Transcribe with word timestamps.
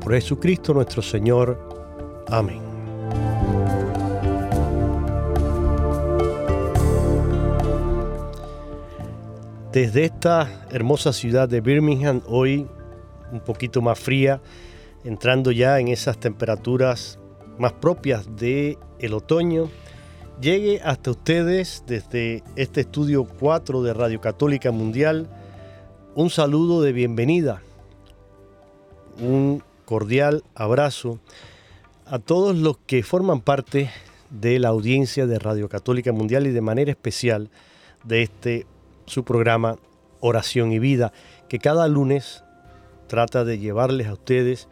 por 0.00 0.12
Jesucristo 0.14 0.74
nuestro 0.74 1.02
Señor. 1.02 1.58
Amén. 2.28 2.60
Desde 9.72 10.04
esta 10.04 10.66
hermosa 10.70 11.12
ciudad 11.12 11.48
de 11.48 11.60
Birmingham, 11.60 12.22
hoy 12.26 12.66
un 13.30 13.40
poquito 13.40 13.80
más 13.80 13.98
fría, 13.98 14.40
entrando 15.04 15.52
ya 15.52 15.78
en 15.78 15.88
esas 15.88 16.18
temperaturas 16.18 17.18
más 17.58 17.72
propias 17.74 18.36
del 18.36 18.78
el 18.98 19.14
otoño, 19.14 19.70
llegue 20.40 20.80
hasta 20.82 21.12
ustedes 21.12 21.84
desde 21.86 22.42
este 22.56 22.80
estudio 22.80 23.24
4 23.24 23.82
de 23.82 23.94
Radio 23.94 24.20
Católica 24.20 24.72
Mundial 24.72 25.28
un 26.16 26.28
saludo 26.28 26.82
de 26.82 26.92
bienvenida, 26.92 27.62
un 29.20 29.62
cordial 29.90 30.44
abrazo 30.54 31.18
a 32.06 32.20
todos 32.20 32.54
los 32.54 32.78
que 32.86 33.02
forman 33.02 33.40
parte 33.40 33.90
de 34.30 34.60
la 34.60 34.68
audiencia 34.68 35.26
de 35.26 35.40
Radio 35.40 35.68
Católica 35.68 36.12
Mundial 36.12 36.46
y 36.46 36.52
de 36.52 36.60
manera 36.60 36.92
especial 36.92 37.50
de 38.04 38.22
este 38.22 38.66
su 39.06 39.24
programa 39.24 39.78
Oración 40.20 40.70
y 40.70 40.78
Vida, 40.78 41.12
que 41.48 41.58
cada 41.58 41.88
lunes 41.88 42.44
trata 43.08 43.44
de 43.44 43.58
llevarles 43.58 44.06
a 44.06 44.12
ustedes 44.12 44.68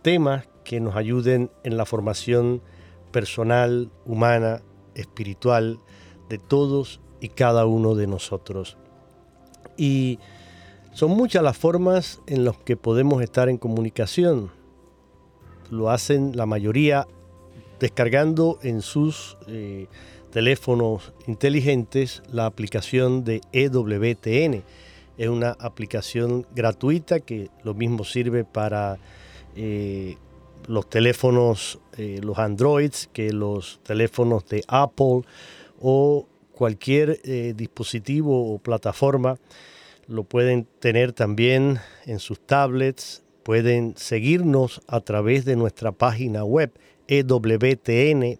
temas 0.00 0.48
que 0.64 0.80
nos 0.80 0.96
ayuden 0.96 1.50
en 1.64 1.76
la 1.76 1.84
formación 1.84 2.62
personal, 3.10 3.90
humana, 4.06 4.62
espiritual 4.94 5.80
de 6.30 6.38
todos 6.38 7.02
y 7.20 7.28
cada 7.28 7.66
uno 7.66 7.94
de 7.94 8.06
nosotros. 8.06 8.78
Y 9.76 10.18
son 10.94 11.10
muchas 11.10 11.42
las 11.42 11.58
formas 11.58 12.22
en 12.26 12.46
las 12.46 12.56
que 12.56 12.78
podemos 12.78 13.22
estar 13.22 13.50
en 13.50 13.58
comunicación 13.58 14.61
lo 15.72 15.90
hacen 15.90 16.36
la 16.36 16.44
mayoría 16.44 17.08
descargando 17.80 18.58
en 18.62 18.82
sus 18.82 19.38
eh, 19.48 19.86
teléfonos 20.30 21.14
inteligentes 21.26 22.22
la 22.30 22.44
aplicación 22.44 23.24
de 23.24 23.40
EWTN. 23.52 24.62
Es 25.16 25.28
una 25.28 25.52
aplicación 25.52 26.46
gratuita 26.54 27.20
que 27.20 27.48
lo 27.64 27.72
mismo 27.72 28.04
sirve 28.04 28.44
para 28.44 28.98
eh, 29.56 30.16
los 30.68 30.88
teléfonos, 30.90 31.78
eh, 31.96 32.20
los 32.22 32.38
Androids, 32.38 33.08
que 33.10 33.32
los 33.32 33.80
teléfonos 33.82 34.46
de 34.46 34.62
Apple 34.68 35.22
o 35.80 36.28
cualquier 36.52 37.20
dispositivo 37.56 38.54
o 38.54 38.58
plataforma. 38.58 39.38
Lo 40.06 40.24
pueden 40.24 40.66
tener 40.80 41.12
también 41.12 41.80
en 42.04 42.18
sus 42.18 42.38
tablets, 42.40 43.22
Pueden 43.42 43.94
seguirnos 43.96 44.80
a 44.86 45.00
través 45.00 45.44
de 45.44 45.56
nuestra 45.56 45.92
página 45.92 46.44
web 46.44 46.72
ewtn.com. 47.08 48.38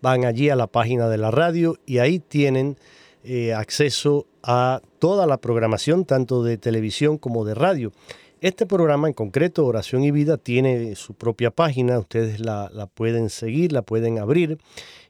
Van 0.00 0.24
allí 0.24 0.50
a 0.50 0.56
la 0.56 0.66
página 0.66 1.08
de 1.08 1.18
la 1.18 1.30
radio 1.30 1.76
y 1.86 1.98
ahí 1.98 2.18
tienen 2.18 2.76
eh, 3.24 3.52
acceso 3.54 4.26
a 4.42 4.80
toda 4.98 5.26
la 5.26 5.38
programación, 5.38 6.04
tanto 6.04 6.42
de 6.42 6.58
televisión 6.58 7.18
como 7.18 7.44
de 7.44 7.54
radio. 7.54 7.92
Este 8.40 8.66
programa 8.66 9.08
en 9.08 9.14
concreto, 9.14 9.66
Oración 9.66 10.04
y 10.04 10.12
Vida, 10.12 10.36
tiene 10.36 10.94
su 10.94 11.14
propia 11.14 11.50
página, 11.50 11.98
ustedes 11.98 12.38
la, 12.38 12.70
la 12.72 12.86
pueden 12.86 13.30
seguir, 13.30 13.72
la 13.72 13.82
pueden 13.82 14.18
abrir 14.18 14.58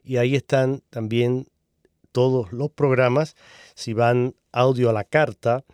y 0.02 0.16
ahí 0.16 0.34
están 0.34 0.80
también 0.88 1.46
todos 2.12 2.52
los 2.52 2.70
programas. 2.70 3.36
Si 3.74 3.92
van 3.92 4.34
audio 4.50 4.88
a 4.88 4.94
la 4.94 5.04
carta, 5.04 5.64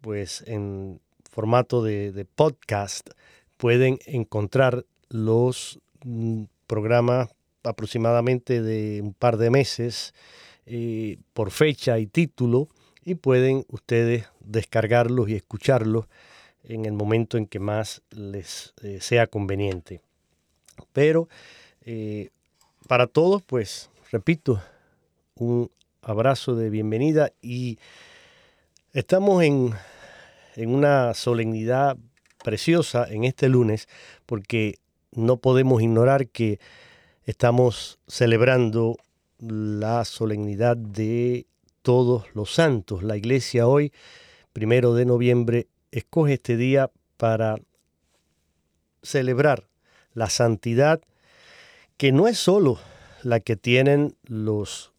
pues 0.00 0.42
en 0.48 1.00
formato 1.36 1.82
de, 1.82 2.26
podcast, 2.34 3.10
pueden 3.58 3.98
encontrar 4.06 4.86
los 5.10 5.78
mm, 6.02 6.44
programas 6.66 7.28
aproximadamente 7.62 8.62
de 8.62 9.02
un 9.02 9.12
par 9.12 9.36
de 9.36 9.50
meses 9.50 10.14
eh, 10.64 11.18
por 11.34 11.50
fecha 11.50 11.98
y 11.98 12.06
título 12.06 12.68
y 13.04 13.16
pueden 13.16 13.66
ustedes 13.68 14.24
descargarlos 14.40 15.28
y 15.28 15.34
escucharlos 15.34 16.06
en 16.64 16.86
el 16.86 16.94
momento 16.94 17.36
en 17.36 17.46
que 17.46 17.58
más 17.58 18.00
les 18.08 18.72
eh, 18.82 19.02
sea 19.02 19.26
conveniente. 19.26 20.00
Pero 20.94 21.28
eh, 21.82 22.30
para 22.88 23.06
todos, 23.06 23.42
pues, 23.42 23.90
repito, 24.10 24.62
un 25.34 25.70
abrazo 26.00 26.54
de 26.54 26.70
bienvenida 26.70 27.30
y 27.42 27.78
estamos 28.94 29.42
en 29.42 29.74
en 30.56 30.74
una 30.74 31.14
solemnidad 31.14 31.96
preciosa 32.42 33.06
en 33.08 33.24
este 33.24 33.48
lunes, 33.48 33.88
porque 34.24 34.78
no 35.12 35.36
podemos 35.38 35.82
ignorar 35.82 36.28
que 36.28 36.58
estamos 37.24 37.98
celebrando 38.06 38.96
la 39.38 40.04
solemnidad 40.04 40.76
de 40.76 41.46
todos 41.82 42.24
los 42.34 42.52
santos. 42.52 43.02
La 43.02 43.16
iglesia 43.16 43.66
hoy, 43.66 43.92
primero 44.52 44.94
de 44.94 45.04
noviembre, 45.04 45.68
escoge 45.92 46.34
este 46.34 46.56
día 46.56 46.90
para 47.16 47.56
celebrar 49.02 49.68
la 50.14 50.30
santidad 50.30 51.00
que 51.96 52.12
no 52.12 52.28
es 52.28 52.38
solo 52.38 52.78
la 53.22 53.40
que 53.40 53.56
tienen 53.56 54.16
los 54.24 54.92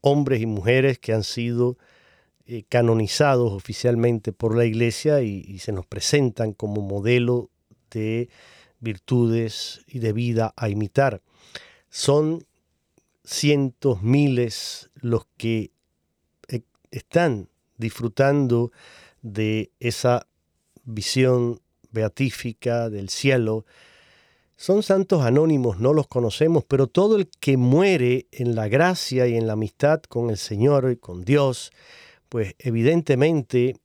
hombres 0.00 0.40
y 0.40 0.46
mujeres 0.46 0.98
que 0.98 1.12
han 1.12 1.22
sido 1.24 1.76
eh, 2.54 2.64
canonizados 2.68 3.50
oficialmente 3.50 4.30
por 4.30 4.54
la 4.54 4.66
Iglesia 4.66 5.22
y, 5.22 5.58
se 5.58 5.72
nos 5.72 5.86
presentan 5.86 6.52
como 6.52 6.82
modelo 6.82 7.48
de 7.90 8.28
virtudes 8.78 9.80
y 9.86 10.00
de 10.00 10.12
vida 10.12 10.52
a 10.54 10.68
imitar. 10.68 11.22
Son 11.88 12.44
cientos, 13.24 14.02
miles 14.02 14.90
los 14.96 15.24
que 15.38 15.70
eh, 16.48 16.60
están 16.90 17.48
disfrutando 17.78 18.70
de 19.22 19.70
esa 19.80 20.26
visión 20.84 21.58
beatífica 21.90 22.90
del 22.90 23.08
cielo. 23.08 23.64
Son 24.58 24.82
santos 24.82 25.22
anónimos, 25.22 25.78
no 25.78 25.94
los 25.94 26.06
conocemos, 26.06 26.64
pero 26.68 26.86
todo 26.86 27.16
el 27.16 27.30
que 27.40 27.56
muere 27.56 28.26
en 28.30 28.54
la 28.54 28.68
gracia 28.68 29.26
y 29.26 29.38
en 29.38 29.46
la 29.46 29.54
amistad 29.54 30.02
con 30.02 30.28
el 30.28 30.36
Señor 30.36 30.90
y 30.90 30.96
con 30.96 31.24
Dios, 31.24 31.72
pues 32.32 32.54
evidentemente 32.58 33.76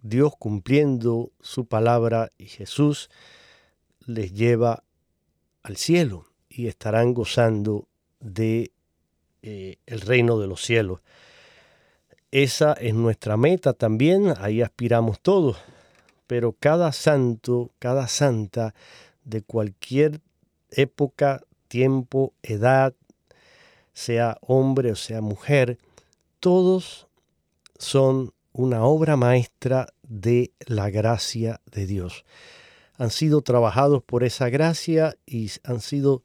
Dios 0.00 0.32
cumpliendo 0.38 1.32
su 1.42 1.66
palabra 1.66 2.32
y 2.38 2.46
Jesús 2.46 3.10
les 4.06 4.32
lleva 4.32 4.84
al 5.62 5.76
cielo 5.76 6.30
y 6.48 6.68
estarán 6.68 7.12
gozando 7.12 7.88
de 8.20 8.70
eh, 9.42 9.76
el 9.84 10.00
reino 10.00 10.38
de 10.38 10.46
los 10.46 10.62
cielos. 10.64 11.02
Esa 12.30 12.72
es 12.72 12.94
nuestra 12.94 13.36
meta 13.36 13.74
también, 13.74 14.32
ahí 14.38 14.62
aspiramos 14.62 15.20
todos, 15.20 15.58
pero 16.26 16.52
cada 16.58 16.90
santo, 16.92 17.70
cada 17.78 18.08
santa 18.08 18.74
de 19.24 19.42
cualquier 19.42 20.22
época, 20.70 21.42
tiempo, 21.68 22.32
edad, 22.42 22.94
sea 23.92 24.38
hombre 24.40 24.90
o 24.90 24.96
sea 24.96 25.20
mujer, 25.20 25.76
todos 26.40 27.05
son 27.78 28.32
una 28.52 28.84
obra 28.84 29.16
maestra 29.16 29.88
de 30.02 30.52
la 30.66 30.90
gracia 30.90 31.60
de 31.70 31.86
Dios. 31.86 32.24
Han 32.96 33.10
sido 33.10 33.42
trabajados 33.42 34.02
por 34.02 34.24
esa 34.24 34.48
gracia 34.48 35.16
y 35.26 35.50
han 35.64 35.80
sido 35.80 36.22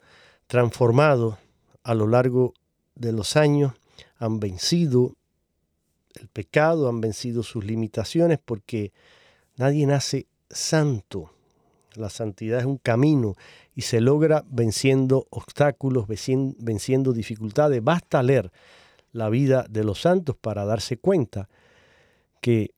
transformados 0.48 1.36
a 1.83 1.94
lo 1.94 2.07
largo 2.07 2.53
de 2.95 3.12
los 3.12 3.36
años, 3.36 3.74
han 4.18 4.39
vencido 4.39 5.15
el 6.15 6.27
pecado, 6.27 6.88
han 6.88 7.01
vencido 7.01 7.44
sus 7.44 7.65
limitaciones 7.65 8.39
porque 8.44 8.94
nadie 9.57 9.86
nace 9.86 10.27
santo. 10.50 11.33
La 11.95 12.09
santidad 12.09 12.59
es 12.59 12.65
un 12.65 12.77
camino 12.77 13.36
y 13.75 13.81
se 13.81 14.00
logra 14.00 14.45
venciendo 14.48 15.27
obstáculos, 15.30 16.06
venciendo 16.07 17.12
dificultades. 17.12 17.83
Basta 17.83 18.24
leer 18.24 18.51
la 19.11 19.29
vida 19.29 19.65
de 19.69 19.83
los 19.83 20.01
santos 20.01 20.35
para 20.35 20.65
darse 20.65 20.97
cuenta 20.97 21.49
que 22.41 22.71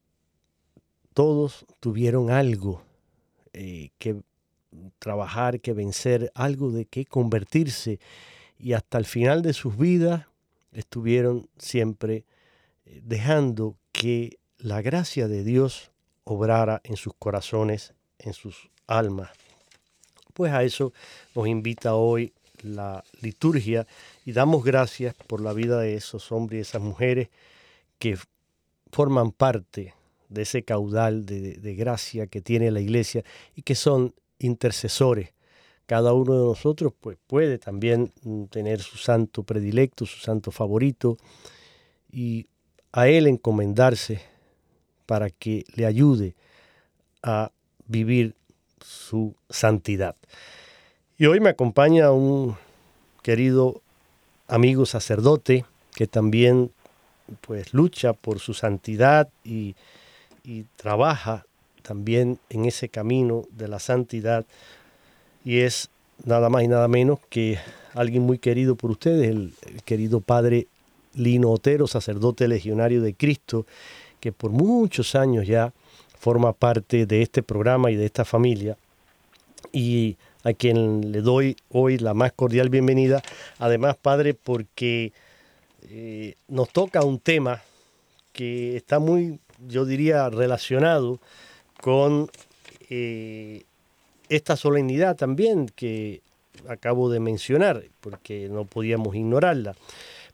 todos 1.14 1.66
tuvieron 1.80 2.32
algo 2.32 2.82
eh, 3.54 3.92
que 4.00 4.22
trabajar, 5.00 5.60
que 5.62 5.74
vencer, 5.74 6.32
algo 6.34 6.72
de 6.72 6.86
que 6.86 7.06
convertirse 7.06 8.00
y 8.58 8.74
hasta 8.74 8.98
el 8.98 9.06
final 9.06 9.42
de 9.42 9.54
sus 9.54 9.78
vidas 9.78 10.26
estuvieron 10.72 11.50
siempre 11.58 12.26
eh, 12.86 13.02
dejando 13.04 13.78
que 13.92 14.40
la 14.58 14.82
gracia 14.82 15.28
de 15.28 15.44
Dios 15.44 15.92
obrara 16.24 16.82
en 16.84 16.96
sus 16.96 17.14
corazones, 17.14 17.94
en 18.18 18.34
sus 18.34 18.70
almas. 18.88 19.30
Pues 20.34 20.52
a 20.52 20.64
eso 20.64 20.94
nos 21.36 21.48
invita 21.48 21.96
hoy 21.96 22.34
la 22.62 23.04
liturgia 23.22 23.86
y 24.26 24.32
damos 24.32 24.64
gracias 24.64 25.14
por 25.28 25.42
la 25.42 25.54
vida 25.54 25.80
de 25.80 25.96
esos 25.96 26.32
hombres 26.32 26.58
y 26.58 26.62
esas 26.62 26.82
mujeres 26.82 27.30
que 28.00 28.18
forman 28.92 29.32
parte 29.32 29.94
de 30.30 30.42
ese 30.42 30.64
caudal 30.64 31.26
de, 31.26 31.76
gracia 31.76 32.28
que 32.28 32.42
tiene 32.42 32.72
la 32.72 32.82
iglesia 32.82 33.24
y 33.56 33.62
que 33.62 33.76
son 33.76 34.14
intercesores. 34.40 35.34
Cada 35.86 36.14
uno 36.14 36.34
de 36.34 36.46
nosotros 36.46 36.94
pues, 37.00 37.18
puede 37.28 37.58
también 37.58 38.12
mm, 38.24 38.46
tener 38.46 38.82
su 38.82 38.98
santo 38.98 39.44
predilecto, 39.44 40.06
su 40.06 40.20
santo 40.20 40.52
favorito 40.52 41.18
y 42.12 42.48
a 42.92 43.08
él 43.08 43.28
encomendarse 43.28 44.22
para 45.06 45.30
que 45.30 45.66
le 45.76 45.86
ayude 45.86 46.36
a 47.22 47.52
vivir 47.86 48.36
su 48.80 49.36
santidad. 49.50 50.16
Y 51.18 51.26
hoy 51.26 51.40
me 51.40 51.50
acompaña 51.50 52.12
un 52.12 52.56
querido 53.22 53.82
amigo 54.48 54.86
sacerdote 54.86 55.66
que 55.94 56.08
también 56.08 56.72
pues 57.42 57.74
lucha 57.74 58.14
por 58.14 58.40
su 58.40 58.54
santidad 58.54 59.30
y, 59.44 59.76
trabaja 60.76 61.46
también 61.84 62.38
en 62.50 62.66
ese 62.66 62.90
camino 62.90 63.44
de 63.52 63.70
la 63.70 63.80
santidad. 63.80 64.46
Y 65.46 65.60
es 65.60 65.90
nada 66.26 66.50
más 66.50 66.64
y 66.64 66.68
nada 66.68 66.90
menos 66.90 67.20
que 67.30 67.60
alguien 67.94 68.24
muy 68.24 68.40
querido 68.40 68.76
por 68.76 68.92
ustedes, 68.92 69.30
el, 69.30 69.54
querido 69.86 70.20
padre 70.20 70.68
Lino 71.14 71.50
Otero, 71.50 71.88
sacerdote 71.88 72.50
legionario 72.50 73.02
de 73.02 73.14
Cristo, 73.14 73.66
que 74.20 74.34
por 74.34 74.52
muchos 74.52 75.16
años 75.16 75.48
ya 75.48 75.72
forma 76.20 76.52
parte 76.52 77.06
de 77.06 77.22
este 77.22 77.42
programa 77.42 77.90
y 77.90 77.96
de 77.96 78.06
esta 78.06 78.26
familia. 78.26 78.78
Y 79.72 80.18
a 80.44 80.54
quien 80.54 81.12
le 81.12 81.22
doy 81.22 81.56
hoy 81.70 81.98
la 81.98 82.14
más 82.14 82.34
cordial 82.34 82.70
bienvenida. 82.70 83.22
Además, 83.60 83.96
padre, 83.96 84.34
porque 84.34 85.14
eh, 85.84 86.36
nos 86.48 86.70
toca 86.70 87.04
un 87.04 87.20
tema 87.20 87.62
que 88.34 88.76
está 88.76 89.00
muy, 89.00 89.40
yo 89.68 89.86
diría, 89.86 90.30
relacionado 90.30 91.20
con 91.82 92.30
eh, 92.90 93.64
esta 94.30 94.56
solemnidad 94.56 95.16
también 95.16 95.70
que 95.76 96.22
acabo 96.68 97.10
de 97.10 97.20
mencionar, 97.20 97.84
porque 98.02 98.50
no 98.50 98.66
podíamos 98.66 99.16
ignorarla. 99.16 99.76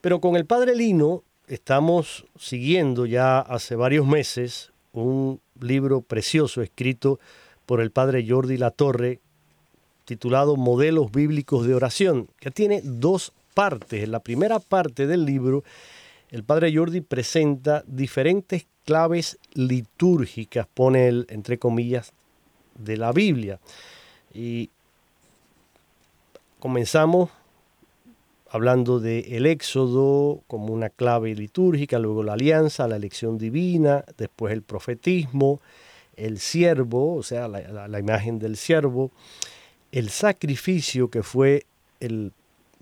Pero 0.01 0.21
con 0.21 0.35
el 0.35 0.45
padre 0.45 0.75
Lino 0.75 1.23
estamos 1.47 2.25
siguiendo 2.37 3.05
ya 3.05 3.39
hace 3.39 3.75
varios 3.75 4.05
meses 4.05 4.71
un 4.93 5.39
libro 5.59 6.01
precioso 6.01 6.61
escrito 6.61 7.19
por 7.65 7.81
el 7.81 7.91
padre 7.91 8.25
Jordi 8.27 8.57
Latorre, 8.57 9.19
titulado 10.09 10.55
Modelos 10.55 11.11
Bíblicos 11.11 11.67
de 11.67 11.75
Oración, 11.75 12.29
que 12.39 12.49
tiene 12.49 12.81
dos 12.83 13.31
partes. 13.53 14.03
En 14.03 14.11
la 14.11 14.21
primera 14.21 14.57
parte 14.57 15.05
del 15.05 15.23
libro, 15.23 15.63
el 16.31 16.43
padre 16.43 16.75
Jordi 16.75 17.01
presenta 17.01 17.83
diferentes 17.85 18.65
claves 18.85 19.37
litúrgicas, 19.53 20.65
pone 20.73 21.07
él, 21.07 21.27
entre 21.29 21.59
comillas, 21.59 22.11
de 22.73 22.97
la 22.97 23.11
Biblia. 23.11 23.59
Y 24.33 24.71
comenzamos 26.59 27.29
hablando 28.49 28.99
del 28.99 29.31
el 29.31 29.45
Éxodo 29.45 30.41
como 30.47 30.73
una 30.73 30.89
clave 30.89 31.35
litúrgica, 31.35 31.99
luego 31.99 32.23
la 32.23 32.33
alianza, 32.33 32.87
la 32.87 32.95
elección 32.95 33.37
divina, 33.37 34.03
después 34.17 34.53
el 34.53 34.63
profetismo, 34.63 35.61
el 36.15 36.39
siervo, 36.39 37.13
o 37.13 37.21
sea, 37.21 37.47
la, 37.47 37.87
la 37.87 37.99
imagen 37.99 38.39
del 38.39 38.57
siervo, 38.57 39.11
el 39.91 40.09
sacrificio 40.09 41.09
que 41.09 41.23
fue 41.23 41.65
el 41.99 42.31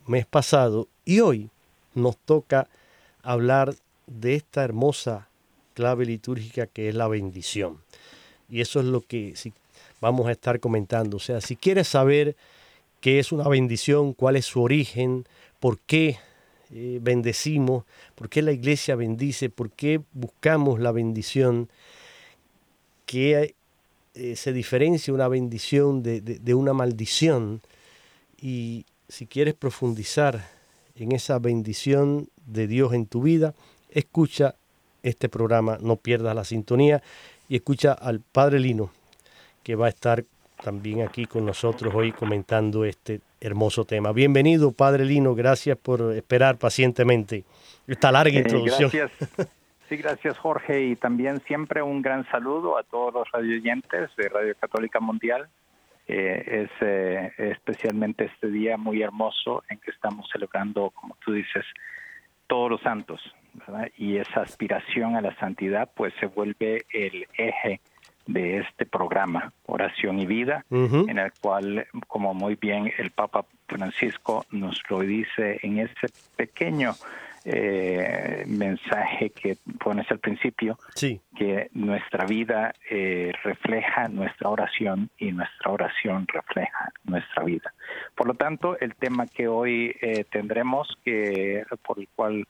mes 0.06 0.26
pasado 0.26 0.88
y 1.06 1.20
hoy 1.20 1.50
nos 1.94 2.18
toca 2.18 2.68
hablar 3.24 3.76
de 4.08 4.36
esta 4.36 4.64
hermosa 4.64 5.28
clave 5.74 6.06
litúrgica 6.06 6.68
que 6.68 6.90
es 6.90 6.96
la 6.96 7.08
bendición. 7.08 7.80
Y 8.50 8.62
eso 8.62 8.80
es 8.80 8.86
lo 8.86 9.02
que 9.02 9.34
vamos 10.00 10.28
a 10.28 10.32
estar 10.32 10.60
comentando. 10.60 11.18
O 11.18 11.20
sea, 11.20 11.42
si 11.42 11.56
quieres 11.56 11.88
saber 11.88 12.36
qué 13.02 13.20
es 13.20 13.32
una 13.32 13.48
bendición, 13.48 14.14
cuál 14.14 14.38
es 14.38 14.46
su 14.46 14.62
origen, 14.62 15.26
por 15.60 15.80
qué 15.80 16.18
eh, 16.72 17.00
bendecimos, 17.02 17.86
por 18.16 18.30
qué 18.30 18.42
la 18.42 18.52
iglesia 18.52 18.96
bendice, 18.96 19.50
por 19.50 19.72
qué 19.72 20.02
buscamos 20.14 20.80
la 20.80 20.92
bendición, 20.92 21.70
qué 23.06 23.56
eh, 24.20 24.36
se 24.36 24.52
diferencia 24.52 25.14
una 25.14 25.28
bendición 25.28 26.02
de, 26.02 26.54
una 26.56 26.74
maldición. 26.74 27.62
Y 28.42 28.86
si 29.08 29.28
quieres 29.28 29.54
profundizar 29.54 30.48
en 30.96 31.12
esa 31.12 31.38
bendición 31.38 32.30
de 32.48 32.66
Dios 32.66 32.94
en 32.94 33.06
tu 33.06 33.22
vida, 33.22 33.54
escucha 33.92 34.56
este 35.04 35.30
programa, 35.30 35.78
no 35.82 35.98
pierdas 35.98 36.36
la 36.36 36.46
sintonía 36.46 37.04
y 37.48 37.58
escucha 37.58 37.94
al 37.94 38.20
Padre 38.20 38.60
Lino, 38.60 38.90
que 39.62 39.76
va 39.76 39.86
a 39.86 39.90
estar 39.90 40.26
también 40.64 41.04
aquí 41.04 41.26
con 41.26 41.46
nosotros 41.46 41.94
hoy 41.94 42.12
comentando 42.12 42.86
este 42.86 43.22
hermoso 43.40 43.86
tema. 43.86 44.12
Bienvenido, 44.14 44.72
Padre 44.72 45.06
Lino, 45.06 45.36
gracias 45.36 45.78
por 45.78 46.16
esperar 46.16 46.58
pacientemente 46.58 47.44
esta 47.86 48.12
larga 48.12 48.36
eh, 48.36 48.42
introducción. 48.42 48.90
gracias. 48.92 49.50
Sí, 49.90 49.96
gracias 49.96 50.38
Jorge 50.38 50.84
y 50.84 50.96
también 50.98 51.40
siempre 51.42 51.82
un 51.82 52.02
gran 52.02 52.30
saludo 52.30 52.78
a 52.78 52.84
todos 52.84 53.14
los 53.14 53.32
radioyentes 53.32 54.10
de 54.18 54.28
Radio 54.28 54.54
Católica 54.60 55.00
Mundial. 55.00 55.48
Eh, 56.10 56.66
es 56.66 56.70
eh, 56.82 57.32
especialmente 57.38 58.26
este 58.26 58.50
día 58.50 58.76
muy 58.76 59.02
hermoso 59.02 59.64
en 59.70 59.78
que 59.80 59.92
estamos 59.92 60.30
celebrando, 60.32 60.90
como 60.92 61.16
tú 61.24 61.32
dices, 61.32 61.64
todos 62.48 62.70
los 62.70 62.82
santos, 62.82 63.22
y 63.98 64.18
esa 64.18 64.42
aspiración 64.42 65.16
a 65.16 65.22
la 65.22 65.36
santidad 65.36 65.90
pues 65.96 66.14
se 66.20 66.28
vuelve 66.28 66.86
el 66.92 67.26
eje 67.38 67.80
de 68.26 68.58
este 68.58 68.86
programa, 68.86 69.54
Oración 69.66 70.20
y 70.20 70.26
Vida, 70.26 70.66
en 70.70 71.18
el 71.18 71.32
cual, 71.40 71.88
como 72.08 72.34
muy 72.34 72.56
bien 72.56 72.92
el 72.98 73.12
Papa 73.12 73.46
Francisco 73.68 74.46
nos 74.52 74.82
lo 74.90 75.00
dice 75.00 75.60
en 75.62 75.80
ese 75.80 76.08
pequeño 76.36 76.94
eh, 77.50 78.44
mensaje 78.46 79.30
que 79.30 79.56
pones 79.80 80.10
al 80.12 80.20
principio, 80.20 80.78
que 81.00 81.70
nuestra 81.72 82.26
vida 82.26 82.74
eh, 82.90 83.32
refleja 83.42 84.10
nuestra 84.10 84.50
oración 84.50 85.10
y 85.18 85.32
nuestra 85.32 85.72
oración 85.72 86.28
refleja 86.28 86.92
nuestra 87.06 87.44
vida. 87.44 87.74
Por 88.16 88.28
lo 88.28 88.34
tanto, 88.34 88.78
el 88.80 88.96
tema 88.96 89.28
que 89.28 89.48
hoy 89.48 89.96
eh, 90.02 90.26
tendremos, 90.30 90.90
que 91.06 91.64
por 91.86 92.00
el 92.00 92.10
cual 92.14 92.46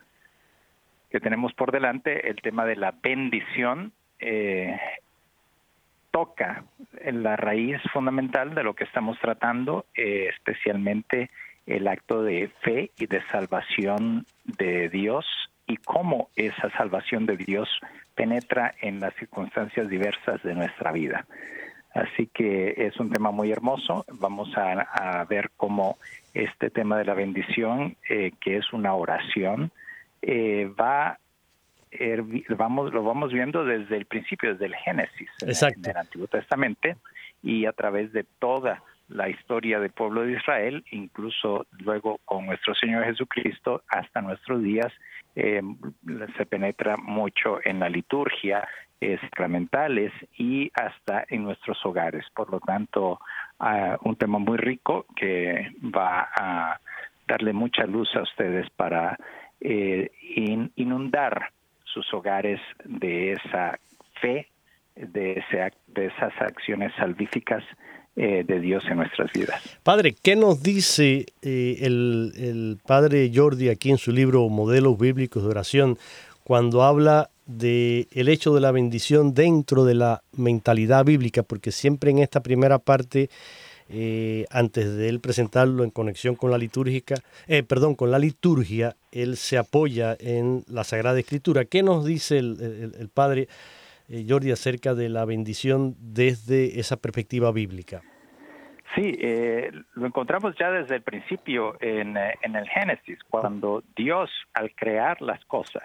que 1.12 1.20
tenemos 1.20 1.54
por 1.54 1.72
delante, 1.72 2.30
el 2.30 2.38
tema 2.38 2.66
de 2.66 2.76
la 2.76 2.92
bendición, 2.92 3.94
toca 6.18 6.64
en 7.02 7.22
la 7.22 7.36
raíz 7.36 7.80
fundamental 7.94 8.56
de 8.56 8.64
lo 8.64 8.74
que 8.74 8.86
estamos 8.86 9.20
tratando, 9.20 9.86
eh, 9.96 10.30
especialmente 10.34 11.30
el 11.68 11.88
acto 11.88 12.24
de 12.24 12.50
fe 12.62 12.92
y 12.98 13.06
de 13.06 13.22
salvación 13.30 14.26
de 14.46 14.90
Dios 14.90 15.26
y 15.68 15.78
cómo 15.78 16.30
esa 16.36 16.70
salvación 16.72 17.26
de 17.26 17.38
Dios 17.38 17.70
penetra 18.16 18.74
en 18.82 19.00
las 19.00 19.14
circunstancias 19.16 19.90
diversas 19.90 20.42
de 20.44 20.56
nuestra 20.56 20.92
vida. 20.92 21.28
Así 21.94 22.28
que 22.28 22.74
es 22.78 22.98
un 23.00 23.12
tema 23.12 23.32
muy 23.32 23.52
hermoso. 23.52 24.06
Vamos 24.14 24.50
a, 24.56 25.26
ver 25.30 25.52
cómo 25.58 25.98
este 26.34 26.70
tema 26.70 26.98
de 26.98 27.06
la 27.06 27.14
bendición, 27.14 27.98
eh, 28.10 28.32
que 28.40 28.58
es 28.58 28.72
una 28.72 28.94
oración, 28.94 29.72
eh, 30.22 30.72
va 30.80 31.20
vamos, 32.50 32.94
lo 32.94 33.04
vamos 33.04 33.32
viendo 33.32 33.66
desde 33.66 33.98
el 33.98 34.06
principio, 34.06 34.52
desde 34.52 34.66
el 34.66 34.76
Génesis, 34.76 35.30
en, 35.42 35.90
el 35.90 35.98
Antiguo 35.98 36.28
Testamento, 36.28 36.90
y 37.42 37.66
a 37.66 37.72
través 37.72 38.12
de 38.14 38.26
toda 38.40 38.84
la 39.10 39.30
historia 39.30 39.80
del 39.80 39.92
pueblo 39.92 40.24
de 40.24 40.34
Israel, 40.34 40.84
incluso 40.92 41.66
luego 41.80 42.20
con 42.26 42.46
nuestro 42.46 42.76
Señor 42.76 43.06
Jesucristo 43.06 43.84
hasta 43.90 44.22
nuestros 44.22 44.62
días, 44.62 44.92
eh, 45.36 45.62
se 46.36 46.46
penetra 46.46 46.98
mucho 46.98 47.60
en 47.64 47.80
la 47.80 47.90
liturgia, 47.90 48.68
eh, 49.00 49.20
sacramentales 49.22 50.12
y 50.38 50.72
hasta 50.74 51.24
en 51.30 51.44
nuestros 51.44 51.78
hogares. 51.86 52.26
Por 52.36 52.50
lo 52.50 52.60
tanto, 52.60 53.20
uh, 53.60 53.96
un 54.02 54.16
tema 54.16 54.40
muy 54.40 54.58
rico 54.58 55.06
que 55.16 55.72
va 55.84 56.28
a 56.36 56.80
darle 57.28 57.54
mucha 57.54 57.86
luz 57.86 58.10
a 58.16 58.24
ustedes 58.24 58.68
para 58.72 59.16
eh, 59.62 60.10
inundar 60.76 61.52
sus 61.84 62.12
hogares 62.12 62.60
de 62.86 63.34
esa 63.34 63.80
fe, 64.22 64.48
de, 64.96 65.34
ese, 65.34 65.74
de 65.86 66.08
esas 66.08 66.34
acciones 66.42 66.92
salvíficas 66.96 67.64
eh, 68.20 68.44
de 68.48 68.60
Dios 68.60 68.84
en 68.90 68.98
nuestras 68.98 69.32
vidas. 69.32 69.62
Padre, 69.84 70.16
¿qué 70.20 70.36
nos 70.36 70.64
dice 70.64 71.28
eh, 71.44 71.78
el, 71.82 72.34
el, 72.36 72.80
padre 72.84 73.32
Jordi 73.32 73.70
aquí 73.70 73.92
en 73.92 74.00
su 74.00 74.12
libro 74.12 74.50
Modelos 74.50 74.98
Bíblicos 74.98 75.44
de 75.44 75.50
Oración 75.50 76.00
cuando 76.44 76.82
habla 76.82 77.30
de 77.46 78.08
el 78.14 78.28
hecho 78.30 78.56
de 78.56 78.62
la 78.62 78.72
bendición 78.72 79.36
dentro 79.36 79.86
de 79.86 79.94
la 79.94 80.24
mentalidad 80.36 81.06
bíblica? 81.06 81.44
Porque 81.44 81.72
siempre 81.72 82.10
en 82.10 82.18
esta 82.18 82.42
primera 82.42 82.80
parte 82.80 83.30
eh, 83.88 84.48
antes 84.50 84.98
de 84.98 85.10
él 85.10 85.20
presentarlo 85.20 85.84
en 85.84 85.92
conexión 85.92 86.34
con 86.34 86.50
la 86.50 86.58
litúrgica, 86.58 87.22
perdón, 87.68 87.94
con 87.94 88.10
la 88.10 88.18
liturgia, 88.18 88.96
él 89.12 89.38
se 89.38 89.60
apoya 89.60 90.18
en 90.20 90.64
la 90.68 90.84
Sagrada 90.84 91.20
Escritura. 91.20 91.66
¿Qué 91.66 91.84
nos 91.84 92.04
dice 92.04 92.40
el, 92.40 93.10
padre 93.14 93.48
eh, 94.10 94.26
Jordi 94.28 94.52
acerca 94.52 94.94
de 94.96 95.10
la 95.10 95.26
bendición 95.26 95.96
desde 96.00 96.80
esa 96.80 96.98
perspectiva 96.98 97.52
bíblica? 97.52 98.02
Sí, 98.96 99.16
lo 99.94 100.08
encontramos 100.08 100.56
ya 100.58 100.72
desde 100.72 100.96
el 100.96 101.02
principio 101.04 101.76
en, 101.82 102.18
el 102.18 102.68
Génesis, 102.70 103.20
cuando 103.30 103.84
Dios 103.96 104.32
al 104.56 104.74
crear 104.74 105.22
las 105.22 105.44
cosas 105.46 105.84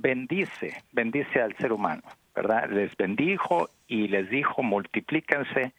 bendice, 0.00 0.82
bendice 0.92 1.40
al 1.40 1.56
ser 1.56 1.72
humano, 1.72 2.02
¿verdad? 2.34 2.70
Les 2.70 2.96
bendijo 2.96 3.68
y 3.86 4.08
les 4.08 4.30
dijo, 4.30 4.62
multiplíquense, 4.62 5.72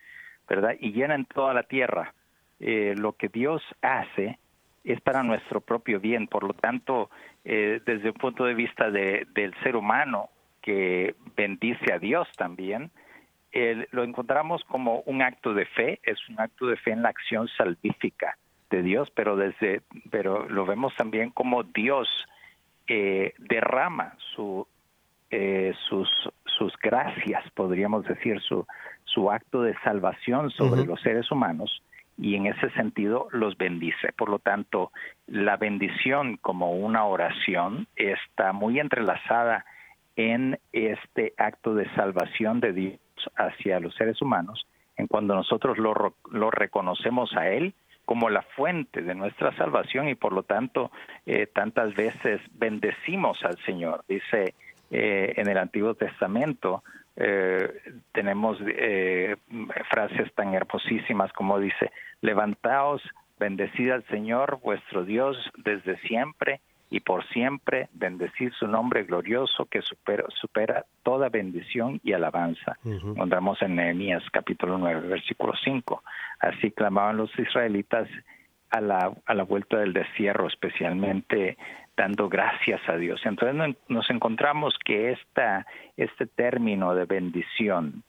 ¿verdad? 0.48 0.76
Y 0.80 0.92
llenan 0.92 1.26
toda 1.26 1.54
la 1.54 1.64
tierra. 1.64 2.14
Eh, 2.60 2.94
lo 2.98 3.14
que 3.14 3.30
Dios 3.30 3.64
hace 3.82 4.38
es 4.84 5.02
para 5.02 5.24
nuestro 5.24 5.62
propio 5.62 6.00
bien. 6.00 6.28
Por 6.28 6.44
lo 6.44 6.54
tanto, 6.54 7.10
eh, 7.44 7.82
desde 7.86 8.10
un 8.10 8.16
punto 8.16 8.46
de 8.46 8.54
vista 8.54 8.92
de, 8.92 9.28
del 9.34 9.54
ser 9.64 9.76
humano 9.76 10.30
que 10.62 11.16
bendice 11.36 11.94
a 11.94 12.00
Dios 12.00 12.28
también, 12.38 12.92
lo 13.92 14.04
encontramos 14.04 14.64
como 14.64 15.02
un 15.02 15.22
acto 15.22 15.54
de 15.54 15.66
fe, 15.66 16.00
es 16.04 16.18
un 16.30 16.40
acto 16.40 16.68
de 16.68 16.78
fe 16.78 16.92
en 16.92 17.02
la 17.02 17.10
acción 17.10 17.50
salvífica 17.58 18.38
de 18.70 18.82
Dios, 18.82 19.12
pero 19.14 19.36
desde, 19.36 19.82
pero 20.10 20.48
lo 20.48 20.66
vemos 20.66 20.96
también 20.96 21.32
como 21.32 21.64
Dios 21.64 22.08
eh, 22.88 23.34
derrama 23.40 24.16
su, 24.34 24.66
sus, 25.90 26.10
sus 26.46 26.74
gracias, 26.78 27.44
podríamos 27.52 28.06
decir, 28.06 28.40
su, 28.42 28.66
su 29.04 29.32
acto 29.32 29.64
de 29.64 29.76
salvación 29.84 30.50
sobre 30.52 30.86
los 30.86 31.02
seres 31.02 31.30
humanos 31.32 31.82
y 32.18 32.36
en 32.36 32.46
ese 32.46 32.70
sentido 32.72 33.28
los 33.32 33.58
bendice. 33.58 34.12
Por 34.16 34.30
lo 34.30 34.40
tanto, 34.40 34.92
la 35.28 35.58
bendición 35.58 36.38
como 36.38 36.72
una 36.72 37.06
oración 37.06 37.88
está 37.96 38.54
muy 38.54 38.80
entrelazada 38.80 39.66
en 40.16 40.60
este 40.72 41.34
acto 41.38 41.74
de 41.76 41.90
salvación 41.96 42.60
de 42.60 42.74
Dios 42.74 43.00
hacia 43.36 43.80
los 43.80 43.96
seres 43.96 44.22
humanos, 44.22 44.66
en 44.98 45.08
cuando 45.08 45.36
nosotros 45.36 45.78
lo, 45.78 46.16
lo 46.32 46.52
reconocemos 46.52 47.36
a 47.36 47.50
Él 47.50 47.74
como 48.06 48.30
la 48.30 48.42
fuente 48.42 49.02
de 49.02 49.16
nuestra 49.16 49.56
salvación 49.56 50.10
y 50.10 50.16
por 50.16 50.34
lo 50.34 50.44
tanto 50.44 50.92
eh, 51.26 51.48
tantas 51.48 51.96
veces 51.96 52.42
bendecimos 52.54 53.44
al 53.44 53.58
Señor. 53.66 54.04
Dice 54.08 54.54
eh, 54.90 55.34
en 55.38 55.48
el 55.48 55.58
Antiguo 55.58 55.94
Testamento, 55.94 56.84
eh, 57.16 57.72
tenemos 58.12 58.58
eh, 58.66 59.36
frases 59.90 60.34
tan 60.34 60.54
hermosísimas 60.54 61.32
como 61.34 61.60
dice, 61.60 61.92
levantaos, 62.22 63.02
bendecid 63.40 63.92
al 63.92 64.06
Señor 64.08 64.60
vuestro 64.62 65.04
Dios 65.04 65.38
desde 65.58 65.98
siempre 66.00 66.62
y 66.92 67.00
por 67.00 67.26
siempre, 67.30 67.88
bendecid 67.94 68.52
su 68.52 68.68
nombre 68.68 69.06
glorioso 69.06 69.66
que 69.66 69.82
supera, 69.82 70.26
supera 70.30 70.86
toda 71.04 71.30
bendición 71.30 72.02
y 72.04 72.12
alabanza. 72.12 72.78
Encontramos 72.84 73.62
en 73.62 73.78
Nehemías 73.78 74.22
capítulo 74.32 74.78
9, 74.78 75.08
versículo 75.08 75.54
5. 75.64 76.04
Así 76.42 76.70
clamaban 76.72 77.16
los 77.16 77.32
israelitas 77.40 78.10
a 78.72 78.82
la, 78.82 79.14
a 79.26 79.34
la 79.34 79.44
vuelta 79.44 79.78
del 79.78 79.94
desierto, 79.94 80.48
especialmente 80.48 81.58
dando 81.96 82.28
gracias 82.28 82.82
a 82.90 82.98
Dios. 82.98 83.22
Entonces 83.24 83.76
nos 83.88 84.10
encontramos 84.10 84.78
que 84.84 85.12
esta, 85.12 85.66
este 85.96 86.26
término 86.26 86.94
de 86.94 87.06
bendición 87.06 88.04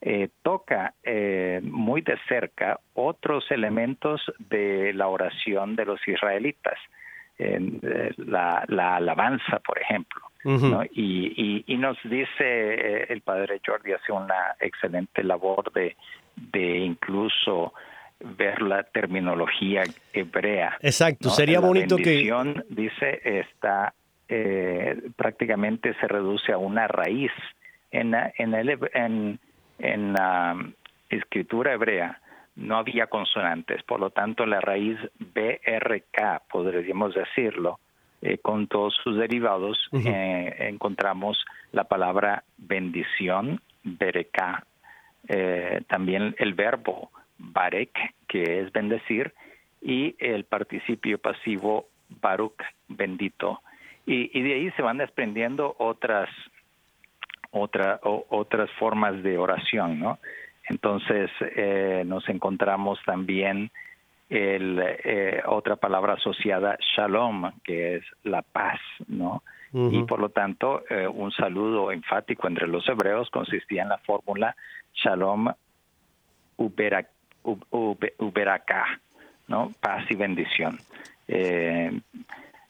eh, 0.00 0.28
toca 0.42 0.94
eh, 1.02 1.60
muy 1.64 2.02
de 2.02 2.16
cerca 2.28 2.78
otros 2.94 3.50
elementos 3.50 4.22
de 4.38 4.92
la 4.94 5.08
oración 5.08 5.74
de 5.74 5.86
los 5.86 6.06
israelitas, 6.06 6.78
eh, 7.38 8.12
la, 8.18 8.64
alabanza, 8.96 9.60
por 9.60 9.78
ejemplo. 9.78 10.20
y, 10.92 11.64
y, 11.66 11.76
nos 11.76 11.98
dice 12.04 13.12
el 13.12 13.20
padre 13.20 13.60
Jordi 13.64 13.92
hace 13.92 14.12
una 14.12 14.54
excelente 14.60 15.22
labor 15.22 15.72
de, 15.72 15.96
de 16.36 16.78
incluso 16.78 17.74
ver 18.20 18.62
la 18.62 18.82
terminología 18.84 19.84
hebrea. 20.12 20.78
Exacto, 20.80 21.30
sería 21.30 21.60
bonito 21.60 21.96
que... 21.96 22.32
dice, 22.70 23.20
está 23.22 23.92
eh, 24.28 25.10
prácticamente 25.16 25.94
se 25.94 26.06
reduce 26.06 26.52
a 26.52 26.58
una 26.58 26.86
raíz. 26.86 27.32
En, 27.90 28.14
en, 28.14 28.52
el, 28.52 28.78
en, 28.92 29.38
en 29.78 30.12
la 30.12 30.54
escritura 31.08 31.72
hebrea 31.72 32.20
no 32.58 32.76
había 32.76 33.06
consonantes, 33.06 33.82
por 33.84 34.00
lo 34.00 34.10
tanto 34.10 34.44
la 34.44 34.60
raíz 34.60 34.98
BRK, 35.18 36.42
podríamos 36.50 37.14
decirlo, 37.14 37.78
eh, 38.20 38.38
con 38.38 38.66
todos 38.66 38.94
sus 39.02 39.16
derivados, 39.16 39.78
eh, 39.92 40.56
encontramos 40.68 41.44
la 41.72 41.84
palabra 41.84 42.42
bendición, 42.56 43.60
BRK, 43.84 44.64
también 45.86 46.34
el 46.38 46.54
verbo 46.54 47.10
barek, 47.38 48.14
que 48.26 48.60
es 48.60 48.72
bendecir, 48.72 49.34
y 49.80 50.16
el 50.18 50.44
participio 50.44 51.18
pasivo 51.18 51.86
baruk, 52.08 52.62
bendito. 52.88 53.60
Y, 54.06 54.40
de 54.40 54.54
ahí 54.54 54.70
se 54.72 54.82
van 54.82 54.98
desprendiendo 54.98 55.76
otras, 55.78 56.30
otra, 57.50 58.00
otras 58.02 58.70
formas 58.78 59.22
de 59.22 59.36
oración, 59.36 60.00
¿no? 60.00 60.18
Entonces 60.68 61.30
eh, 61.40 62.02
nos 62.06 62.28
encontramos 62.28 62.98
también 63.04 63.70
el, 64.28 64.78
eh, 64.82 65.42
otra 65.46 65.76
palabra 65.76 66.14
asociada, 66.14 66.76
shalom, 66.94 67.50
que 67.64 67.96
es 67.96 68.04
la 68.24 68.42
paz, 68.42 68.80
¿no? 69.06 69.42
Y 69.70 70.02
por 70.04 70.18
lo 70.18 70.30
tanto, 70.30 70.82
eh, 70.88 71.06
un 71.06 71.30
saludo 71.30 71.92
enfático 71.92 72.48
entre 72.48 72.66
los 72.66 72.88
hebreos 72.88 73.28
consistía 73.28 73.82
en 73.82 73.90
la 73.90 73.98
fórmula 73.98 74.56
shalom 74.94 75.52
uberak 76.56 77.10
Uberacá, 77.42 79.00
¿no? 79.46 79.72
Paz 79.80 80.04
y 80.10 80.16
bendición. 80.16 80.78
Eh, 81.28 82.00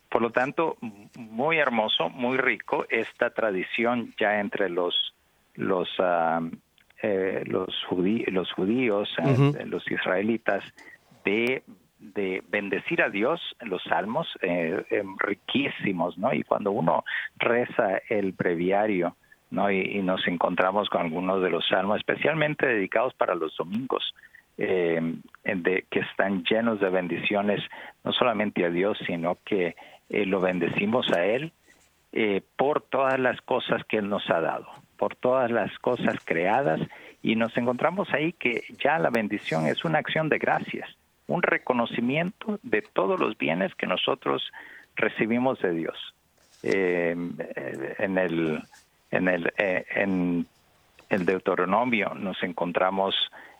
por 0.08 0.22
lo 0.22 0.30
tanto, 0.30 0.76
muy 1.16 1.58
hermoso, 1.58 2.08
muy 2.10 2.36
rico 2.38 2.86
esta 2.88 3.30
tradición 3.30 4.14
ya 4.18 4.40
entre 4.40 4.68
los 4.68 5.14
los 5.54 5.88
ah, 5.98 6.40
eh, 7.02 7.42
los, 7.46 7.68
los 8.26 8.52
judíos, 8.52 9.08
eh, 9.24 9.64
los 9.66 9.88
israelitas 9.90 10.64
de 11.24 11.62
de 12.00 12.44
bendecir 12.48 13.02
a 13.02 13.10
Dios 13.10 13.40
en 13.58 13.70
los 13.70 13.82
salmos 13.82 14.28
riquísimos, 15.18 16.16
¿no? 16.16 16.32
Y 16.32 16.44
cuando 16.44 16.70
uno 16.70 17.02
reza 17.40 18.00
el 18.08 18.30
breviario 18.30 19.16
¿no? 19.50 19.70
Y, 19.70 20.02
nos 20.02 20.26
encontramos 20.26 20.88
con 20.88 21.02
algunos 21.02 21.42
de 21.42 21.50
los 21.50 21.66
salmos, 21.68 21.98
especialmente 21.98 22.66
dedicados 22.66 23.14
para 23.14 23.34
los 23.34 23.56
domingos, 23.56 24.14
eh, 24.56 25.00
de, 25.44 25.84
que 25.90 26.00
están 26.00 26.44
llenos 26.44 26.80
de 26.80 26.90
bendiciones, 26.90 27.62
no 28.04 28.12
solamente 28.12 28.64
a 28.64 28.70
Dios, 28.70 28.98
sino 29.06 29.38
que 29.44 29.76
eh, 30.08 30.26
lo 30.26 30.40
bendecimos 30.40 31.10
a 31.12 31.24
Él 31.24 31.52
eh, 32.12 32.42
por 32.56 32.82
todas 32.82 33.18
las 33.18 33.40
cosas 33.42 33.82
que 33.84 33.98
Él 33.98 34.08
nos 34.08 34.28
ha 34.30 34.40
dado, 34.40 34.66
por 34.98 35.16
todas 35.16 35.50
las 35.50 35.76
cosas 35.78 36.16
creadas, 36.24 36.80
y 37.22 37.36
nos 37.36 37.56
encontramos 37.56 38.08
ahí 38.12 38.32
que 38.32 38.64
ya 38.82 38.98
la 38.98 39.10
bendición 39.10 39.66
es 39.66 39.84
una 39.84 39.98
acción 39.98 40.28
de 40.28 40.38
gracias, 40.38 40.88
un 41.26 41.42
reconocimiento 41.42 42.58
de 42.62 42.82
todos 42.82 43.18
los 43.18 43.36
bienes 43.38 43.74
que 43.74 43.86
nosotros 43.86 44.42
recibimos 44.96 45.60
de 45.60 45.72
Dios. 45.72 46.14
en 46.62 48.18
el 48.18 48.62
en 49.10 49.28
el, 49.28 49.52
eh, 49.56 49.84
en 49.94 50.46
el 51.08 51.24
Deuteronomio 51.24 52.14
nos 52.14 52.42
encontramos, 52.42 53.14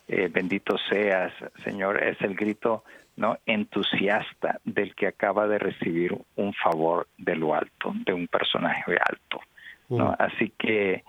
eh, 0.07 0.28
bendito 0.30 0.76
seas, 0.90 1.33
Señor, 1.64 2.02
es 2.02 2.21
el 2.21 2.35
grito 2.35 2.85
no 3.16 3.37
entusiasta 3.47 4.61
del 4.64 4.95
que 4.95 5.09
acaba 5.09 5.49
de 5.49 5.59
recibir 5.59 6.16
un 6.37 6.52
favor 6.54 7.09
de 7.16 7.35
lo 7.35 7.54
alto, 7.54 7.92
de 8.07 8.12
un 8.12 8.28
personaje 8.28 8.97
alto. 8.97 9.40
¿no? 9.88 10.11
Mm. 10.11 10.14
Así 10.18 10.52
que 10.57 11.02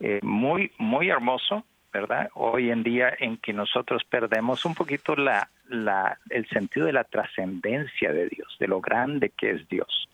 eh, 0.00 0.20
muy, 0.22 0.70
muy 0.78 1.08
hermoso, 1.08 1.64
¿verdad? 1.92 2.28
Hoy 2.34 2.70
en 2.70 2.82
día 2.82 3.14
en 3.18 3.38
que 3.38 3.52
nosotros 3.52 4.02
perdemos 4.04 4.64
un 4.64 4.74
poquito 4.74 5.16
la, 5.16 5.48
el 6.30 6.48
sentido 6.48 6.86
de 6.86 6.92
la 6.92 7.04
trascendencia 7.04 8.12
de 8.12 8.28
Dios, 8.28 8.56
de 8.60 8.68
lo 8.68 8.80
grande 8.80 9.30
que 9.30 9.50
es 9.52 9.68
Dios. 9.68 10.08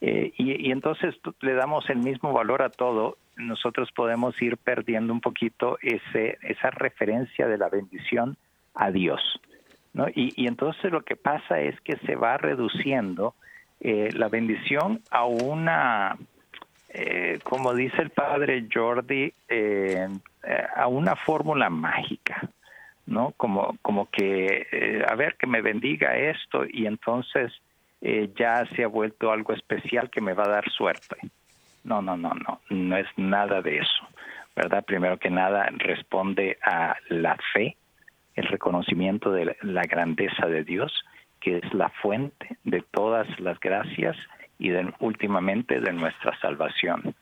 Eh, 0.00 0.32
y, 0.36 0.70
entonces 0.70 1.14
le 1.40 1.54
damos 1.54 1.88
el 1.88 1.96
mismo 1.98 2.32
valor 2.32 2.60
a 2.60 2.68
todo, 2.68 3.16
nosotros 3.36 3.90
podemos 3.96 4.40
ir 4.42 4.58
perdiendo 4.58 5.14
un 5.14 5.22
poquito 5.22 5.78
ese, 5.80 6.36
esa 6.42 6.70
referencia 6.70 7.48
de 7.48 7.56
la 7.56 7.70
bendición 7.70 8.36
a 8.74 8.90
Dios. 8.90 9.22
¿no? 9.94 10.06
Y, 10.14 10.46
entonces 10.46 10.92
lo 10.92 11.02
que 11.02 11.16
pasa 11.16 11.60
es 11.60 11.80
que 11.80 11.96
se 12.04 12.16
va 12.16 12.36
reduciendo 12.36 13.34
eh, 13.80 14.10
la 14.12 14.28
bendición 14.28 15.00
a 15.10 15.24
una, 15.24 16.18
eh, 16.94 17.40
como 17.42 17.74
dice 17.74 18.00
el 18.00 18.10
padre 18.10 18.66
Jordi, 18.72 19.32
a 20.76 20.86
una 20.86 21.16
fórmula 21.16 21.68
mágica. 21.68 22.48
¿no? 23.06 23.34
Como, 23.36 23.76
como 23.82 24.08
que, 24.10 25.04
a 25.06 25.14
ver, 25.14 25.36
que 25.36 25.46
me 25.46 25.60
bendiga 25.60 26.16
esto 26.16 26.64
y 26.66 26.86
entonces 26.86 27.52
eh, 28.06 28.30
ya 28.36 28.66
se 28.76 28.84
ha 28.84 28.88
vuelto 28.88 29.32
algo 29.32 29.54
especial 29.54 30.10
que 30.10 30.20
me 30.20 30.34
va 30.34 30.44
a 30.44 30.50
dar 30.50 30.70
suerte. 30.70 31.16
No, 31.84 32.02
no, 32.02 32.18
no, 32.18 32.34
no, 32.34 32.60
no 32.68 32.96
es 32.98 33.06
nada 33.16 33.62
de 33.62 33.78
eso, 33.78 34.08
¿verdad? 34.54 34.84
Primero 34.84 35.18
que 35.18 35.30
nada 35.30 35.70
responde 35.78 36.58
a 36.62 36.96
la 37.08 37.38
fe, 37.54 37.76
el 38.36 38.46
reconocimiento 38.46 39.32
de 39.32 39.56
la 39.62 39.82
grandeza 39.84 40.46
de 40.46 40.64
Dios, 40.64 40.92
que 41.40 41.58
es 41.58 41.74
la 41.74 41.88
fuente 41.88 42.58
de 42.64 42.82
todas 42.90 43.26
las 43.40 43.58
gracias 43.58 44.16
y 44.64 44.72
últimamente 45.00 45.80
de 45.80 45.92
nuestra 45.92 46.38
salvación. 46.40 47.14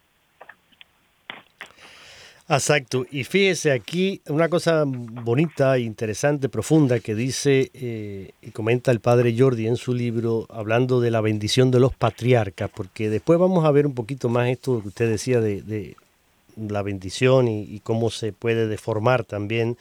Exacto. 2.48 3.06
Y 3.10 3.24
fíjese 3.24 3.72
aquí 3.72 4.20
una 4.28 4.48
cosa 4.48 4.84
bonita, 4.86 5.78
interesante, 5.78 6.48
profunda 6.48 7.00
que 7.00 7.14
dice 7.14 7.70
eh, 7.72 8.32
y 8.42 8.50
comenta 8.50 8.90
el 8.90 9.00
padre 9.00 9.34
Jordi 9.36 9.66
en 9.66 9.76
su 9.76 9.94
libro 9.94 10.46
hablando 10.50 11.00
de 11.00 11.10
la 11.10 11.20
bendición 11.20 11.70
de 11.70 11.80
los 11.80 11.94
patriarcas, 11.94 12.70
porque 12.74 13.08
después 13.08 13.38
vamos 13.38 13.64
a 13.64 13.70
ver 13.70 13.86
un 13.86 13.94
poquito 13.94 14.28
más 14.28 14.48
esto 14.48 14.82
que 14.82 14.88
usted 14.88 15.08
decía 15.08 15.40
de, 15.40 15.96
la 16.56 16.82
bendición 16.82 17.48
y, 17.48 17.80
cómo 17.80 18.10
se 18.10 18.32
puede 18.32 18.68
deformar 18.68 19.24
también 19.24 19.78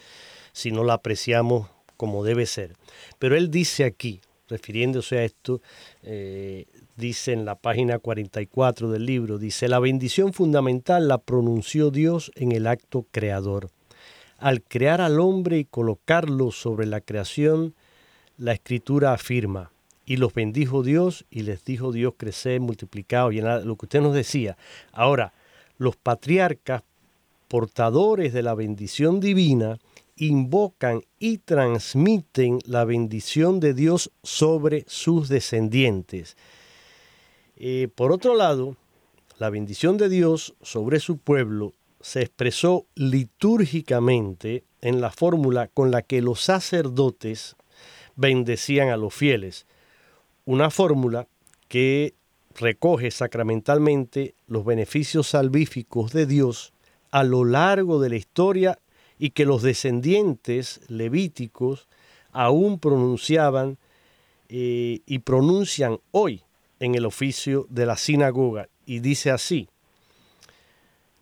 si 0.53 0.71
no 0.71 0.85
la 0.85 0.93
apreciamos 0.93 1.69
como 1.97 2.23
debe 2.23 2.45
ser. 2.45 2.71
Pero 3.19 3.35
él 3.35 3.51
dice 3.51 3.83
aquí, 3.83 4.21
refiriéndose 4.51 5.17
a 5.17 5.23
esto, 5.23 5.61
eh, 6.03 6.65
dice 6.97 7.33
en 7.33 7.45
la 7.45 7.55
página 7.55 7.97
44 7.97 8.91
del 8.91 9.05
libro, 9.05 9.39
dice, 9.39 9.67
la 9.67 9.79
bendición 9.79 10.33
fundamental 10.33 11.07
la 11.07 11.17
pronunció 11.17 11.89
Dios 11.89 12.31
en 12.35 12.51
el 12.51 12.67
acto 12.67 13.07
creador. 13.11 13.71
Al 14.37 14.61
crear 14.61 15.01
al 15.01 15.19
hombre 15.19 15.57
y 15.59 15.65
colocarlo 15.65 16.51
sobre 16.51 16.85
la 16.85 17.01
creación, 17.01 17.73
la 18.37 18.53
escritura 18.53 19.13
afirma, 19.13 19.71
y 20.05 20.17
los 20.17 20.33
bendijo 20.33 20.83
Dios 20.83 21.25
y 21.29 21.43
les 21.43 21.63
dijo 21.63 21.91
Dios 21.91 22.15
crecer, 22.17 22.59
multiplicados, 22.59 23.33
llenar, 23.33 23.65
lo 23.65 23.77
que 23.77 23.85
usted 23.85 24.01
nos 24.01 24.13
decía. 24.13 24.57
Ahora, 24.91 25.33
los 25.77 25.95
patriarcas, 25.95 26.83
portadores 27.47 28.33
de 28.33 28.41
la 28.41 28.53
bendición 28.53 29.19
divina, 29.19 29.77
invocan 30.21 31.01
y 31.17 31.39
transmiten 31.39 32.59
la 32.65 32.85
bendición 32.85 33.59
de 33.59 33.73
Dios 33.73 34.11
sobre 34.21 34.85
sus 34.87 35.29
descendientes. 35.29 36.37
Eh, 37.55 37.87
por 37.95 38.11
otro 38.11 38.35
lado, 38.35 38.77
la 39.39 39.49
bendición 39.49 39.97
de 39.97 40.09
Dios 40.09 40.53
sobre 40.61 40.99
su 40.99 41.17
pueblo 41.17 41.73
se 42.01 42.21
expresó 42.21 42.85
litúrgicamente 42.93 44.63
en 44.81 45.01
la 45.01 45.09
fórmula 45.09 45.69
con 45.73 45.89
la 45.89 46.03
que 46.03 46.21
los 46.21 46.41
sacerdotes 46.41 47.55
bendecían 48.15 48.89
a 48.89 48.97
los 48.97 49.15
fieles, 49.15 49.65
una 50.45 50.69
fórmula 50.69 51.27
que 51.67 52.13
recoge 52.59 53.09
sacramentalmente 53.09 54.35
los 54.45 54.65
beneficios 54.65 55.29
salvíficos 55.29 56.13
de 56.13 56.27
Dios 56.27 56.73
a 57.09 57.23
lo 57.23 57.43
largo 57.43 57.99
de 57.99 58.09
la 58.09 58.17
historia 58.17 58.77
y 59.21 59.29
que 59.29 59.45
los 59.45 59.61
descendientes 59.61 60.81
levíticos 60.87 61.87
aún 62.31 62.79
pronunciaban 62.79 63.77
eh, 64.49 65.01
y 65.05 65.19
pronuncian 65.19 65.99
hoy 66.09 66.41
en 66.79 66.95
el 66.95 67.05
oficio 67.05 67.67
de 67.69 67.85
la 67.85 67.97
sinagoga 67.97 68.67
y 68.83 68.97
dice 68.97 69.29
así, 69.29 69.69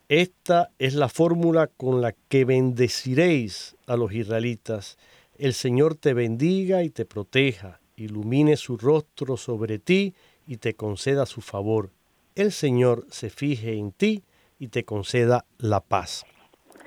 esta 0.08 0.70
es 0.78 0.94
la 0.94 1.10
fórmula 1.10 1.66
con 1.66 2.00
la 2.00 2.14
que 2.30 2.46
bendeciréis 2.46 3.76
a 3.86 3.98
los 3.98 4.14
israelitas. 4.14 4.96
El 5.36 5.52
Señor 5.52 5.94
te 5.94 6.14
bendiga 6.14 6.82
y 6.82 6.88
te 6.88 7.04
proteja, 7.04 7.80
ilumine 7.96 8.56
su 8.56 8.78
rostro 8.78 9.36
sobre 9.36 9.78
ti 9.78 10.14
y 10.46 10.56
te 10.56 10.72
conceda 10.72 11.26
su 11.26 11.42
favor. 11.42 11.90
El 12.34 12.50
Señor 12.50 13.06
se 13.10 13.28
fije 13.28 13.74
en 13.74 13.92
ti 13.92 14.22
y 14.58 14.68
te 14.68 14.86
conceda 14.86 15.44
la 15.58 15.80
paz. 15.80 16.24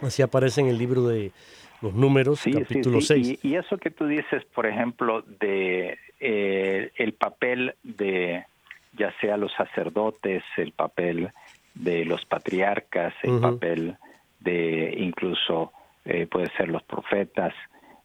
Así 0.02 0.22
aparece 0.22 0.62
en 0.62 0.68
el 0.68 0.78
libro 0.78 1.08
de 1.08 1.32
los 1.82 1.94
números, 1.94 2.42
capítulo 2.44 3.02
6. 3.02 3.40
Y, 3.44 3.56
eso 3.56 3.78
que 3.78 3.92
tú 3.92 4.06
dices, 4.08 4.44
por 4.54 4.66
ejemplo, 4.66 5.22
de 5.22 5.98
eh, 6.20 6.92
el 6.96 7.14
papel 7.14 7.76
de 7.84 8.46
ya 8.98 9.14
sea 9.20 9.38
los 9.38 9.52
sacerdotes, 9.54 10.44
el 10.58 10.72
papel 10.72 11.32
de 11.74 12.06
los 12.06 12.26
patriarcas, 12.26 13.14
el 13.24 13.40
papel 13.40 13.98
de 14.40 14.96
incluso 14.98 15.72
eh, 16.06 16.28
puede 16.28 16.50
ser 16.58 16.70
los 16.70 16.84
profetas. 16.84 17.54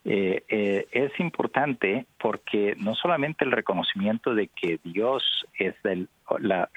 Eh, 0.04 0.44
eh, 0.48 0.86
es 0.92 1.12
importante 1.20 2.06
porque 2.18 2.74
no 2.78 2.94
solamente 2.94 3.44
el 3.44 3.52
reconocimiento 3.52 4.34
de 4.34 4.48
que 4.48 4.78
Dios 4.82 5.46
es 5.58 5.74
el, 5.84 6.08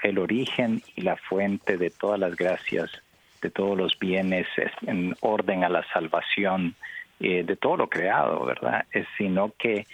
el 0.04 0.18
origen 0.18 0.82
y 0.96 1.02
la 1.02 1.16
fuente 1.16 1.78
de 1.78 1.92
todas 1.92 2.20
las 2.20 2.36
gracias, 2.36 2.92
de 3.42 3.50
todos 3.50 3.78
los 3.78 3.98
bienes, 3.98 4.48
en 4.86 5.16
orden 5.22 5.64
a 5.64 5.70
la 5.70 5.84
salvación, 5.94 6.76
de 7.20 7.56
todo 7.56 7.78
lo 7.78 7.88
creado, 7.88 8.44
¿verdad? 8.46 8.86
sino 9.18 9.54
que 9.58 9.86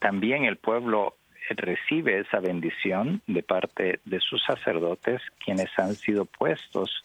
también 0.00 0.44
el 0.44 0.56
pueblo 0.56 1.14
recibe 1.50 2.18
esa 2.18 2.40
bendición 2.40 3.22
de 3.28 3.42
parte 3.42 4.00
de 4.04 4.18
sus 4.20 4.42
sacerdotes, 4.42 5.22
quienes 5.44 5.68
han 5.78 5.94
sido 5.94 6.24
puestos 6.24 7.04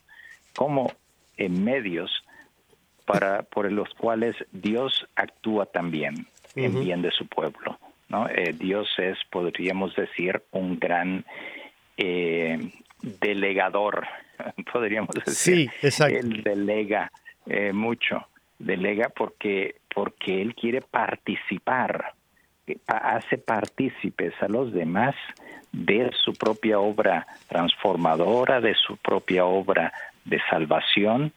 como 0.56 0.92
medios 1.38 2.24
para 3.10 3.42
por 3.42 3.70
los 3.70 3.92
cuales 3.94 4.36
Dios 4.52 5.06
actúa 5.16 5.66
también 5.66 6.26
en 6.54 6.80
bien 6.80 7.02
de 7.02 7.10
su 7.10 7.26
pueblo. 7.26 7.78
¿no? 8.08 8.28
Eh, 8.28 8.54
Dios 8.56 8.88
es, 8.98 9.18
podríamos 9.30 9.94
decir, 9.96 10.42
un 10.52 10.78
gran 10.78 11.24
eh, 11.96 12.58
delegador, 13.02 14.06
podríamos 14.72 15.10
decir. 15.24 15.70
Sí, 15.70 15.70
exacto. 15.86 16.18
Él 16.18 16.42
delega 16.42 17.10
eh, 17.46 17.72
mucho, 17.72 18.26
delega 18.58 19.08
porque 19.08 19.76
porque 19.92 20.40
él 20.40 20.54
quiere 20.54 20.82
participar 20.82 22.14
hace 22.86 23.38
partícipes 23.38 24.32
a 24.40 24.48
los 24.48 24.72
demás 24.72 25.16
de 25.72 26.10
su 26.24 26.32
propia 26.34 26.78
obra 26.78 27.26
transformadora, 27.48 28.60
de 28.60 28.74
su 28.74 28.96
propia 28.96 29.44
obra 29.44 29.92
de 30.24 30.40
salvación. 30.48 31.32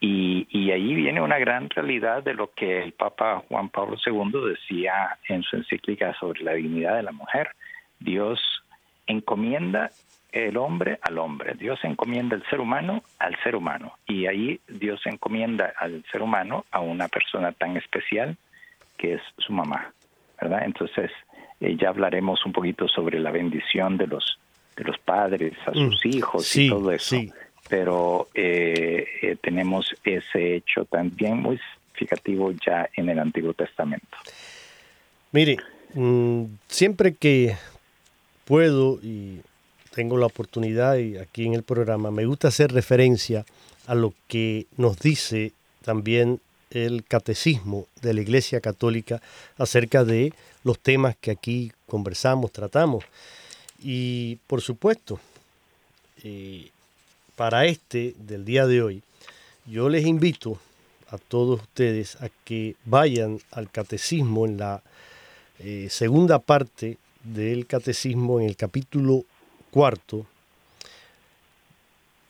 Y, 0.00 0.48
y 0.50 0.72
ahí 0.72 0.94
viene 0.94 1.20
una 1.20 1.38
gran 1.38 1.70
realidad 1.70 2.24
de 2.24 2.34
lo 2.34 2.50
que 2.52 2.82
el 2.82 2.92
Papa 2.92 3.44
Juan 3.48 3.68
Pablo 3.68 3.96
II 4.04 4.50
decía 4.50 5.16
en 5.28 5.44
su 5.44 5.56
encíclica 5.56 6.12
sobre 6.18 6.42
la 6.42 6.54
dignidad 6.54 6.96
de 6.96 7.04
la 7.04 7.12
mujer. 7.12 7.50
Dios 8.00 8.40
encomienda 9.06 9.90
el 10.32 10.56
hombre 10.56 10.98
al 11.02 11.18
hombre. 11.18 11.54
Dios 11.54 11.78
encomienda 11.82 12.36
el 12.36 12.44
ser 12.48 12.60
humano 12.60 13.04
al 13.18 13.36
ser 13.42 13.54
humano. 13.54 13.98
Y 14.06 14.26
ahí 14.26 14.60
Dios 14.66 15.00
encomienda 15.04 15.72
al 15.78 16.04
ser 16.10 16.22
humano 16.22 16.64
a 16.70 16.80
una 16.80 17.08
persona 17.08 17.52
tan 17.52 17.76
especial 17.76 18.36
que 18.96 19.14
es 19.14 19.22
su 19.38 19.52
mamá. 19.52 19.92
¿verdad? 20.40 20.62
Entonces, 20.64 21.10
eh, 21.60 21.76
ya 21.80 21.90
hablaremos 21.90 22.44
un 22.44 22.52
poquito 22.52 22.88
sobre 22.88 23.20
la 23.20 23.30
bendición 23.30 23.96
de 23.96 24.08
los, 24.08 24.38
de 24.76 24.84
los 24.84 24.98
padres 24.98 25.52
a 25.66 25.72
sus 25.72 26.04
mm, 26.04 26.08
hijos 26.08 26.56
y 26.56 26.68
todo 26.68 26.90
eso. 26.90 27.16
Pero 27.68 28.28
eh, 28.34 29.06
eh, 29.22 29.36
tenemos 29.40 29.94
ese 30.02 30.56
hecho 30.56 30.84
también 30.86 31.38
muy 31.38 31.60
significativo 31.92 32.52
ya 32.66 32.88
en 32.96 33.08
el 33.08 33.18
Antiguo 33.20 33.54
Testamento. 33.54 34.16
Mire, 35.30 35.58
mm, 35.94 36.44
siempre 36.66 37.14
que 37.14 37.54
puedo 38.44 38.98
y 39.00 39.40
tengo 39.94 40.16
la 40.16 40.26
oportunidad 40.26 40.96
y 40.96 41.18
aquí 41.18 41.44
en 41.44 41.54
el 41.54 41.62
programa, 41.62 42.10
me 42.10 42.26
gusta 42.26 42.48
hacer 42.48 42.72
referencia 42.72 43.44
a 43.86 43.94
lo 43.94 44.14
que 44.26 44.66
nos 44.76 44.98
dice 44.98 45.52
también 45.84 46.40
el 46.70 47.04
catecismo 47.04 47.86
de 48.00 48.14
la 48.14 48.22
Iglesia 48.22 48.60
Católica 48.60 49.20
acerca 49.58 50.04
de 50.04 50.32
los 50.64 50.78
temas 50.78 51.16
que 51.20 51.30
aquí 51.30 51.72
conversamos, 51.86 52.50
tratamos. 52.52 53.04
Y 53.82 54.36
por 54.46 54.62
supuesto, 54.62 55.20
eh, 56.22 56.70
para 57.36 57.66
este 57.66 58.14
del 58.18 58.44
día 58.44 58.66
de 58.66 58.82
hoy, 58.82 59.02
yo 59.66 59.88
les 59.88 60.06
invito 60.06 60.58
a 61.10 61.18
todos 61.18 61.60
ustedes 61.60 62.16
a 62.22 62.30
que 62.44 62.76
vayan 62.86 63.40
al 63.50 63.70
catecismo 63.70 64.46
en 64.46 64.56
la 64.56 64.82
eh, 65.58 65.88
segunda 65.90 66.38
parte 66.38 66.96
del 67.22 67.66
catecismo 67.66 68.40
en 68.40 68.46
el 68.46 68.56
capítulo 68.56 69.24
cuarto, 69.72 70.24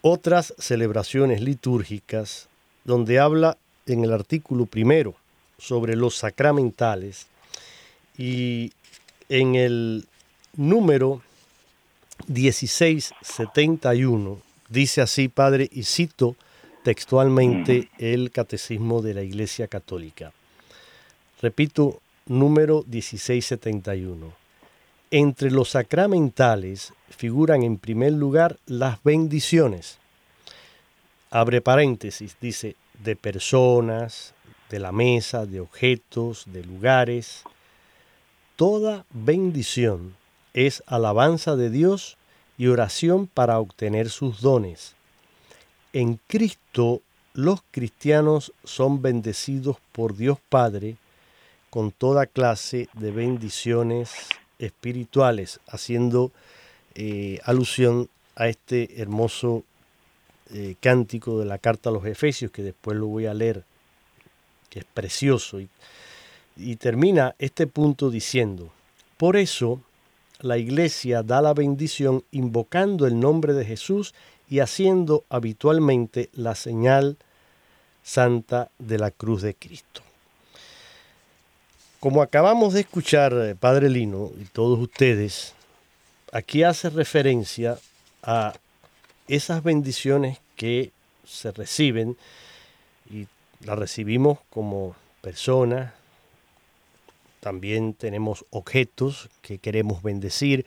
otras 0.01 0.55
celebraciones 0.59 1.43
litúrgicas, 1.43 2.49
donde 2.85 3.19
habla 3.19 3.59
en 3.87 4.05
el 4.05 4.13
artículo 4.13 4.67
primero 4.67 5.17
sobre 5.59 5.97
los 5.97 6.15
sacramentales 6.15 7.27
y 8.17 8.71
en 9.29 9.57
el 9.57 10.07
número 10.57 11.21
1671 12.29 14.41
dice 14.69 15.01
así, 15.01 15.27
Padre, 15.29 15.69
y 15.71 15.83
cito 15.83 16.37
textualmente 16.85 17.89
el 17.99 18.31
Catecismo 18.31 19.03
de 19.03 19.15
la 19.15 19.23
Iglesia 19.23 19.67
Católica. 19.69 20.33
Repito, 21.41 22.01
número 22.27 22.85
1671. 22.89 24.42
Entre 25.15 25.51
los 25.51 25.69
sacramentales 25.69 26.95
figuran 27.11 27.63
en 27.65 27.77
primer 27.77 28.15
lugar 28.15 28.59
las 28.65 29.05
bendiciones. 29.05 29.99
Abre 31.31 31.61
paréntesis, 31.61 32.39
dice, 32.41 32.77
de 33.05 33.15
personas, 33.15 34.33
de 34.71 34.79
la 34.79 34.91
mesa, 34.91 35.45
de 35.45 35.61
objetos, 35.61 36.45
de 36.47 36.65
lugares. 36.65 37.43
Toda 38.57 39.05
bendición 39.11 40.17
es 40.55 40.83
alabanza 40.87 41.57
de 41.57 41.69
Dios 41.69 42.17
y 42.57 42.69
oración 42.69 43.27
para 43.27 43.59
obtener 43.59 44.09
sus 44.09 44.41
dones. 44.41 44.95
En 45.93 46.19
Cristo 46.27 47.03
los 47.35 47.61
cristianos 47.71 48.55
son 48.65 49.03
bendecidos 49.03 49.77
por 49.93 50.17
Dios 50.17 50.39
Padre 50.49 50.97
con 51.69 51.91
toda 51.91 52.25
clase 52.25 52.89
de 52.95 53.11
bendiciones 53.11 54.11
espirituales, 54.65 55.61
haciendo 55.69 56.31
eh, 56.95 57.39
alusión 57.45 58.09
a 58.37 58.49
este 58.49 59.01
hermoso 59.01 59.65
eh, 60.51 60.77
cántico 60.81 61.39
de 61.39 61.47
la 61.47 61.59
carta 61.59 61.91
a 61.91 61.93
los 61.93 62.05
Efesios, 62.07 62.51
que 62.51 62.63
después 62.63 62.97
lo 62.97 63.07
voy 63.07 63.27
a 63.27 63.35
leer, 63.35 63.65
que 64.71 64.81
es 64.81 64.85
precioso. 64.85 65.61
Y, 65.61 65.69
y 66.57 66.77
termina 66.77 67.35
este 67.39 67.67
punto 67.67 68.11
diciendo, 68.11 68.71
por 69.17 69.37
eso 69.37 69.81
la 70.41 70.59
iglesia 70.59 71.23
da 71.23 71.41
la 71.41 71.55
bendición 71.55 72.25
invocando 72.31 73.07
el 73.07 73.19
nombre 73.19 73.53
de 73.53 73.65
Jesús 73.65 74.15
y 74.49 74.61
haciendo 74.61 75.25
habitualmente 75.29 76.29
la 76.35 76.55
señal 76.55 77.17
santa 78.03 78.71
de 78.79 78.99
la 78.99 79.11
cruz 79.11 79.43
de 79.43 79.55
Cristo. 79.55 80.03
Como 82.03 82.21
acabamos 82.21 82.75
de 82.75 82.81
escuchar, 82.81 83.33
eh, 83.33 83.55
Padre 83.55 83.89
Lino 83.89 84.33
y 84.37 84.47
todos 84.47 84.77
ustedes, 84.81 85.55
aquí 86.33 86.65
hace 86.65 86.91
referencia 86.91 87.79
a 88.25 88.55
esas 89.29 89.63
bendiciones 89.63 90.41
que 90.57 90.91
se 91.25 91.53
reciben 91.53 92.17
y 93.09 93.29
las 93.65 93.79
recibimos 93.79 94.41
como 94.51 94.97
personas. 95.21 95.93
También 97.39 97.95
tenemos 97.95 98.45
objetos 98.51 99.29
que 99.41 99.59
queremos 99.59 100.03
bendecir, 100.03 100.67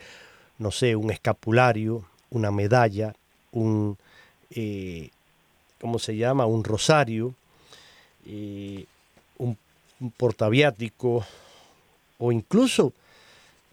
no 0.56 0.70
sé, 0.70 0.96
un 0.96 1.10
escapulario, 1.10 2.06
una 2.30 2.50
medalla, 2.50 3.14
un, 3.52 3.98
eh, 4.52 5.10
¿cómo 5.82 5.98
se 5.98 6.16
llama? 6.16 6.46
Un 6.46 6.64
rosario, 6.64 7.34
eh, 8.24 8.86
un 9.36 9.58
un 10.00 10.10
portaviático 10.10 11.24
o 12.18 12.32
incluso 12.32 12.92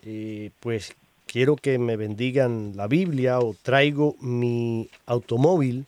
eh, 0.04 0.52
pues 0.60 0.94
quiero 1.26 1.56
que 1.56 1.80
me 1.80 1.96
bendigan 1.96 2.74
la 2.76 2.88
Biblia 2.88 3.40
o 3.40 3.56
traigo 3.62 4.16
mi 4.20 4.90
automóvil 5.06 5.86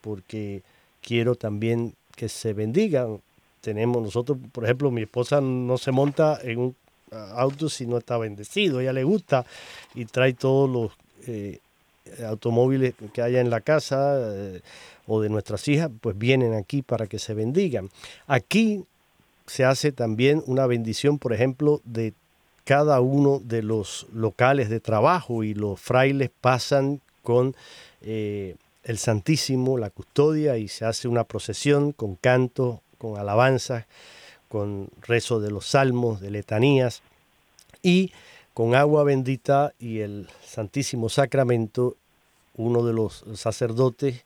porque 0.00 0.62
quiero 1.00 1.34
también 1.34 1.94
que 2.16 2.28
se 2.28 2.52
bendigan. 2.52 3.20
Tenemos 3.60 4.02
nosotros, 4.02 4.38
por 4.52 4.64
ejemplo, 4.64 4.90
mi 4.90 5.02
esposa 5.02 5.40
no 5.40 5.78
se 5.78 5.90
monta 5.90 6.38
en 6.42 6.58
un 6.58 6.76
auto 7.10 7.68
si 7.68 7.86
no 7.86 7.98
está 7.98 8.18
bendecido, 8.18 8.80
ella 8.80 8.92
le 8.92 9.04
gusta 9.04 9.46
y 9.94 10.04
trae 10.04 10.34
todos 10.34 10.68
los 10.68 10.92
eh, 11.28 11.60
automóviles 12.26 12.94
que 13.12 13.22
haya 13.22 13.40
en 13.40 13.50
la 13.50 13.60
casa 13.60 14.16
eh, 14.18 14.60
o 15.06 15.20
de 15.20 15.28
nuestras 15.28 15.66
hijas, 15.68 15.90
pues 16.00 16.18
vienen 16.18 16.54
aquí 16.54 16.82
para 16.82 17.06
que 17.06 17.18
se 17.18 17.34
bendigan. 17.34 17.88
Aquí 18.26 18.84
se 19.46 19.64
hace 19.64 19.92
también 19.92 20.42
una 20.46 20.66
bendición, 20.66 21.18
por 21.18 21.32
ejemplo, 21.32 21.80
de 21.84 22.14
cada 22.64 23.00
uno 23.00 23.40
de 23.44 23.62
los 23.62 24.06
locales 24.12 24.70
de 24.70 24.80
trabajo 24.80 25.44
y 25.44 25.54
los 25.54 25.78
frailes 25.80 26.30
pasan 26.40 27.00
con 27.22 27.54
eh, 28.00 28.56
el 28.84 28.98
Santísimo, 28.98 29.78
la 29.78 29.90
custodia, 29.90 30.56
y 30.56 30.68
se 30.68 30.84
hace 30.84 31.08
una 31.08 31.24
procesión 31.24 31.92
con 31.92 32.16
canto, 32.16 32.82
con 32.98 33.18
alabanzas, 33.18 33.86
con 34.48 34.88
rezo 35.02 35.40
de 35.40 35.50
los 35.50 35.66
salmos, 35.66 36.20
de 36.20 36.30
letanías, 36.30 37.02
y 37.82 38.12
con 38.54 38.74
agua 38.74 39.04
bendita 39.04 39.74
y 39.78 40.00
el 40.00 40.28
Santísimo 40.44 41.08
Sacramento, 41.08 41.96
uno 42.56 42.84
de 42.84 42.92
los 42.92 43.24
sacerdotes 43.34 44.22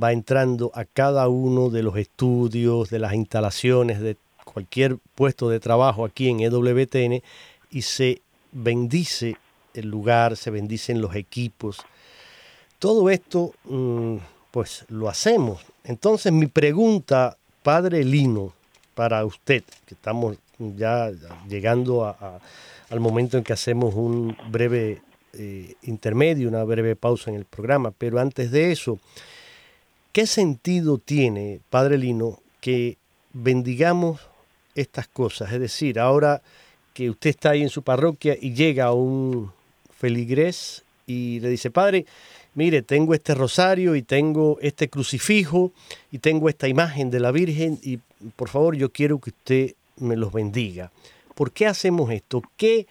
va 0.00 0.12
entrando 0.12 0.70
a 0.74 0.84
cada 0.84 1.28
uno 1.28 1.68
de 1.68 1.82
los 1.82 1.96
estudios, 1.96 2.90
de 2.90 2.98
las 2.98 3.12
instalaciones, 3.12 4.00
de 4.00 4.16
cualquier 4.52 4.98
puesto 5.14 5.48
de 5.48 5.60
trabajo 5.60 6.04
aquí 6.04 6.28
en 6.28 6.40
EWTN 6.40 7.22
y 7.70 7.82
se 7.82 8.20
bendice 8.52 9.36
el 9.74 9.88
lugar, 9.88 10.36
se 10.36 10.50
bendicen 10.50 11.00
los 11.00 11.14
equipos. 11.14 11.78
Todo 12.78 13.10
esto, 13.10 13.52
mm, 13.64 14.16
pues 14.50 14.84
lo 14.88 15.08
hacemos. 15.08 15.60
Entonces 15.84 16.32
mi 16.32 16.46
pregunta, 16.46 17.36
Padre 17.62 18.04
Lino, 18.04 18.52
para 18.94 19.24
usted, 19.24 19.62
que 19.86 19.94
estamos 19.94 20.36
ya 20.58 21.10
llegando 21.48 22.04
al 22.90 23.00
momento 23.00 23.38
en 23.38 23.44
que 23.44 23.52
hacemos 23.52 23.94
un 23.94 24.36
breve 24.50 25.00
eh, 25.32 25.74
intermedio, 25.82 26.48
una 26.48 26.64
breve 26.64 26.96
pausa 26.96 27.30
en 27.30 27.36
el 27.36 27.44
programa, 27.44 27.92
pero 27.92 28.18
antes 28.18 28.50
de 28.50 28.72
eso, 28.72 28.98
¿qué 30.12 30.26
sentido 30.26 30.98
tiene, 30.98 31.60
Padre 31.70 31.98
Lino, 31.98 32.40
que 32.60 32.98
bendigamos 33.32 34.20
estas 34.74 35.08
cosas. 35.08 35.52
Es 35.52 35.60
decir, 35.60 35.98
ahora 35.98 36.42
que 36.94 37.10
usted 37.10 37.30
está 37.30 37.50
ahí 37.50 37.62
en 37.62 37.68
su 37.68 37.82
parroquia 37.82 38.36
y 38.40 38.52
llega 38.52 38.92
un 38.92 39.52
feligrés 39.96 40.82
y 41.06 41.40
le 41.40 41.48
dice, 41.48 41.70
Padre, 41.70 42.06
mire, 42.54 42.82
tengo 42.82 43.14
este 43.14 43.34
rosario 43.34 43.96
y 43.96 44.02
tengo 44.02 44.58
este 44.60 44.88
crucifijo 44.88 45.72
y 46.10 46.18
tengo 46.18 46.48
esta 46.48 46.68
imagen 46.68 47.10
de 47.10 47.20
la 47.20 47.30
Virgen 47.30 47.78
y 47.82 47.98
por 48.36 48.48
favor 48.48 48.76
yo 48.76 48.90
quiero 48.90 49.18
que 49.18 49.30
usted 49.30 49.74
me 49.96 50.16
los 50.16 50.32
bendiga. 50.32 50.90
¿Por 51.34 51.52
qué 51.52 51.66
hacemos 51.66 52.10
esto? 52.10 52.42
¿Qué 52.56 52.86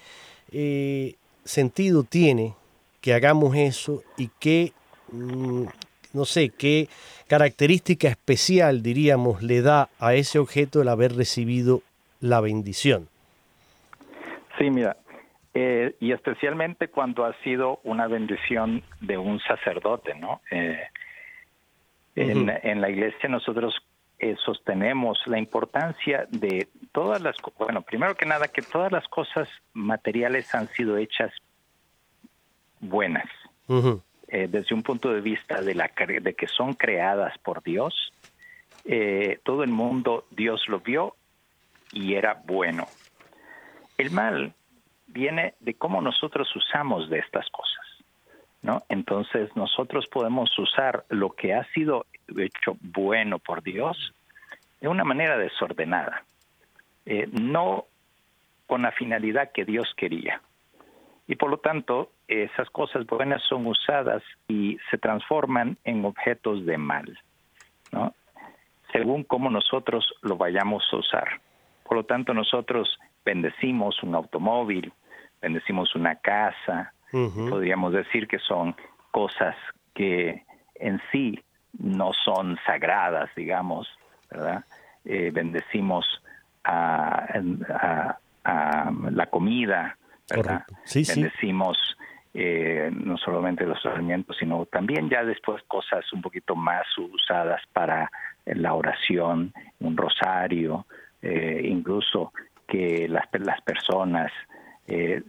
eh, 0.51 1.15
sentido 1.45 2.03
tiene 2.03 2.55
que 3.01 3.13
hagamos 3.13 3.55
eso 3.55 4.03
y 4.17 4.29
qué, 4.39 4.73
mm, 5.11 5.65
no 6.13 6.25
sé, 6.25 6.49
qué 6.49 6.87
característica 7.27 8.07
especial, 8.07 8.81
diríamos, 8.81 9.43
le 9.43 9.61
da 9.61 9.89
a 9.99 10.15
ese 10.15 10.39
objeto 10.39 10.81
el 10.81 10.87
haber 10.87 11.15
recibido 11.15 11.81
la 12.19 12.41
bendición? 12.41 13.07
Sí, 14.57 14.69
mira, 14.69 14.97
Eh, 15.55 15.95
y 15.99 16.11
especialmente 16.11 16.89
cuando 16.89 17.25
ha 17.25 17.33
sido 17.43 17.79
una 17.83 18.07
bendición 18.07 18.83
de 19.01 19.17
un 19.17 19.39
sacerdote, 19.39 20.13
¿no? 20.13 20.41
Eh, 20.51 20.79
en, 22.15 22.49
en, 22.49 22.81
la 22.81 22.89
iglesia 22.89 23.27
nosotros 23.27 23.73
eh, 24.19 24.35
sostenemos 24.45 25.17
la 25.25 25.39
importancia 25.39 26.27
de 26.29 26.67
todas 26.91 27.21
las, 27.21 27.35
bueno, 27.57 27.81
primero 27.81 28.13
que 28.15 28.27
nada, 28.27 28.47
que 28.47 28.61
todas 28.61 28.91
las 28.91 29.07
cosas 29.07 29.49
materiales 29.73 30.53
han 30.53 30.67
sido 30.67 30.97
hechas 30.97 31.31
buenas. 32.79 33.27
Eh, 34.31 34.47
desde 34.47 34.75
un 34.75 34.83
punto 34.83 35.11
de 35.11 35.21
vista 35.21 35.59
de, 35.61 36.35
que 36.37 36.47
son 36.47 36.73
creadas 36.73 37.35
por 37.39 37.63
Dios, 37.63 38.13
eh, 38.85 39.39
todo 39.43 39.63
el 39.63 39.71
mundo 39.71 40.25
Dios 40.29 40.67
lo 40.67 40.81
vio 40.81 41.15
y 41.91 42.13
era 42.13 42.39
bueno. 42.45 42.85
El 43.97 44.11
mal 44.11 44.53
viene 45.07 45.55
de 45.59 45.73
cómo 45.73 45.99
nosotros 46.01 46.47
usamos 46.55 47.09
de 47.09 47.17
estas 47.17 47.49
cosas. 47.49 47.85
¿no? 48.61 48.83
Entonces 48.87 49.55
nosotros 49.55 50.05
podemos 50.07 50.57
usar 50.59 51.05
lo 51.09 51.31
que 51.31 51.55
ha 51.55 51.63
sido 51.73 52.05
hecho 52.37 52.77
bueno 52.81 53.39
por 53.39 53.63
Dios 53.63 54.13
de 54.79 54.89
una 54.89 55.03
manera 55.03 55.39
desordenada, 55.39 56.23
eh, 57.07 57.27
no 57.31 57.85
con 58.67 58.83
la 58.83 58.91
finalidad 58.91 59.51
que 59.51 59.65
Dios 59.65 59.91
quería. 59.97 60.39
Y 61.25 61.35
por 61.35 61.49
lo 61.49 61.57
tanto, 61.57 62.11
esas 62.29 62.69
cosas 62.69 63.05
buenas 63.07 63.41
son 63.43 63.65
usadas 63.65 64.23
y 64.47 64.77
se 64.91 64.97
transforman 64.97 65.77
en 65.83 66.05
objetos 66.05 66.65
de 66.65 66.77
mal, 66.77 67.19
¿no? 67.91 68.13
según 68.91 69.23
cómo 69.23 69.49
nosotros 69.49 70.13
lo 70.21 70.37
vayamos 70.37 70.83
a 70.91 70.97
usar. 70.97 71.41
Por 71.83 71.97
lo 71.97 72.03
tanto, 72.05 72.33
nosotros 72.33 72.99
bendecimos 73.25 74.01
un 74.03 74.15
automóvil, 74.15 74.93
bendecimos 75.41 75.95
una 75.95 76.15
casa, 76.15 76.93
podríamos 77.11 77.93
decir 77.93 78.27
que 78.27 78.39
son 78.39 78.75
cosas 79.11 79.55
que 79.93 80.43
en 80.75 81.01
sí 81.11 81.43
no 81.77 82.11
son 82.13 82.57
sagradas, 82.65 83.29
digamos, 83.35 83.87
¿verdad? 84.29 84.63
Eh, 85.05 85.31
bendecimos 85.33 86.05
a, 86.63 87.25
la 89.11 89.25
comida, 89.27 89.97
¿verdad? 90.29 90.63
bendecimos 90.93 91.97
eh, 92.33 92.91
no 92.93 93.17
solamente 93.17 93.65
los 93.65 93.83
alimentos, 93.85 94.37
sino 94.37 94.65
también 94.65 95.09
ya 95.09 95.23
después 95.23 95.63
cosas 95.63 96.11
un 96.13 96.21
poquito 96.21 96.55
más 96.55 96.85
usadas 96.97 97.61
para 97.73 98.11
la 98.45 98.73
oración, 98.73 99.53
un 99.79 99.97
rosario, 99.97 100.85
eh, 101.21 101.61
incluso 101.63 102.33
que 102.67 103.07
las, 103.09 103.27
las 103.33 103.61
personas, 103.61 104.31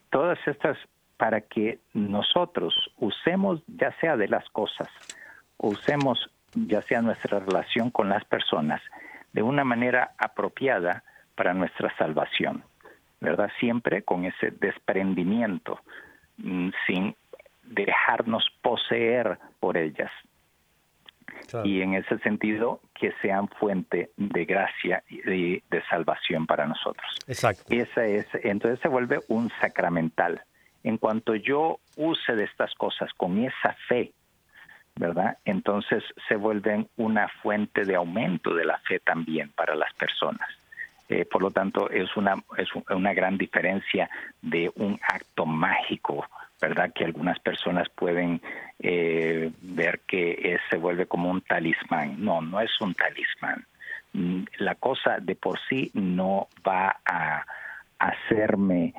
todas 0.09 0.39
estas 0.47 0.79
para 1.21 1.43
que 1.43 1.81
nosotros 1.93 2.75
usemos 2.97 3.63
ya 3.67 3.93
sea 4.01 4.17
de 4.17 4.27
las 4.27 4.49
cosas, 4.49 4.89
usemos 5.59 6.31
ya 6.55 6.81
sea 6.81 7.03
nuestra 7.03 7.41
relación 7.41 7.91
con 7.91 8.09
las 8.09 8.25
personas 8.25 8.81
de 9.35 9.43
una 9.43 9.63
manera 9.63 10.13
apropiada 10.17 11.05
para 11.35 11.53
nuestra 11.53 11.95
salvación, 11.99 12.65
¿verdad? 13.21 13.51
Siempre 13.61 14.03
con 14.03 14.25
ese 14.25 14.51
desprendimiento, 14.51 15.81
sin 16.87 17.15
dejarnos 17.63 18.47
poseer 18.63 19.39
por 19.59 19.77
ellas. 19.77 20.11
Y 21.65 21.81
en 21.81 21.95
ese 21.95 22.19
sentido, 22.19 22.81
que 22.95 23.13
sean 23.23 23.49
fuente 23.49 24.11
de 24.17 24.45
gracia 24.45 25.03
y 25.09 25.21
de, 25.23 25.63
de, 25.71 25.83
salvación 25.89 26.47
para 26.47 26.67
nosotros. 26.67 27.07
Exacto. 27.27 27.65
Esa 27.71 28.05
es, 28.05 28.27
entonces 28.43 28.79
se 28.81 28.89
vuelve 28.89 29.21
un 29.29 29.51
sacramental. 29.61 30.43
En 30.83 30.97
cuanto 30.97 31.35
yo 31.35 31.79
use 31.97 32.35
de 32.35 32.45
estas 32.45 32.75
cosas 32.75 33.13
con 33.15 33.39
esa 33.39 33.75
fe 33.89 34.13
¿verdad? 34.97 35.39
Entonces 35.45 36.03
se 36.29 36.37
vuelven 36.37 36.89
una 36.97 37.29
fuente 37.43 37.85
de 37.85 37.97
aumento 37.97 38.55
de 38.55 38.65
la 38.65 38.79
fe 38.81 39.01
también 39.01 39.51
para 39.53 39.75
las 39.75 39.93
personas. 39.95 40.49
Eh, 41.11 41.27
por 41.27 41.43
lo 41.43 41.51
tanto, 41.51 41.91
es 41.91 42.17
una, 42.17 42.37
es 42.57 42.69
una 42.89 43.13
gran 43.13 43.37
diferencia 43.37 44.09
de 44.41 44.71
un 44.77 44.99
acto 45.03 45.45
mágico, 45.45 46.25
¿verdad? 46.61 46.93
Que 46.95 47.05
algunas 47.05 47.39
personas 47.41 47.89
pueden 47.91 48.41
eh, 48.79 49.51
ver 49.61 50.01
que 50.07 50.59
se 50.71 50.77
vuelve 50.79 51.07
como 51.07 51.31
un 51.31 51.43
talismán. 51.43 52.25
No, 52.25 52.41
no 52.41 52.61
es 52.61 52.71
un 52.81 52.95
talismán. 52.95 53.67
Mm, 54.13 54.45
la 54.59 54.77
cosa 54.77 55.19
de 55.21 55.35
por 55.35 55.59
sí 55.69 55.91
no 55.95 56.49
va 56.67 57.01
a 57.05 57.45
hacerme 57.99 58.95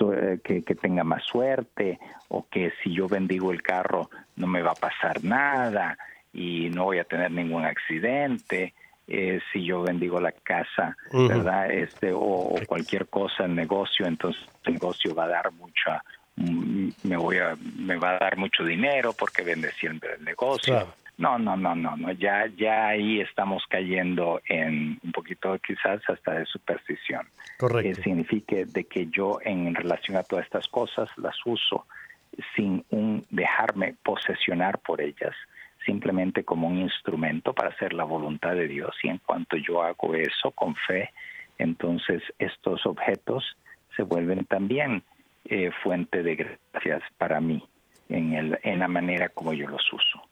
eh, 0.00 0.40
que, 0.42 0.74
tenga 0.74 1.04
más 1.04 1.22
suerte 1.24 1.98
o 2.28 2.46
que 2.48 2.72
si 2.82 2.92
yo 2.92 3.06
bendigo 3.06 3.52
el 3.52 3.62
carro 3.62 4.10
no 4.36 4.46
me 4.46 4.60
va 4.60 4.72
a 4.72 4.74
pasar 4.74 5.22
nada 5.22 5.96
y 6.32 6.68
no 6.70 6.84
voy 6.84 6.98
a 6.98 7.04
tener 7.04 7.30
ningún 7.30 7.64
accidente. 7.64 8.74
Eh, 9.06 9.38
si 9.52 9.64
yo 9.64 9.82
bendigo 9.82 10.18
la 10.18 10.32
casa, 10.32 10.96
¿verdad? 11.12 11.70
Este, 11.70 12.10
o, 12.12 12.54
cualquier 12.66 13.06
cosa, 13.08 13.44
el 13.44 13.54
negocio, 13.54 14.06
entonces 14.06 14.42
el 14.64 14.74
negocio 14.74 15.14
va 15.14 15.24
a 15.24 15.28
dar 15.28 15.52
mucha, 15.52 16.02
mm, 16.36 16.88
me 17.02 17.16
voy 17.16 17.36
a, 17.36 17.54
me 17.76 17.96
va 17.96 18.12
a 18.12 18.18
dar 18.18 18.38
mucho 18.38 18.64
dinero 18.64 19.12
porque 19.12 19.42
bendecí 19.42 19.86
el 19.86 20.00
negocio. 20.24 20.86
No, 21.16 21.38
no, 21.38 21.56
no, 21.56 21.76
no, 21.76 21.96
no, 21.96 22.12
ya, 22.12 22.46
ya 22.56 22.88
ahí 22.88 23.20
estamos 23.20 23.62
cayendo 23.68 24.40
en 24.48 24.98
un 25.04 25.12
poquito 25.12 25.56
quizás 25.58 26.00
hasta 26.08 26.32
de 26.32 26.46
superstición. 26.46 27.28
Correcto. 27.58 27.88
Que 27.88 28.02
signifique 28.02 28.64
de 28.64 28.84
que 28.84 29.06
yo 29.06 29.38
en 29.42 29.74
relación 29.74 30.16
a 30.16 30.24
todas 30.24 30.46
estas 30.46 30.66
cosas 30.66 31.08
las 31.18 31.36
uso 31.44 31.86
sin 32.56 32.84
un 32.90 33.24
dejarme 33.30 33.94
posesionar 34.02 34.78
por 34.78 35.00
ellas, 35.00 35.34
simplemente 35.84 36.44
como 36.44 36.68
un 36.68 36.78
instrumento 36.78 37.52
para 37.52 37.70
hacer 37.70 37.92
la 37.92 38.04
voluntad 38.04 38.54
de 38.54 38.68
Dios. 38.68 38.94
Y 39.02 39.08
en 39.08 39.18
cuanto 39.18 39.56
yo 39.56 39.82
hago 39.82 40.14
eso 40.14 40.50
con 40.52 40.74
fe, 40.86 41.10
entonces 41.58 42.22
estos 42.38 42.84
objetos 42.86 43.44
se 43.96 44.02
vuelven 44.02 44.44
también 44.44 45.02
eh, 45.44 45.70
fuente 45.82 46.22
de 46.22 46.36
gracias 46.36 47.02
para 47.18 47.40
mí 47.40 47.62
en, 48.08 48.34
el, 48.34 48.58
en 48.62 48.78
la 48.78 48.88
manera 48.88 49.28
como 49.28 49.52
yo 49.52 49.68
los 49.68 49.82
uso. 49.92 50.22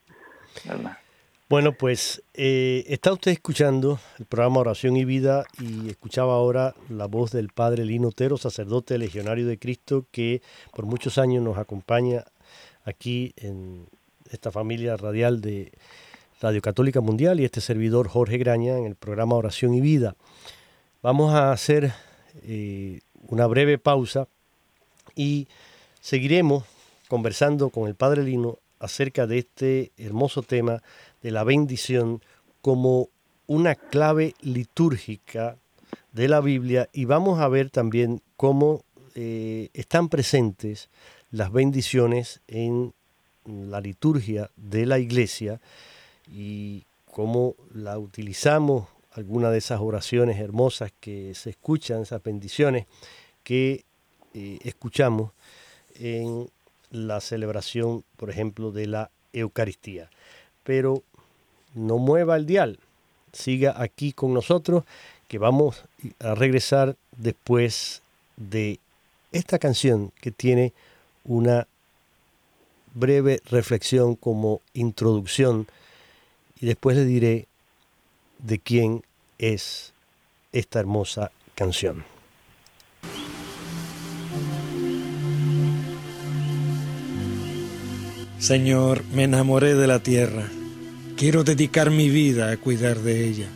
Bueno, 1.48 1.72
pues 1.72 2.22
eh, 2.32 2.84
está 2.88 3.12
usted 3.12 3.30
escuchando 3.32 3.98
el 4.18 4.24
programa 4.24 4.60
Oración 4.60 4.96
y 4.96 5.04
Vida 5.04 5.44
y 5.60 5.90
escuchaba 5.90 6.32
ahora 6.32 6.74
la 6.88 7.06
voz 7.06 7.30
del 7.30 7.48
Padre 7.48 7.84
Lino 7.84 8.08
Otero, 8.08 8.38
sacerdote 8.38 8.96
legionario 8.96 9.46
de 9.46 9.58
Cristo, 9.58 10.06
que 10.10 10.40
por 10.74 10.86
muchos 10.86 11.18
años 11.18 11.42
nos 11.42 11.58
acompaña 11.58 12.24
aquí 12.84 13.34
en 13.36 13.86
esta 14.32 14.50
familia 14.50 14.96
radial 14.96 15.40
de 15.40 15.72
Radio 16.40 16.62
Católica 16.62 17.00
Mundial 17.00 17.38
y 17.38 17.44
este 17.44 17.60
servidor 17.60 18.08
Jorge 18.08 18.38
Graña 18.38 18.76
en 18.78 18.86
el 18.86 18.96
programa 18.96 19.36
Oración 19.36 19.74
y 19.74 19.80
Vida. 19.80 20.16
Vamos 21.02 21.34
a 21.34 21.52
hacer 21.52 21.92
eh, 22.42 23.00
una 23.28 23.46
breve 23.46 23.78
pausa 23.78 24.26
y 25.14 25.48
seguiremos 26.00 26.64
conversando 27.08 27.70
con 27.70 27.88
el 27.88 27.94
Padre 27.94 28.22
Lino 28.22 28.58
acerca 28.80 29.26
de 29.26 29.38
este 29.38 29.92
hermoso 29.98 30.42
tema 30.42 30.82
de 31.22 31.30
la 31.30 31.44
bendición 31.44 32.22
como 32.60 33.08
una 33.46 33.74
clave 33.74 34.34
litúrgica 34.40 35.56
de 36.12 36.28
la 36.28 36.40
Biblia 36.40 36.88
y 36.92 37.04
vamos 37.04 37.38
a 37.40 37.48
ver 37.48 37.70
también 37.70 38.22
cómo 38.36 38.82
eh, 39.14 39.68
están 39.74 40.08
presentes 40.08 40.88
las 41.30 41.52
bendiciones 41.52 42.40
en 42.48 42.94
la 43.46 43.80
liturgia 43.80 44.50
de 44.56 44.86
la 44.86 44.98
iglesia 44.98 45.60
y 46.32 46.84
cómo 47.10 47.54
la 47.74 47.98
utilizamos, 47.98 48.88
algunas 49.12 49.52
de 49.52 49.58
esas 49.58 49.80
oraciones 49.80 50.38
hermosas 50.40 50.92
que 51.00 51.34
se 51.34 51.50
escuchan, 51.50 52.02
esas 52.02 52.22
bendiciones 52.22 52.86
que 53.44 53.84
eh, 54.34 54.58
escuchamos 54.64 55.32
en 55.96 56.48
la 56.90 57.20
celebración, 57.20 58.04
por 58.16 58.30
ejemplo, 58.30 58.70
de 58.72 58.86
la 58.86 59.10
Eucaristía. 59.32 60.08
Pero 60.64 61.02
no 61.74 61.98
mueva 61.98 62.36
el 62.36 62.46
dial, 62.46 62.78
siga 63.32 63.74
aquí 63.76 64.12
con 64.12 64.32
nosotros, 64.32 64.84
que 65.28 65.38
vamos 65.38 65.84
a 66.20 66.34
regresar 66.34 66.96
después 67.16 68.02
de 68.36 68.78
esta 69.32 69.58
canción 69.58 70.12
que 70.20 70.30
tiene 70.30 70.72
una 71.24 71.66
breve 72.94 73.40
reflexión 73.50 74.16
como 74.16 74.60
introducción 74.74 75.66
y 76.60 76.66
después 76.66 76.96
le 76.96 77.04
diré 77.04 77.46
de 78.38 78.58
quién 78.58 79.02
es 79.38 79.92
esta 80.52 80.80
hermosa 80.80 81.30
canción. 81.54 82.04
Señor, 88.38 89.04
me 89.12 89.24
enamoré 89.24 89.74
de 89.74 89.86
la 89.86 90.00
tierra. 90.00 90.48
Quiero 91.16 91.44
dedicar 91.44 91.90
mi 91.90 92.10
vida 92.10 92.50
a 92.50 92.56
cuidar 92.56 92.98
de 92.98 93.24
ella. 93.24 93.48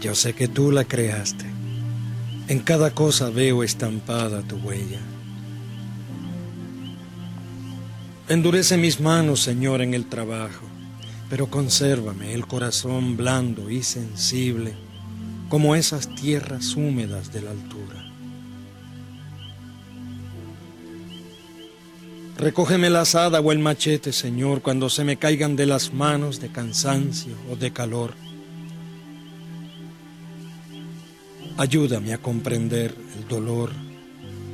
Yo 0.00 0.16
sé 0.16 0.32
que 0.32 0.48
tú 0.48 0.72
la 0.72 0.84
creaste. 0.84 1.44
En 2.48 2.60
cada 2.60 2.94
cosa 2.94 3.30
veo 3.30 3.62
estampada 3.62 4.42
tu 4.42 4.56
huella. 4.56 5.00
Endurece 8.28 8.76
mis 8.76 9.00
manos, 9.00 9.40
Señor, 9.40 9.80
en 9.80 9.94
el 9.94 10.04
trabajo, 10.04 10.66
pero 11.30 11.46
consérvame 11.46 12.34
el 12.34 12.46
corazón 12.46 13.16
blando 13.16 13.70
y 13.70 13.82
sensible 13.82 14.74
como 15.48 15.74
esas 15.74 16.14
tierras 16.14 16.76
húmedas 16.76 17.32
de 17.32 17.40
la 17.40 17.52
altura. 17.52 18.04
Recógeme 22.36 22.90
la 22.90 23.00
asada 23.00 23.40
o 23.40 23.50
el 23.50 23.60
machete, 23.60 24.12
Señor, 24.12 24.60
cuando 24.60 24.90
se 24.90 25.04
me 25.04 25.16
caigan 25.16 25.56
de 25.56 25.64
las 25.64 25.94
manos 25.94 26.38
de 26.38 26.52
cansancio 26.52 27.34
o 27.50 27.56
de 27.56 27.72
calor. 27.72 28.12
Ayúdame 31.56 32.12
a 32.12 32.18
comprender 32.18 32.94
el 33.16 33.26
dolor, 33.26 33.70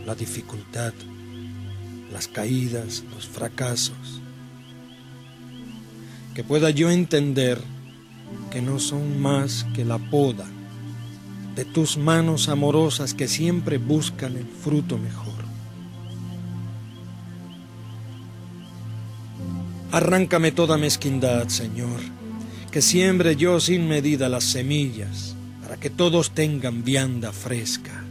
la 0.07 0.15
dificultad, 0.15 0.95
las 2.15 2.29
caídas, 2.29 3.03
los 3.13 3.27
fracasos. 3.27 4.23
Que 6.33 6.45
pueda 6.45 6.71
yo 6.71 6.89
entender 6.91 7.61
que 8.53 8.63
no 8.63 8.79
son 8.79 9.21
más 9.21 9.67
que 9.75 9.85
la 9.85 9.99
poda 9.99 10.47
de 11.57 11.65
tus 11.65 11.99
manos 11.99 12.49
amorosas 12.49 13.15
que 13.15 13.27
siempre 13.27 13.79
buscan 13.79 14.37
el 14.37 14.47
fruto 14.47 14.97
mejor. 14.97 15.35
Arráncame 19.91 20.53
toda 20.53 20.79
mezquindad, 20.79 21.49
Señor, 21.49 22.01
que 22.71 22.81
siembre 22.81 23.35
yo 23.35 23.59
sin 23.59 23.89
medida 23.89 24.29
las 24.29 24.45
semillas, 24.45 25.35
para 25.63 25.79
que 25.79 25.91
todos 25.91 26.31
tengan 26.31 26.85
vianda 26.85 27.33
fresca. 27.33 28.05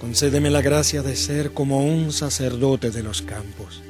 Concédeme 0.00 0.50
la 0.50 0.62
gracia 0.62 1.02
de 1.02 1.16
ser 1.16 1.52
como 1.52 1.84
un 1.84 2.12
sacerdote 2.12 2.90
de 2.90 3.02
los 3.02 3.22
campos, 3.22 3.82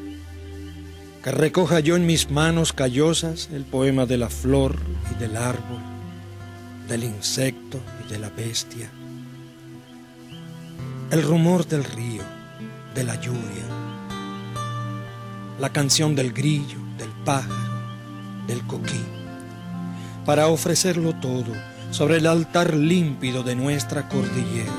que 1.23 1.31
recoja 1.31 1.81
yo 1.81 1.97
en 1.97 2.07
mis 2.07 2.31
manos 2.31 2.73
callosas 2.73 3.49
el 3.53 3.65
poema 3.65 4.07
de 4.07 4.19
la 4.19 4.29
flor 4.29 4.77
y 5.13 5.19
del 5.19 5.37
árbol, 5.37 5.83
del 6.89 7.05
insecto 7.05 7.81
y 8.05 8.11
de 8.11 8.19
la 8.19 8.31
bestia 8.31 8.91
el 11.11 11.23
rumor 11.23 11.67
del 11.67 11.85
río, 11.85 12.23
de 12.95 13.03
la 13.03 13.15
lluvia, 13.19 13.65
la 15.59 15.73
canción 15.73 16.15
del 16.15 16.35
grillo, 16.35 16.79
del 16.99 17.09
pájaro, 17.25 17.55
del 18.47 18.61
coquí, 18.67 19.01
para 20.27 20.49
ofrecerlo 20.49 21.15
todo 21.15 21.55
sobre 21.91 22.19
el 22.19 22.27
altar 22.27 22.75
límpido 22.75 23.43
de 23.43 23.55
nuestra 23.55 24.07
cordillera, 24.07 24.71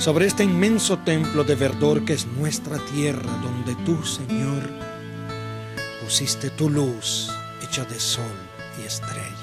sobre 0.00 0.24
este 0.26 0.44
inmenso 0.44 0.98
templo 1.00 1.44
de 1.44 1.54
verdor 1.54 2.06
que 2.06 2.14
es 2.14 2.26
nuestra 2.26 2.78
tierra, 2.86 3.30
donde 3.42 3.74
tú, 3.84 4.02
Señor, 4.02 4.62
pusiste 6.02 6.48
tu 6.48 6.70
luz 6.70 7.30
hecha 7.62 7.84
de 7.84 8.00
sol 8.00 8.24
y 8.82 8.86
estrellas. 8.86 9.39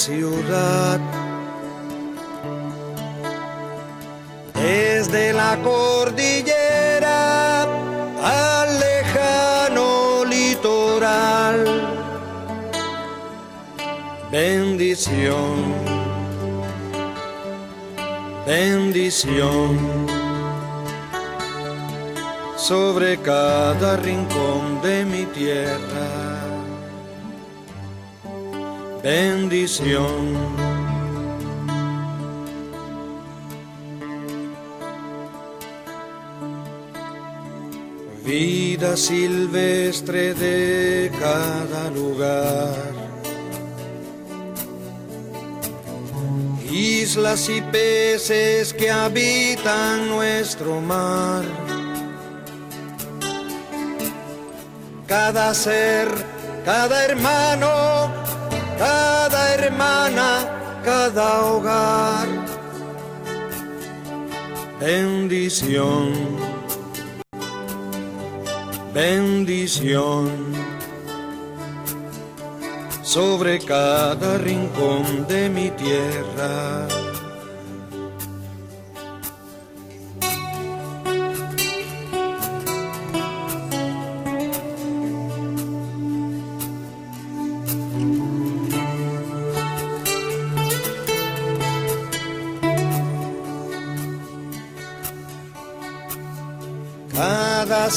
Ciudad. 0.00 0.98
Desde 4.54 5.34
la 5.34 5.58
cordillera 5.62 7.64
al 8.22 8.80
lejano 8.80 10.24
litoral, 10.24 11.66
bendición 14.32 15.74
bendición 18.46 19.76
sobre 22.56 23.18
cada 23.18 23.96
rincón 23.96 24.80
de 24.82 25.04
mi 25.04 25.24
tierra. 25.26 26.59
Bendición. 29.02 30.36
Vida 38.24 38.96
silvestre 38.96 40.34
de 40.34 41.10
cada 41.18 41.90
lugar 41.90 43.00
islas 46.70 47.48
y 47.48 47.60
peces 47.60 48.72
que 48.72 48.90
habitan 48.90 50.08
nuestro 50.08 50.80
mar. 50.80 51.44
Cada 55.06 55.52
ser, 55.54 56.08
cada 56.64 57.04
hermano, 57.04 58.19
cada 58.80 59.54
hermana, 59.56 60.28
cada 60.82 61.42
hogar. 61.44 62.26
Bendición, 64.80 66.14
bendición 68.94 70.30
sobre 73.02 73.58
cada 73.58 74.38
rincón 74.38 75.26
de 75.28 75.50
mi 75.50 75.68
tierra. 75.72 76.88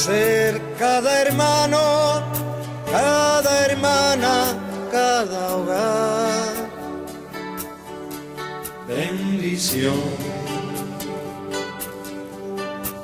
Ser, 0.04 0.62
cada 0.78 1.22
hermano, 1.22 1.80
cada 2.92 3.66
hermana, 3.68 4.34
cada 4.92 5.56
hogar. 5.56 6.54
Bendición, 8.86 10.02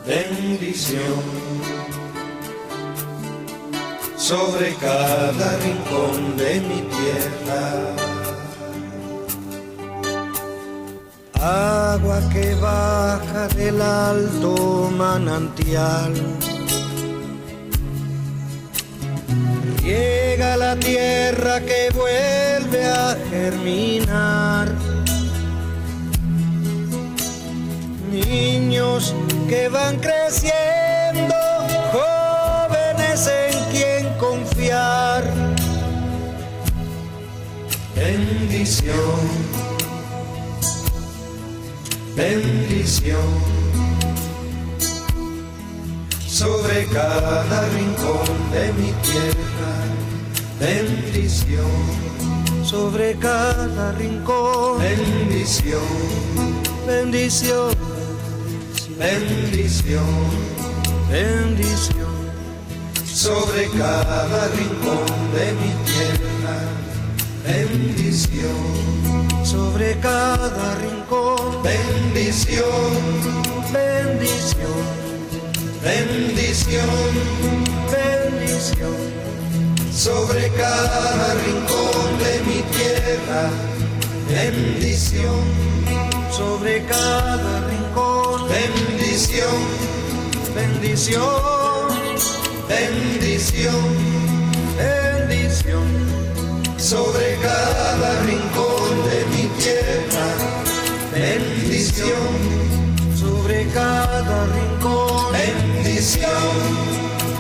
bendición 0.05 1.23
sobre 4.17 4.75
cada 4.75 5.47
rincón 5.65 6.35
de 6.35 6.53
mi 6.67 6.81
tierra. 6.95 7.63
Agua 11.93 12.19
que 12.33 12.55
baja 12.55 13.47
del 13.55 13.81
alto 13.81 14.91
manantial 14.97 16.13
llega 19.83 20.57
la 20.57 20.75
tierra 20.75 21.61
que 21.61 21.89
vuelve 21.93 22.85
a 22.85 23.17
germinar. 23.29 24.69
Niños 28.11 29.15
que 29.47 29.69
van 29.69 29.97
creciendo, 29.97 31.35
jóvenes 31.91 33.27
en 33.27 33.71
quien 33.71 34.13
confiar. 34.17 35.23
Bendición, 37.95 39.19
bendición 42.15 43.59
sobre 46.27 46.85
cada 46.87 47.67
rincón 47.69 48.51
de 48.53 48.73
mi 48.73 48.91
tierra. 49.03 49.48
Bendición 50.59 51.71
sobre 52.65 53.15
cada 53.17 53.93
rincón. 53.93 54.79
Bendición, 54.79 55.79
bendición, 56.85 57.73
bendición, 58.97 60.03
bendición 61.09 62.09
sobre 63.05 63.69
cada 63.69 64.49
rincón 64.49 65.05
de 65.33 65.53
mi 65.59 65.71
tierra. 65.87 66.57
Bendición. 67.45 68.89
sobre 69.45 69.97
cada 70.01 70.75
rincón. 70.75 71.63
Bendición, 71.63 72.91
bendición, 73.71 74.83
bendición, 75.81 76.89
bendición 77.89 79.28
sobre 79.93 80.49
cada 80.51 81.33
rincón 81.45 82.17
de 82.19 82.41
mi 82.47 82.61
tierra. 82.77 83.49
Bendición 84.29 85.43
sobre 86.31 86.85
cada 86.85 87.67
rincón. 87.67 88.47
Bendición, 88.49 89.57
bendición 90.55 91.89
bendición, 92.69 93.83
bendición 94.77 95.83
sobre 96.77 97.35
cada 97.41 98.21
rincón 98.23 98.91
de 99.09 99.25
mi 99.33 99.47
tierra, 99.59 100.27
bendición 101.11 102.31
sobre 103.15 103.67
cada 103.73 104.45
rincón, 104.45 105.31
bendición, 105.33 106.29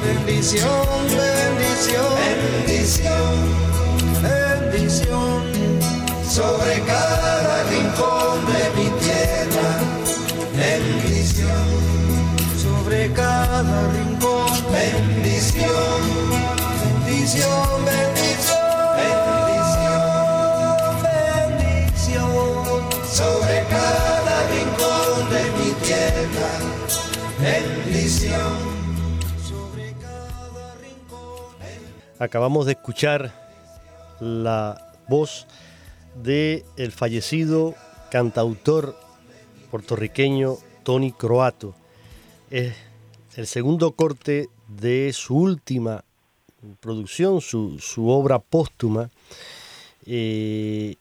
bendición, 0.01 0.67
bendición, 1.09 2.15
bendición, 2.65 3.35
bendición 4.21 5.43
sobre 6.27 6.81
cada 6.85 7.38
Acabamos 32.19 32.65
de 32.65 32.73
escuchar 32.73 33.33
la 34.19 34.93
voz 35.07 35.47
de 36.21 36.65
fallecido 36.91 37.75
cantautor 38.11 38.93
puertorriqueño 39.71 40.57
Tony 40.83 41.13
Croato. 41.13 41.75
Es 42.51 42.75
el 43.37 43.47
segundo 43.47 43.93
corte 43.93 44.49
de 44.67 45.13
su 45.13 45.37
última 45.37 46.03
producción, 46.81 47.39
su, 47.39 48.09
obra 48.09 48.39
póstuma, 48.39 49.09
eh, 50.05 50.95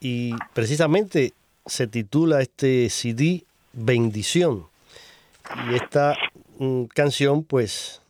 y 0.00 0.34
precisamente 0.54 1.34
se 1.66 1.86
titula 1.88 2.40
este 2.40 2.88
CD 2.88 3.44
Bendición. 3.74 4.66
Y 5.70 5.74
esta 5.74 6.16
mm, 6.58 6.84
canción, 6.84 7.44
pues, 7.44 8.00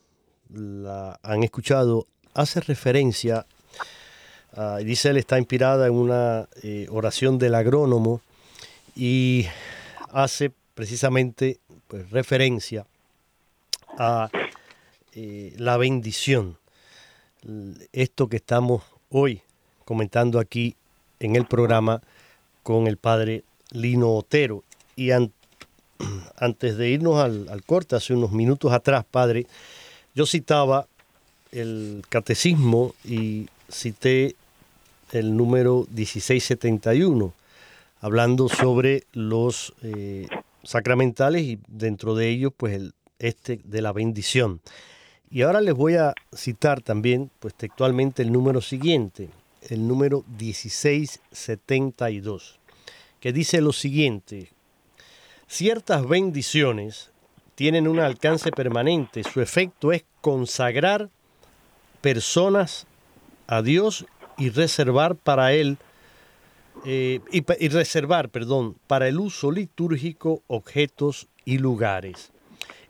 la 0.54 1.18
han 1.22 1.42
escuchado, 1.42 2.06
hace 2.38 2.60
referencia, 2.60 3.46
a, 4.52 4.76
dice 4.76 5.08
él, 5.10 5.16
está 5.16 5.38
inspirada 5.38 5.88
en 5.88 5.94
una 5.94 6.48
eh, 6.62 6.86
oración 6.88 7.36
del 7.36 7.56
agrónomo 7.56 8.20
y 8.94 9.46
hace 10.12 10.52
precisamente 10.74 11.58
pues, 11.88 12.08
referencia 12.10 12.86
a 13.98 14.30
eh, 15.14 15.52
la 15.56 15.76
bendición. 15.78 16.56
Esto 17.92 18.28
que 18.28 18.36
estamos 18.36 18.84
hoy 19.10 19.42
comentando 19.84 20.38
aquí 20.38 20.76
en 21.18 21.34
el 21.34 21.44
programa 21.44 22.02
con 22.62 22.86
el 22.86 22.98
padre 22.98 23.42
Lino 23.70 24.14
Otero. 24.14 24.62
Y 24.94 25.10
antes 26.36 26.76
de 26.76 26.88
irnos 26.88 27.20
al, 27.20 27.48
al 27.48 27.64
corte, 27.64 27.96
hace 27.96 28.14
unos 28.14 28.30
minutos 28.30 28.72
atrás, 28.72 29.04
padre, 29.10 29.48
yo 30.14 30.24
citaba 30.24 30.86
el 31.52 32.02
catecismo 32.08 32.94
y 33.04 33.48
cité 33.70 34.36
el 35.12 35.36
número 35.36 35.86
1671, 35.90 37.32
hablando 38.00 38.48
sobre 38.48 39.04
los 39.12 39.74
eh, 39.82 40.28
sacramentales 40.62 41.42
y 41.42 41.58
dentro 41.66 42.14
de 42.14 42.28
ellos, 42.28 42.52
pues 42.56 42.74
el 42.74 42.94
este 43.18 43.60
de 43.64 43.82
la 43.82 43.92
bendición. 43.92 44.62
Y 45.30 45.42
ahora 45.42 45.60
les 45.60 45.74
voy 45.74 45.96
a 45.96 46.14
citar 46.34 46.80
también, 46.80 47.30
pues 47.38 47.52
textualmente, 47.54 48.22
el 48.22 48.32
número 48.32 48.62
siguiente, 48.62 49.28
el 49.68 49.86
número 49.86 50.24
1672, 50.38 52.58
que 53.20 53.32
dice 53.32 53.60
lo 53.60 53.72
siguiente, 53.72 54.48
ciertas 55.46 56.08
bendiciones 56.08 57.10
tienen 57.54 57.86
un 57.88 57.98
alcance 57.98 58.50
permanente, 58.52 59.22
su 59.24 59.42
efecto 59.42 59.92
es 59.92 60.04
consagrar 60.20 61.10
personas 62.00 62.86
a 63.46 63.62
Dios 63.62 64.06
y 64.36 64.50
reservar 64.50 65.16
para 65.16 65.52
él 65.52 65.78
eh, 66.84 67.20
y, 67.32 67.44
y 67.64 67.68
reservar, 67.68 68.28
perdón, 68.28 68.76
para 68.86 69.08
el 69.08 69.18
uso 69.18 69.50
litúrgico 69.50 70.42
objetos 70.46 71.28
y 71.44 71.58
lugares 71.58 72.32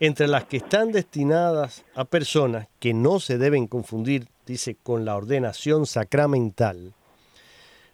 entre 0.00 0.28
las 0.28 0.44
que 0.44 0.58
están 0.58 0.92
destinadas 0.92 1.84
a 1.94 2.04
personas 2.04 2.68
que 2.78 2.94
no 2.94 3.20
se 3.20 3.38
deben 3.38 3.66
confundir, 3.66 4.28
dice, 4.46 4.76
con 4.80 5.04
la 5.04 5.16
ordenación 5.16 5.86
sacramental, 5.86 6.92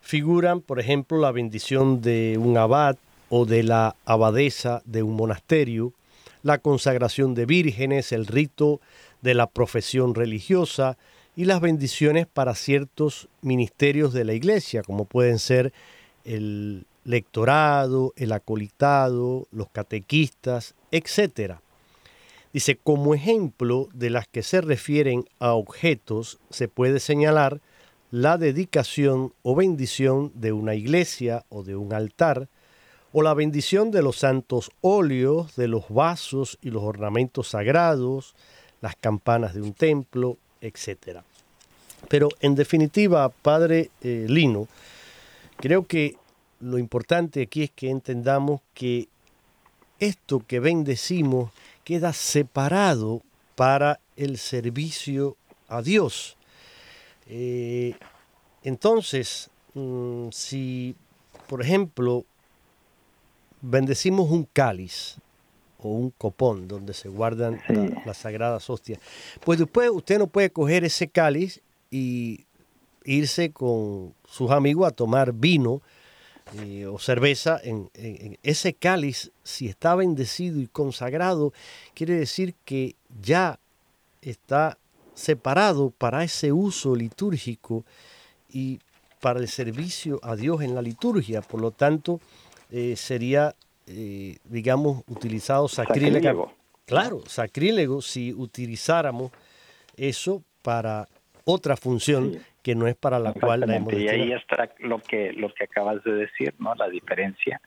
figuran, 0.01 0.61
por 0.61 0.81
ejemplo, 0.81 1.19
la 1.19 1.33
bendición 1.33 2.03
de 2.03 2.37
un 2.39 2.59
abad 2.59 2.97
o 3.31 3.47
de 3.47 3.63
la 3.63 3.97
abadesa 4.05 4.83
de 4.85 5.03
un 5.03 5.17
monasterio, 5.17 5.95
la 6.43 6.59
consagración 6.59 7.35
de 7.35 7.47
vírgenes, 7.47 8.13
el 8.13 8.27
rito 8.27 8.81
de 9.25 9.33
la 9.33 9.47
profesión 9.47 10.15
religiosa 10.15 10.99
y 11.35 11.47
las 11.47 11.63
bendiciones 11.63 12.27
para 12.27 12.55
ciertos 12.55 13.29
ministerios 13.41 14.13
de 14.13 14.25
la 14.25 14.35
iglesia, 14.35 14.83
como 14.83 15.07
pueden 15.07 15.39
ser 15.39 15.73
el 16.25 16.85
lectorado, 17.05 18.13
el 18.17 18.33
acolitado, 18.33 19.49
los 19.51 19.71
catequistas, 19.71 20.75
etc. 20.91 21.55
Dice, 22.53 22.77
como 22.77 23.15
ejemplo 23.15 23.89
de 23.95 24.11
las 24.11 24.29
que 24.29 24.43
se 24.43 24.61
refieren 24.61 25.25
a 25.39 25.55
objetos, 25.55 26.39
se 26.51 26.69
puede 26.69 27.01
señalar 27.01 27.63
la 28.11 28.37
dedicación 28.37 29.33
o 29.43 29.55
bendición 29.57 30.33
de 30.35 30.53
una 30.53 30.75
iglesia 30.75 31.47
o 31.49 31.63
de 31.63 31.77
un 31.77 31.95
altar, 31.95 32.51
o 33.11 33.23
la 33.23 33.33
bendición 33.33 33.91
de 33.91 34.03
los 34.03 34.17
santos 34.17 34.71
óleos, 34.83 35.57
de 35.57 35.69
los 35.69 35.89
vasos 35.89 36.59
y 36.61 36.69
los 36.69 36.83
ornamentos 36.83 37.49
sagrados, 37.49 38.35
las 38.85 38.97
campanas 38.97 39.55
de 39.55 39.63
un 39.63 39.73
templo, 39.73 40.37
etc. 40.61 41.21
Pero 42.11 42.29
en 42.41 42.55
definitiva, 42.55 43.31
Padre 43.31 43.91
eh, 44.03 44.27
Lino, 44.29 44.69
creo 45.57 45.87
que 45.87 46.19
lo 46.61 46.77
importante 46.77 47.41
aquí 47.41 47.63
es 47.63 47.71
que 47.71 47.89
entendamos 47.89 48.61
que 48.75 49.09
esto 50.01 50.45
que 50.47 50.61
bendecimos 50.61 51.51
queda 51.83 52.13
separado 52.13 53.23
para 53.55 54.01
el 54.17 54.37
servicio 54.37 55.39
a 55.69 55.81
Dios. 55.81 56.37
Eh, 57.27 57.95
entonces, 58.65 59.49
mm, 59.73 60.29
si, 60.31 60.95
por 61.47 61.63
ejemplo, 61.63 62.27
bendecimos 63.63 64.31
un 64.31 64.45
cáliz 64.45 65.17
o 65.85 65.89
un 65.89 66.11
copón 66.11 66.67
donde 66.67 66.95
se 66.95 67.09
guardan 67.09 67.61
las 68.07 68.19
sagradas 68.19 68.69
hostias, 68.71 68.99
pues 69.45 69.59
después 69.59 69.91
usted 69.91 70.19
no 70.19 70.27
puede 70.27 70.51
coger 70.51 70.85
ese 70.85 71.09
cáliz 71.09 71.61
y 71.91 72.47
irse 73.05 73.53
con 73.53 74.15
sus 74.27 74.51
amigos 74.51 74.89
a 74.89 74.91
tomar 74.91 75.33
vino 75.33 75.83
eh, 76.59 76.87
o 76.87 76.99
cerveza, 76.99 77.61
en, 77.63 77.91
ese 78.43 78.75
cáliz, 78.75 79.33
si 79.43 79.67
está 79.67 79.95
bendecido 79.95 80.61
y 80.61 80.67
consagrado, 80.67 81.53
quiere 81.95 82.15
decir 82.15 82.55
que 82.65 82.97
ya 83.23 83.59
está 84.23 84.79
separado 85.15 85.91
para 85.91 86.23
ese 86.23 86.53
uso 86.53 86.95
litúrgico 86.95 87.85
y 88.51 88.81
para 89.21 89.41
el 89.41 89.49
servicio 89.49 90.21
a 90.23 90.37
Dios 90.37 90.63
en 90.63 90.75
la 90.75 90.83
liturgia. 90.83 91.41
Por 91.41 91.61
lo 91.61 91.71
tanto, 91.71 92.21
eh, 92.71 92.95
sería, 92.97 93.55
eh, 93.87 94.37
digamos, 94.45 95.03
utilizado 95.09 95.69
sacrílega, 95.69 96.35
Claro, 96.87 97.21
sacrílego 97.27 98.03
si 98.03 98.33
utilizáramos 98.35 99.33
eso 99.97 100.43
para 100.63 101.09
otra 101.45 101.77
función 101.77 102.39
que 102.63 102.75
no 102.75 102.87
es 102.87 102.95
para 102.97 103.19
la 103.19 103.35
cual 103.35 103.61
la 103.61 103.77
hemos 103.77 103.93
Y 103.93 104.09
ahí 104.09 104.33
está 104.33 104.71
lo 104.79 104.99
que, 104.99 105.35
lo 105.35 105.53
que 105.53 105.65
acabas 105.65 106.03
de 106.03 106.13
decir, 106.13 106.55
¿no? 106.59 106.75
La 106.75 106.89
diferencia, 106.89 107.61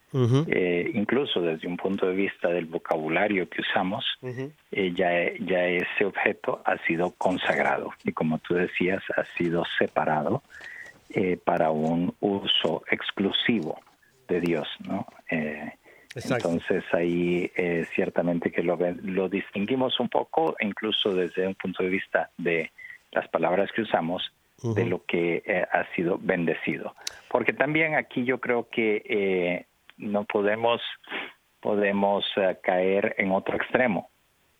eh, 0.48 0.92
incluso 0.96 1.40
desde 1.40 1.68
un 1.68 1.78
punto 1.78 2.08
de 2.08 2.16
vista 2.16 2.50
del 2.50 2.66
vocabulario 2.66 3.48
que 3.48 3.62
usamos, 3.62 4.04
eh, 4.24 4.92
ya, 4.96 5.12
ya 5.40 5.66
ese 5.68 6.06
objeto 6.06 6.62
ha 6.66 6.78
sido 6.88 7.14
consagrado 7.18 7.92
y 8.04 8.12
como 8.12 8.40
tú 8.40 8.56
decías, 8.56 9.04
ha 9.16 9.24
sido 9.38 9.64
separado 9.78 10.42
eh, 11.12 11.38
para 11.38 11.70
un 11.70 12.16
uso 12.20 12.84
exclusivo 12.90 13.80
de 14.28 14.42
Dios, 14.42 14.68
¿no? 14.88 15.06
Entonces 16.26 16.84
ahí 16.94 17.52
ciertamente 17.96 18.52
que 18.52 18.64
lo, 18.64 18.78
lo 19.04 19.30
distinguimos 19.30 20.00
un 20.00 20.10
poco, 20.10 20.56
incluso 20.60 21.14
desde 21.14 21.48
un 21.48 21.56
punto 21.56 21.84
de 21.84 21.90
vista 21.90 22.30
de 22.38 22.72
las 23.12 23.28
palabras 23.30 23.72
que 23.72 23.82
usamos, 23.82 24.32
de 24.64 24.86
lo 24.86 25.06
que 25.06 25.44
eh, 25.46 25.66
ha 25.72 25.86
sido 25.96 26.18
bendecido. 26.20 26.96
Porque 27.30 27.54
también 27.54 27.96
aquí 27.96 28.24
yo 28.24 28.40
creo 28.40 28.68
que 28.70 29.04
eh, 29.06 29.66
no 29.98 30.26
podemos, 30.26 30.82
podemos 31.60 32.26
eh, 32.38 32.58
caer 32.64 33.16
en 33.18 33.32
otro 33.32 33.56
extremo, 33.56 34.10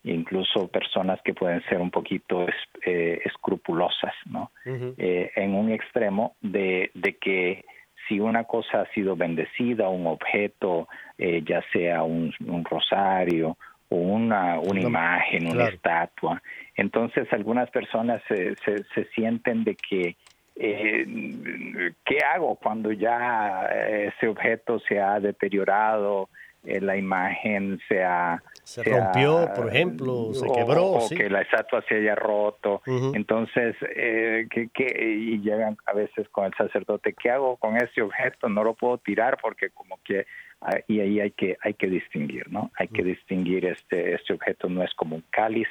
incluso 0.04 0.68
personas 0.68 1.20
que 1.24 1.34
pueden 1.34 1.62
ser 1.64 1.80
un 1.80 1.90
poquito 1.90 2.46
escrupulosas, 2.84 4.14
¿no? 4.26 4.52
en 4.64 5.54
un 5.54 5.70
extremo 5.72 6.36
de, 6.40 6.90
de 6.94 7.16
que 7.16 7.64
si 8.08 8.18
una 8.20 8.44
cosa 8.44 8.80
ha 8.80 8.86
sido 8.92 9.14
bendecida, 9.16 9.88
un 9.88 10.06
objeto, 10.06 10.88
ya 11.18 11.62
sea 11.72 12.02
un, 12.02 12.32
un 12.46 12.64
rosario 12.64 13.56
o 13.88 13.96
una, 13.96 14.58
una 14.58 14.80
imagen, 14.80 15.46
una 15.48 15.68
estatua. 15.68 16.42
Entonces 16.74 17.26
algunas 17.32 17.70
personas 17.70 18.22
se, 18.28 18.54
se, 18.56 19.04
sienten 19.14 19.64
de 19.64 19.74
que, 19.76 20.16
eh, 20.56 21.92
¿qué 22.04 22.18
hago 22.34 22.56
cuando 22.56 22.92
ya 22.92 23.68
ese 23.70 24.28
objeto 24.28 24.78
se 24.80 25.00
ha 25.00 25.18
deteriorado, 25.20 26.28
eh, 26.64 26.80
la 26.80 26.96
imagen 26.96 27.80
se 27.88 28.04
ha... 28.04 28.42
Se, 28.62 28.82
rompió, 28.82 29.48
por 29.56 29.68
ejemplo, 29.68 30.34
se 30.34 30.46
quebró. 30.52 30.84
O, 30.84 31.08
que 31.08 31.30
la 31.30 31.40
estatua 31.40 31.82
se 31.88 31.96
haya 31.96 32.14
roto. 32.14 32.82
Entonces, 32.86 33.74
eh, 33.96 34.46
que, 34.50 34.70
y 35.02 35.40
llegan 35.40 35.78
a 35.86 35.94
veces 35.94 36.28
con 36.28 36.44
el 36.44 36.54
sacerdote, 36.54 37.14
¿qué 37.14 37.30
hago 37.30 37.56
con 37.56 37.78
ese 37.78 38.02
objeto? 38.02 38.50
No 38.50 38.62
lo 38.62 38.74
puedo 38.74 38.98
tirar 38.98 39.38
porque 39.40 39.70
como 39.70 39.98
que 40.04 40.26
Ah, 40.60 40.80
y 40.88 40.98
ahí 40.98 41.20
hay 41.20 41.30
que 41.30 41.56
hay 41.62 41.74
que 41.74 41.86
distinguir 41.86 42.50
no 42.50 42.72
hay 42.76 42.88
que 42.88 43.04
distinguir 43.04 43.64
este 43.64 44.14
este 44.14 44.32
objeto 44.32 44.68
no 44.68 44.82
es 44.82 44.92
como 44.94 45.14
un 45.14 45.24
cáliz 45.30 45.68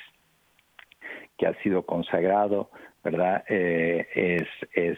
que 1.37 1.45
ha 1.45 1.53
sido 1.61 1.85
consagrado 1.85 2.69
verdad 3.03 3.43
eh, 3.49 4.07
es 4.15 4.47
es 4.71 4.97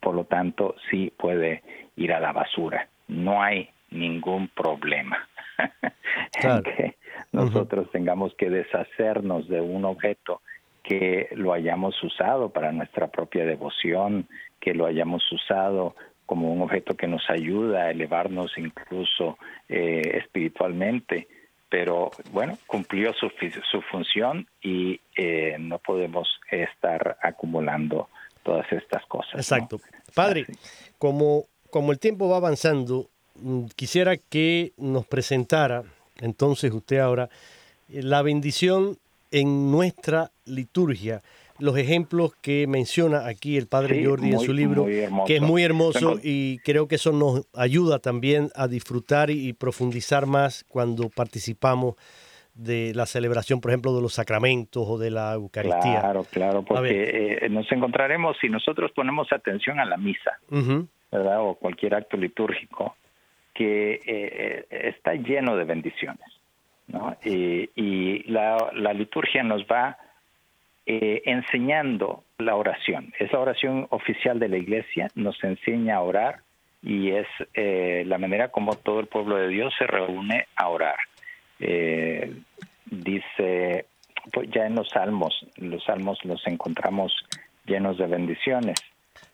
por 0.00 0.14
lo 0.14 0.24
tanto 0.24 0.76
sí 0.90 1.12
puede 1.14 1.62
ir 1.94 2.14
a 2.14 2.20
la 2.20 2.32
basura 2.32 2.88
no 3.06 3.42
hay 3.42 3.68
ningún 3.92 4.48
problema 4.48 5.28
en 6.42 6.62
que 6.62 6.96
nosotros 7.32 7.90
tengamos 7.90 8.34
que 8.34 8.50
deshacernos 8.50 9.48
de 9.48 9.60
un 9.60 9.84
objeto 9.84 10.40
que 10.82 11.28
lo 11.32 11.52
hayamos 11.52 12.00
usado 12.02 12.50
para 12.50 12.72
nuestra 12.72 13.06
propia 13.08 13.44
devoción, 13.44 14.26
que 14.60 14.74
lo 14.74 14.86
hayamos 14.86 15.22
usado 15.32 15.94
como 16.26 16.52
un 16.52 16.62
objeto 16.62 16.96
que 16.96 17.06
nos 17.06 17.28
ayuda 17.28 17.84
a 17.84 17.90
elevarnos 17.90 18.52
incluso 18.56 19.38
eh, 19.68 20.18
espiritualmente, 20.22 21.28
pero 21.68 22.10
bueno, 22.32 22.58
cumplió 22.66 23.12
su, 23.14 23.30
su 23.70 23.82
función 23.82 24.46
y 24.62 25.00
eh, 25.16 25.56
no 25.58 25.78
podemos 25.78 26.28
estar 26.50 27.16
acumulando 27.22 28.08
todas 28.42 28.70
estas 28.72 29.04
cosas. 29.06 29.34
Exacto. 29.34 29.80
Padre, 30.14 30.46
como, 30.98 31.44
como 31.70 31.92
el 31.92 31.98
tiempo 31.98 32.28
va 32.28 32.36
avanzando, 32.36 33.08
quisiera 33.76 34.16
que 34.16 34.72
nos 34.76 35.06
presentara, 35.06 35.82
entonces 36.20 36.72
usted 36.72 36.98
ahora, 36.98 37.28
la 37.88 38.22
bendición 38.22 38.98
en 39.30 39.70
nuestra 39.70 40.30
liturgia 40.44 41.22
los 41.62 41.76
ejemplos 41.76 42.34
que 42.42 42.66
menciona 42.66 43.26
aquí 43.26 43.56
el 43.56 43.68
padre 43.68 44.04
Jordi 44.04 44.32
en 44.32 44.40
su 44.40 44.52
libro, 44.52 44.84
que 45.26 45.36
es 45.36 45.42
muy 45.42 45.62
hermoso 45.62 46.18
y 46.20 46.58
creo 46.58 46.88
que 46.88 46.96
eso 46.96 47.12
nos 47.12 47.46
ayuda 47.54 48.00
también 48.00 48.48
a 48.56 48.66
disfrutar 48.66 49.30
y 49.30 49.52
profundizar 49.52 50.26
más 50.26 50.64
cuando 50.68 51.08
participamos 51.08 51.94
de 52.54 52.92
la 52.94 53.06
celebración, 53.06 53.60
por 53.60 53.70
ejemplo, 53.70 53.94
de 53.94 54.02
los 54.02 54.14
sacramentos 54.14 54.84
o 54.86 54.98
de 54.98 55.10
la 55.10 55.34
Eucaristía. 55.34 56.00
Claro, 56.00 56.26
claro, 56.30 56.64
porque 56.64 57.38
eh, 57.40 57.48
nos 57.48 57.70
encontraremos 57.70 58.36
si 58.40 58.48
nosotros 58.48 58.90
ponemos 58.92 59.32
atención 59.32 59.78
a 59.78 59.84
la 59.84 59.96
misa, 59.96 60.38
¿verdad? 61.10 61.42
O 61.42 61.54
cualquier 61.54 61.94
acto 61.94 62.16
litúrgico, 62.16 62.96
que 63.54 64.00
eh, 64.04 64.66
está 64.70 65.14
lleno 65.14 65.56
de 65.56 65.64
bendiciones, 65.64 66.26
¿no? 66.88 67.16
Y, 67.24 67.68
y 67.74 68.22
la, 68.30 68.70
la 68.74 68.92
liturgia 68.92 69.42
nos 69.42 69.64
va 69.64 69.98
eh, 70.84 71.22
enseñando 71.26 72.24
la 72.38 72.56
oración. 72.56 73.12
Es 73.18 73.32
la 73.32 73.38
oración 73.38 73.86
oficial 73.90 74.40
de 74.40 74.48
la 74.48 74.56
iglesia, 74.56 75.08
nos 75.14 75.42
enseña 75.44 75.96
a 75.96 76.00
orar 76.00 76.40
y 76.82 77.10
es 77.12 77.28
eh, 77.54 78.02
la 78.04 78.18
manera 78.18 78.48
como 78.48 78.74
todo 78.74 78.98
el 78.98 79.06
pueblo 79.06 79.36
de 79.36 79.46
Dios 79.46 79.72
se 79.78 79.86
reúne 79.86 80.48
a 80.56 80.68
orar. 80.68 80.96
Eh, 81.60 82.34
dice, 82.86 83.86
pues 84.32 84.50
ya 84.50 84.66
en 84.66 84.74
los 84.74 84.88
salmos, 84.88 85.46
los 85.56 85.84
salmos 85.84 86.18
los 86.24 86.44
encontramos 86.48 87.14
llenos 87.64 87.96
de 87.96 88.06
bendiciones, 88.08 88.82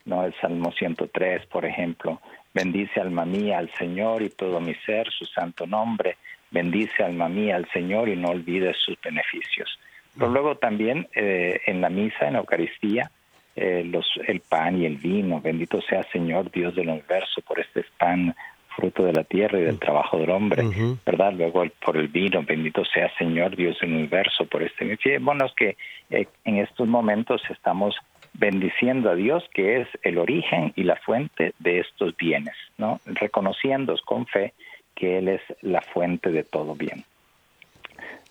¿no? 0.04 0.24
El 0.24 0.34
Salmo 0.40 0.72
103, 0.72 1.46
por 1.46 1.64
ejemplo, 1.64 2.20
bendice 2.54 3.00
alma 3.00 3.24
mía 3.24 3.58
al 3.58 3.70
Señor 3.74 4.22
y 4.22 4.30
todo 4.30 4.60
mi 4.60 4.74
ser, 4.86 5.08
su 5.10 5.24
santo 5.26 5.66
nombre, 5.66 6.16
bendice 6.50 7.02
alma 7.02 7.28
mía 7.28 7.56
al 7.56 7.68
Señor 7.70 8.08
y 8.08 8.16
no 8.16 8.28
olvides 8.30 8.76
sus 8.84 9.00
beneficios. 9.00 9.78
Pero 10.14 10.30
luego 10.30 10.56
también 10.56 11.06
eh, 11.14 11.60
en 11.66 11.80
la 11.80 11.90
misa, 11.90 12.26
en 12.26 12.32
la 12.32 12.40
Eucaristía, 12.40 13.10
eh, 13.54 13.84
los, 13.84 14.06
el 14.26 14.40
pan 14.40 14.80
y 14.80 14.86
el 14.86 14.96
vino. 14.96 15.40
Bendito 15.40 15.80
sea 15.82 16.02
Señor 16.12 16.50
Dios 16.50 16.74
del 16.74 16.88
universo 16.88 17.40
por 17.42 17.58
este 17.60 17.84
pan 17.98 18.34
fruto 18.76 19.04
de 19.04 19.12
la 19.12 19.24
tierra 19.24 19.58
y 19.58 19.64
del 19.64 19.80
trabajo 19.80 20.18
del 20.18 20.30
hombre, 20.30 20.62
¿verdad? 21.04 21.32
Luego 21.32 21.64
por 21.84 21.96
el 21.96 22.06
vino, 22.06 22.44
bendito 22.44 22.84
sea 22.84 23.12
Señor 23.18 23.56
Dios 23.56 23.76
del 23.80 23.92
universo 23.92 24.46
por 24.46 24.62
este. 24.62 25.18
Bueno, 25.18 25.46
es 25.46 25.52
que 25.54 25.76
eh, 26.10 26.28
en 26.44 26.58
estos 26.58 26.86
momentos 26.86 27.42
estamos 27.50 27.96
bendiciendo 28.38 29.10
a 29.10 29.16
Dios, 29.16 29.44
que 29.52 29.80
es 29.80 29.88
el 30.02 30.16
origen 30.16 30.72
y 30.76 30.84
la 30.84 30.96
fuente 30.96 31.54
de 31.58 31.80
estos 31.80 32.16
bienes, 32.16 32.54
¿no? 32.78 33.00
Reconociendo 33.04 33.94
con 34.04 34.26
fe 34.26 34.54
que 34.94 35.18
Él 35.18 35.28
es 35.28 35.42
la 35.60 35.80
fuente 35.80 36.30
de 36.30 36.44
todo 36.44 36.74
bien. 36.74 37.04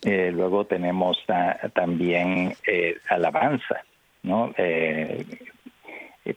Eh, 0.02 0.30
luego 0.32 0.64
tenemos 0.64 1.22
también 1.74 2.54
eh, 2.66 2.96
alabanza, 3.08 3.84
¿no? 4.22 4.54
Eh, 4.56 5.24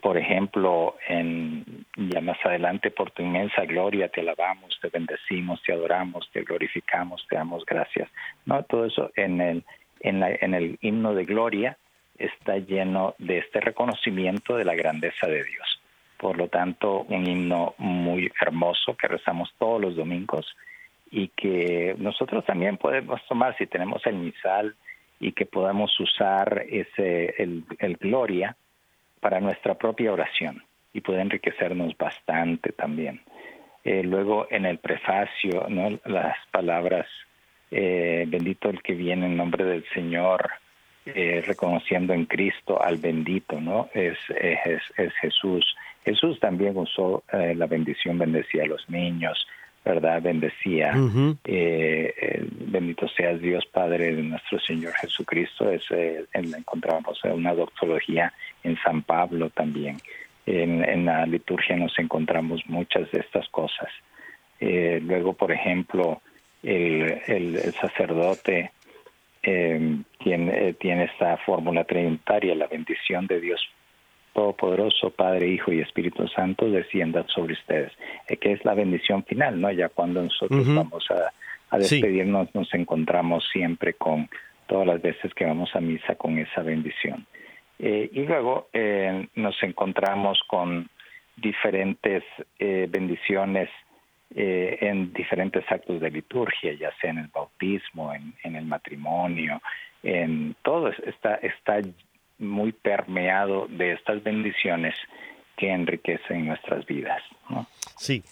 por 0.01 0.17
ejemplo, 0.17 0.95
en, 1.07 1.85
ya 1.95 2.21
más 2.21 2.37
adelante, 2.45 2.91
por 2.91 3.11
tu 3.11 3.23
inmensa 3.23 3.65
gloria 3.65 4.07
te 4.07 4.21
alabamos, 4.21 4.77
te 4.81 4.87
bendecimos, 4.87 5.61
te 5.63 5.73
adoramos, 5.73 6.29
te 6.31 6.43
glorificamos, 6.43 7.25
te 7.29 7.35
damos 7.35 7.65
gracias. 7.65 8.09
¿no? 8.45 8.63
Todo 8.63 8.85
eso 8.85 9.11
en 9.17 9.41
el, 9.41 9.63
en, 9.99 10.21
la, 10.21 10.31
en 10.31 10.53
el 10.53 10.77
himno 10.81 11.13
de 11.13 11.25
gloria 11.25 11.77
está 12.25 12.57
lleno 12.57 13.15
de 13.17 13.39
este 13.39 13.59
reconocimiento 13.59 14.55
de 14.55 14.65
la 14.65 14.75
grandeza 14.75 15.27
de 15.27 15.43
Dios. 15.43 15.81
Por 16.17 16.37
lo 16.37 16.47
tanto, 16.47 17.01
un 17.09 17.25
himno 17.25 17.73
muy 17.77 18.31
hermoso 18.39 18.95
que 18.95 19.07
rezamos 19.07 19.53
todos 19.57 19.81
los 19.81 19.95
domingos 19.95 20.55
y 21.09 21.27
que 21.29 21.95
nosotros 21.97 22.45
también 22.45 22.77
podemos 22.77 23.21
tomar 23.27 23.57
si 23.57 23.67
tenemos 23.67 24.05
el 24.05 24.15
misal 24.15 24.75
y 25.19 25.33
que 25.33 25.45
podamos 25.45 25.97
usar 25.99 26.65
ese 26.69 27.35
el, 27.37 27.97
gloria 27.99 28.55
para 29.19 29.39
nuestra 29.39 29.75
propia 29.75 30.13
oración 30.13 30.63
y 30.93 31.01
puede 31.01 31.21
enriquecernos 31.21 31.97
bastante 31.97 32.71
también. 32.71 33.21
Eh, 33.83 34.03
luego 34.03 34.47
en 34.49 34.65
el 34.65 34.77
prefacio, 34.77 35.65
¿no? 35.69 35.99
las 36.05 36.37
palabras, 36.51 37.07
eh, 37.71 38.25
bendito 38.27 38.69
el 38.69 38.81
que 38.81 38.93
viene 38.93 39.25
en 39.25 39.37
nombre 39.37 39.65
del 39.65 39.85
Señor, 39.93 40.51
eh, 41.05 41.43
reconociendo 41.45 42.13
en 42.13 42.25
Cristo 42.25 42.81
al 42.81 42.97
bendito, 42.97 43.59
¿no? 43.59 43.89
Es, 43.93 44.17
es, 44.29 44.81
es 44.97 45.13
Jesús. 45.21 45.75
Jesús 46.03 46.39
también 46.39 46.75
usó 46.77 47.23
la 47.31 47.67
bendición, 47.67 48.17
bendecía 48.17 48.63
a 48.63 48.67
los 48.67 48.89
niños, 48.89 49.45
¿verdad? 49.83 50.21
Bendecía. 50.21 50.93
Eh, 51.43 52.47
bendito 52.67 53.07
seas 53.09 53.41
Dios 53.41 53.65
Padre 53.65 54.15
de 54.15 54.23
nuestro 54.23 54.59
Señor 54.59 54.93
Jesucristo. 54.93 55.71
Es, 55.71 55.83
eh, 55.91 56.25
encontramos 56.33 57.19
una 57.23 57.53
doctología 57.53 58.31
en 58.63 58.77
San 58.83 59.01
Pablo 59.01 59.49
también. 59.49 59.97
En, 60.45 61.05
la 61.05 61.25
liturgia 61.25 61.75
nos 61.75 61.97
encontramos 61.97 62.61
muchas 62.67 63.09
de 63.11 63.19
estas 63.19 63.47
cosas. 63.49 63.89
Eh, 64.59 64.99
luego, 65.03 65.33
por 65.33 65.51
ejemplo, 65.51 66.21
el, 66.61 67.21
el, 67.27 67.73
sacerdote 67.73 68.71
eh, 69.43 69.97
tiene, 70.19 70.73
tiene 70.73 71.05
esta 71.05 71.37
fórmula 71.37 71.83
trinitaria, 71.83 72.55
la 72.55 72.67
bendición 72.67 73.27
de 73.27 73.39
Dios 73.39 73.61
Todopoderoso, 74.33 75.09
Padre, 75.09 75.47
Hijo 75.47 75.73
y 75.73 75.81
Espíritu 75.81 76.25
Santo, 76.29 76.69
descienda 76.69 77.25
sobre 77.27 77.53
ustedes, 77.53 77.91
eh, 78.27 78.37
que 78.37 78.53
es 78.53 78.63
la 78.63 78.73
bendición 78.73 79.23
final, 79.25 79.59
¿no? 79.59 79.69
Ya 79.71 79.89
cuando 79.89 80.23
nosotros 80.23 80.73
vamos 80.73 81.05
a, 81.11 81.33
a 81.69 81.77
despedirnos, 81.77 82.53
nos 82.55 82.73
encontramos 82.73 83.43
siempre 83.51 83.93
con 83.93 84.29
todas 84.67 84.87
las 84.87 85.01
veces 85.01 85.33
que 85.33 85.45
vamos 85.45 85.75
a 85.75 85.81
misa 85.81 86.15
con 86.15 86.37
esa 86.37 86.61
bendición. 86.61 87.25
Eh, 87.77 88.09
y 88.13 88.21
luego 88.21 88.69
eh, 88.73 89.27
nos 89.35 89.61
encontramos 89.63 90.39
con 90.47 90.87
diferentes 91.35 92.23
eh, 92.59 92.87
bendiciones 92.89 93.69
eh, 94.35 94.77
en 94.81 95.11
diferentes 95.13 95.63
actos 95.69 95.99
de 95.99 96.09
liturgia, 96.09 96.73
ya 96.73 96.91
sea 97.01 97.11
en 97.11 97.17
el 97.19 97.27
bautismo, 97.27 98.13
en, 98.13 98.55
el 98.55 98.65
matrimonio, 98.65 99.61
en 100.03 100.55
todo 100.63 100.89
está, 100.89 101.35
está 101.35 101.81
muy 102.39 102.71
permeado 102.71 103.67
de 103.67 103.93
estas 103.93 104.23
bendiciones 104.23 104.95
que 105.57 105.69
enriquecen 105.69 106.47
nuestras 106.47 106.85
vidas. 106.85 107.21
Sí. 107.97 108.23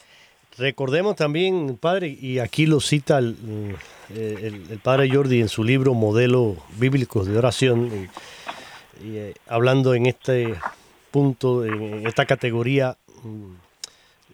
Recordemos 0.57 1.15
también, 1.15 1.77
padre, 1.77 2.07
y 2.07 2.39
aquí 2.39 2.65
lo 2.65 2.81
cita 2.81 3.19
el, 3.19 3.37
el, 4.09 4.71
el, 4.71 4.79
padre 4.79 5.09
Jordi 5.09 5.39
en 5.39 5.47
su 5.47 5.63
libro 5.63 5.93
Modelo 5.93 6.57
Bíblicos 6.77 7.27
de 7.27 7.37
Oración, 7.37 8.09
y, 9.01 9.15
eh, 9.15 9.33
hablando 9.47 9.93
en 9.93 10.05
este 10.05 10.55
punto, 11.11 11.63
en 11.63 12.05
esta 12.05 12.25
categoría, 12.25 12.97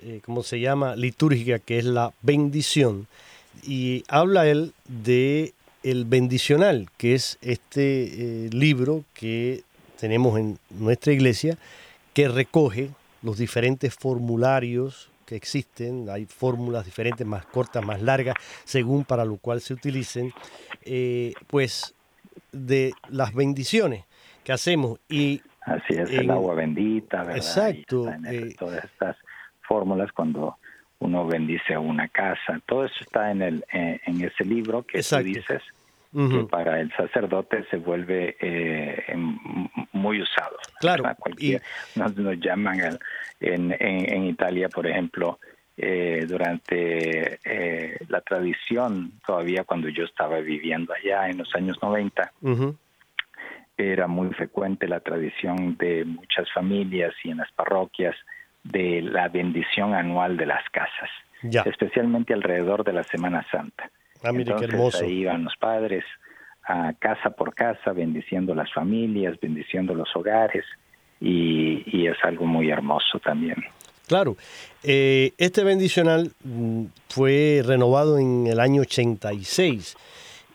eh, 0.06 0.22
¿cómo 0.24 0.44
se 0.44 0.60
llama? 0.60 0.96
Litúrgica, 0.96 1.58
que 1.58 1.80
es 1.80 1.86
la 1.86 2.14
bendición. 2.22 3.08
Y 3.64 4.04
habla 4.08 4.48
él 4.48 4.74
de 4.88 5.54
el 5.82 6.06
bendicional, 6.06 6.90
que 6.98 7.16
es 7.16 7.40
este 7.42 8.46
eh, 8.46 8.50
libro 8.52 9.04
que 9.16 9.64
tenemos 10.00 10.38
en 10.40 10.60
nuestra 10.70 11.12
iglesia, 11.12 11.58
que 12.14 12.28
recoge 12.28 12.90
los 13.24 13.40
diferentes 13.40 13.96
formularios 13.96 15.10
que 15.26 15.36
existen, 15.36 16.08
hay 16.10 16.26
fórmulas 16.26 16.86
diferentes, 16.86 17.26
más 17.26 17.46
cortas, 17.48 17.84
más 17.84 18.00
largas, 18.00 18.36
según 18.64 19.06
para 19.06 19.26
lo 19.26 19.38
cual 19.38 19.60
se 19.60 19.74
utilicen, 19.74 20.32
eh, 20.84 21.34
pues 21.48 21.96
de 22.52 22.94
las 23.10 23.34
bendiciones 23.34 24.06
que 24.44 24.54
hacemos. 24.54 25.00
Y 25.10 25.42
Así 25.62 25.96
es, 25.96 26.12
en, 26.12 26.20
el 26.20 26.30
agua 26.30 26.54
bendita, 26.54 27.24
¿verdad? 27.24 27.38
Exacto. 27.38 28.08
Eh, 28.30 28.54
todas 28.58 28.84
estas 28.86 29.18
fórmulas 29.68 30.12
cuando 30.12 30.58
uno 31.00 31.28
bendice 31.28 31.78
una 31.78 32.08
casa, 32.08 32.60
todo 32.66 32.86
eso 32.86 32.96
está 33.02 33.32
en 33.32 33.42
el 33.42 33.66
eh, 33.72 34.00
en 34.06 34.22
ese 34.24 34.46
libro 34.46 34.84
que 34.84 34.98
exacto. 34.98 35.26
tú 35.26 35.34
dices, 35.34 35.62
uh 36.14 36.20
-huh. 36.22 36.32
que 36.32 36.50
para 36.50 36.80
el 36.80 36.92
sacerdote 36.94 37.66
se 37.70 37.78
vuelve 37.78 38.38
eh, 38.40 39.16
muy 39.92 40.22
usado. 40.22 40.58
Claro. 40.80 41.04
Y... 41.38 41.58
nos, 41.96 42.16
nos, 42.16 42.40
llaman 42.40 42.80
el, 42.80 43.00
en, 43.40 43.72
en, 43.72 44.14
en, 44.14 44.26
Italia, 44.26 44.70
por 44.70 44.88
ejemplo, 44.88 45.40
eh, 45.78 46.26
durante 46.26 47.40
eh, 47.44 47.98
la 48.08 48.22
tradición, 48.22 49.12
todavía 49.28 49.66
cuando 49.66 49.90
yo 49.90 50.06
estaba 50.06 50.40
viviendo 50.40 50.94
allá 50.94 51.30
en 51.30 51.40
los 51.40 51.54
años 51.54 51.78
90, 51.82 52.32
uh 52.42 52.50
-huh. 52.50 52.78
era 53.78 54.08
muy 54.08 54.30
frecuente 54.34 54.88
la 54.88 55.02
tradición 55.02 55.76
de 55.78 56.06
muchas 56.06 56.50
familias 56.54 57.14
y 57.26 57.32
en 57.32 57.38
las 57.38 57.52
parroquias 57.52 58.16
de 58.66 59.02
la 59.02 59.30
bendición 59.30 59.94
anual 59.94 60.38
de 60.38 60.46
las 60.48 60.68
casas, 60.72 61.10
ya. 61.44 61.62
especialmente 61.62 62.34
alrededor 62.34 62.84
de 62.84 62.94
la 62.94 63.04
Semana 63.04 63.46
Santa. 63.50 63.90
Ah, 64.24 64.32
mire, 64.32 64.52
Entonces, 64.52 64.68
qué 64.68 64.76
hermoso. 64.76 65.06
ahí 65.06 65.20
iban 65.22 65.44
los 65.44 65.56
padres 65.58 66.04
a 66.68 66.94
casa 66.98 67.30
por 67.30 67.54
casa, 67.54 67.94
bendiciendo 67.94 68.56
las 68.56 68.74
familias, 68.74 69.40
bendiciendo 69.40 69.94
los 69.94 70.14
hogares, 70.16 70.66
y, 71.22 71.84
y 71.86 72.08
es 72.08 72.18
algo 72.24 72.46
muy 72.46 72.70
hermoso 72.70 73.20
también. 73.20 73.64
Claro, 74.08 74.36
eh, 74.84 75.32
este 75.38 75.64
bendicional 75.64 76.32
mm, 76.44 76.86
fue 77.10 77.62
renovado 77.66 78.20
en 78.20 78.48
el 78.48 78.60
año 78.60 78.82
86 78.82 79.96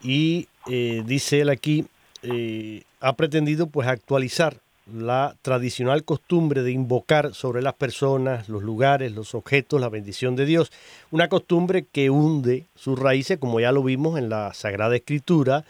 y 0.03 0.49
eh, 0.71 1.03
dice 1.05 1.41
él 1.41 1.49
aquí, 1.49 1.87
eh, 2.23 2.83
ha 3.01 3.15
pretendido 3.15 3.67
pues 3.67 3.89
actualizar 3.89 4.57
la 4.95 5.37
tradicional 5.43 6.05
costumbre 6.05 6.63
de 6.63 6.73
invocar 6.73 7.35
sobre 7.35 7.63
las 7.63 7.75
personas, 7.75 8.49
los 8.49 8.63
lugares, 8.63 9.13
los 9.13 9.35
objetos, 9.35 9.81
la 9.81 9.89
bendición 9.89 10.37
de 10.37 10.47
Dios. 10.47 10.73
Una 11.11 11.29
costumbre 11.29 11.87
que 11.91 12.11
hunde 12.11 12.67
sus 12.75 12.99
raíces, 12.99 13.39
como 13.39 13.61
ya 13.61 13.73
lo 13.73 13.83
vimos 13.83 14.19
en 14.19 14.29
la 14.29 14.55
Sagrada 14.55 14.97
Escritura, 14.97 15.65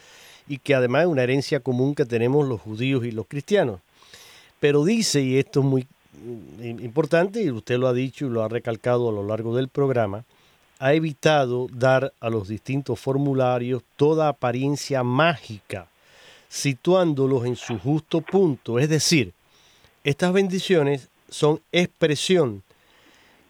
y 0.48 0.58
que 0.58 0.74
además 0.74 1.02
es 1.02 1.08
una 1.08 1.22
herencia 1.22 1.60
común 1.60 1.94
que 1.94 2.04
tenemos 2.04 2.46
los 2.46 2.60
judíos 2.60 3.04
y 3.04 3.12
los 3.12 3.26
cristianos. 3.26 3.80
Pero 4.58 4.84
dice, 4.84 5.22
y 5.22 5.38
esto 5.38 5.60
es 5.60 5.66
muy 5.66 5.86
importante, 6.60 7.42
y 7.42 7.50
usted 7.50 7.78
lo 7.78 7.88
ha 7.88 7.92
dicho 7.92 8.26
y 8.26 8.30
lo 8.30 8.42
ha 8.42 8.48
recalcado 8.48 9.08
a 9.08 9.12
lo 9.12 9.26
largo 9.26 9.56
del 9.56 9.68
programa, 9.68 10.24
ha 10.78 10.94
evitado 10.94 11.66
dar 11.72 12.12
a 12.20 12.30
los 12.30 12.48
distintos 12.48 12.98
formularios 12.98 13.82
toda 13.96 14.28
apariencia 14.28 15.02
mágica 15.02 15.86
situándolos 16.50 17.46
en 17.46 17.56
su 17.56 17.78
justo 17.78 18.20
punto. 18.20 18.78
Es 18.78 18.90
decir, 18.90 19.32
estas 20.04 20.32
bendiciones 20.32 21.08
son 21.30 21.62
expresión 21.72 22.62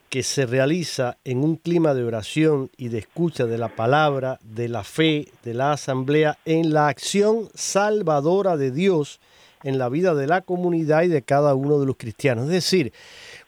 que 0.09 0.23
se 0.23 0.45
realiza 0.45 1.17
en 1.25 1.43
un 1.43 1.55
clima 1.55 1.93
de 1.93 2.03
oración 2.03 2.69
y 2.77 2.89
de 2.89 2.99
escucha 2.99 3.45
de 3.45 3.57
la 3.57 3.75
palabra, 3.75 4.39
de 4.43 4.69
la 4.69 4.83
fe, 4.83 5.29
de 5.43 5.53
la 5.53 5.71
asamblea, 5.71 6.37
en 6.45 6.73
la 6.73 6.89
acción 6.89 7.49
salvadora 7.55 8.55
de 8.55 8.71
Dios 8.71 9.19
en 9.63 9.77
la 9.77 9.89
vida 9.89 10.15
de 10.15 10.27
la 10.27 10.41
comunidad 10.41 11.03
y 11.03 11.07
de 11.07 11.21
cada 11.21 11.53
uno 11.55 11.79
de 11.79 11.85
los 11.85 11.97
cristianos. 11.97 12.45
Es 12.45 12.51
decir, 12.51 12.93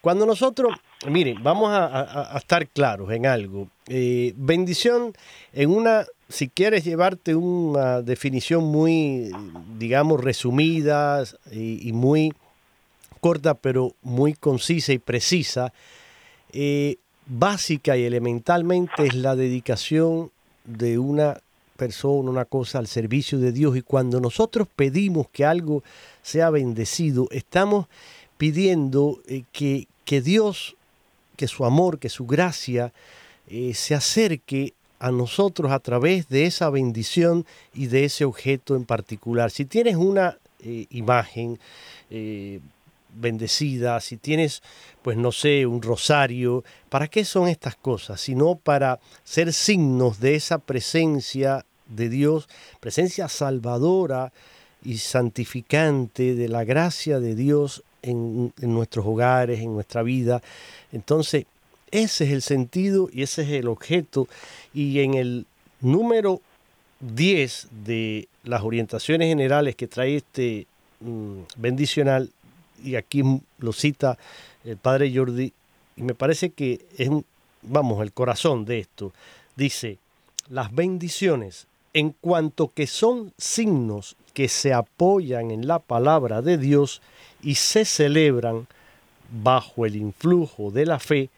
cuando 0.01 0.25
nosotros, 0.25 0.75
miren, 1.07 1.41
vamos 1.43 1.69
a, 1.71 2.37
estar 2.37 2.67
claros 2.67 3.11
en 3.11 3.25
algo. 3.25 3.67
Eh, 3.87 4.33
bendición 4.35 5.13
en 5.53 5.69
una 5.71 6.05
si 6.33 6.49
quieres 6.49 6.83
llevarte 6.83 7.35
una 7.35 8.01
definición 8.01 8.63
muy, 8.63 9.31
digamos, 9.77 10.19
resumida 10.19 11.23
y, 11.51 11.91
muy 11.93 12.33
corta, 13.19 13.53
pero 13.53 13.93
muy 14.01 14.33
concisa 14.33 14.93
y 14.93 14.97
precisa, 14.97 15.73
eh, 16.51 16.97
básica 17.27 17.95
y 17.97 18.05
elementalmente 18.05 19.05
es 19.05 19.13
la 19.13 19.35
dedicación 19.35 20.31
de 20.63 20.97
una 20.97 21.39
persona, 21.77 22.31
una 22.31 22.45
cosa 22.45 22.79
al 22.79 22.87
servicio 22.87 23.37
de 23.37 23.51
Dios. 23.51 23.77
Y 23.77 23.83
cuando 23.83 24.19
nosotros 24.19 24.67
pedimos 24.75 25.27
que 25.31 25.45
algo 25.45 25.83
sea 26.23 26.49
bendecido, 26.49 27.27
estamos 27.29 27.85
pidiendo 28.39 29.21
eh, 29.27 29.43
que, 29.51 29.87
que, 30.03 30.19
Dios, 30.21 30.75
que 31.35 31.47
su 31.47 31.63
amor, 31.63 31.99
que 31.99 32.09
su 32.09 32.25
gracia 32.25 32.91
eh, 33.47 33.75
se 33.75 33.93
acerque 33.93 34.73
a 35.03 35.11
nosotros 35.11 35.73
a 35.73 35.79
través 35.79 36.29
de 36.29 36.45
esa 36.45 36.69
bendición 36.69 37.45
y 37.73 37.87
de 37.87 38.05
ese 38.05 38.23
objeto 38.23 38.73
en 38.73 38.85
particular. 38.85 39.51
Si 39.51 39.65
tienes 39.65 39.97
una 39.97 40.37
eh, 40.61 40.85
imagen 40.91 41.59
eh, 42.09 42.61
bendecida, 43.13 43.99
si 43.99 44.15
tienes, 44.15 44.63
pues 45.01 45.17
no 45.17 45.33
sé, 45.33 45.65
un 45.65 45.81
rosario, 45.81 46.63
¿para 46.87 47.09
qué 47.09 47.25
son 47.25 47.49
estas 47.49 47.75
cosas? 47.75 48.21
Sino 48.21 48.55
para 48.55 49.01
ser 49.25 49.51
signos 49.51 50.21
de 50.21 50.35
esa 50.35 50.57
presencia 50.57 51.65
de 51.85 52.07
Dios, 52.07 52.47
presencia 52.79 53.27
salvadora 53.27 54.31
y 54.85 54.99
santificante 54.99 56.33
de 56.33 56.47
la 56.47 56.63
gracia 56.63 57.19
de 57.19 57.35
Dios 57.35 57.83
en, 58.03 58.53
en 58.61 58.73
nuestros 58.73 59.05
hogares, 59.05 59.59
en 59.59 59.73
nuestra 59.73 60.01
vida. 60.01 60.41
Entonces, 60.93 61.45
ese 61.93 62.25
es 62.25 62.31
el 62.31 62.41
sentido 62.41 63.07
y 63.13 63.21
ese 63.21 63.43
es 63.43 63.49
el 63.49 63.67
objeto. 63.67 64.27
Y 64.73 64.99
en 65.01 65.13
el 65.13 65.45
número 65.79 66.41
10 67.01 67.67
de 67.85 68.27
las 68.43 68.63
orientaciones 68.63 69.27
generales 69.27 69.75
que 69.75 69.87
trae 69.87 70.17
este 70.17 70.65
mmm, 71.01 71.41
bendicional, 71.55 72.31
y 72.83 72.95
aquí 72.95 73.21
lo 73.59 73.71
cita 73.71 74.17
el 74.65 74.77
padre 74.77 75.13
Jordi, 75.13 75.53
y 75.95 76.01
me 76.01 76.15
parece 76.15 76.49
que 76.49 76.83
es, 76.97 77.09
vamos, 77.61 78.01
el 78.01 78.11
corazón 78.11 78.65
de 78.65 78.79
esto. 78.79 79.13
Dice, 79.55 79.99
las 80.49 80.73
bendiciones, 80.73 81.67
en 81.93 82.09
cuanto 82.09 82.71
que 82.73 82.87
son 82.87 83.33
signos 83.37 84.15
que 84.33 84.47
se 84.47 84.73
apoyan 84.73 85.51
en 85.51 85.67
la 85.67 85.77
palabra 85.77 86.41
de 86.41 86.57
Dios 86.57 87.03
y 87.43 87.53
se 87.55 87.85
celebran 87.85 88.65
bajo 89.31 89.85
el 89.85 89.95
influjo 89.95 90.71
de 90.71 90.87
la 90.87 90.97
fe, 90.97 91.29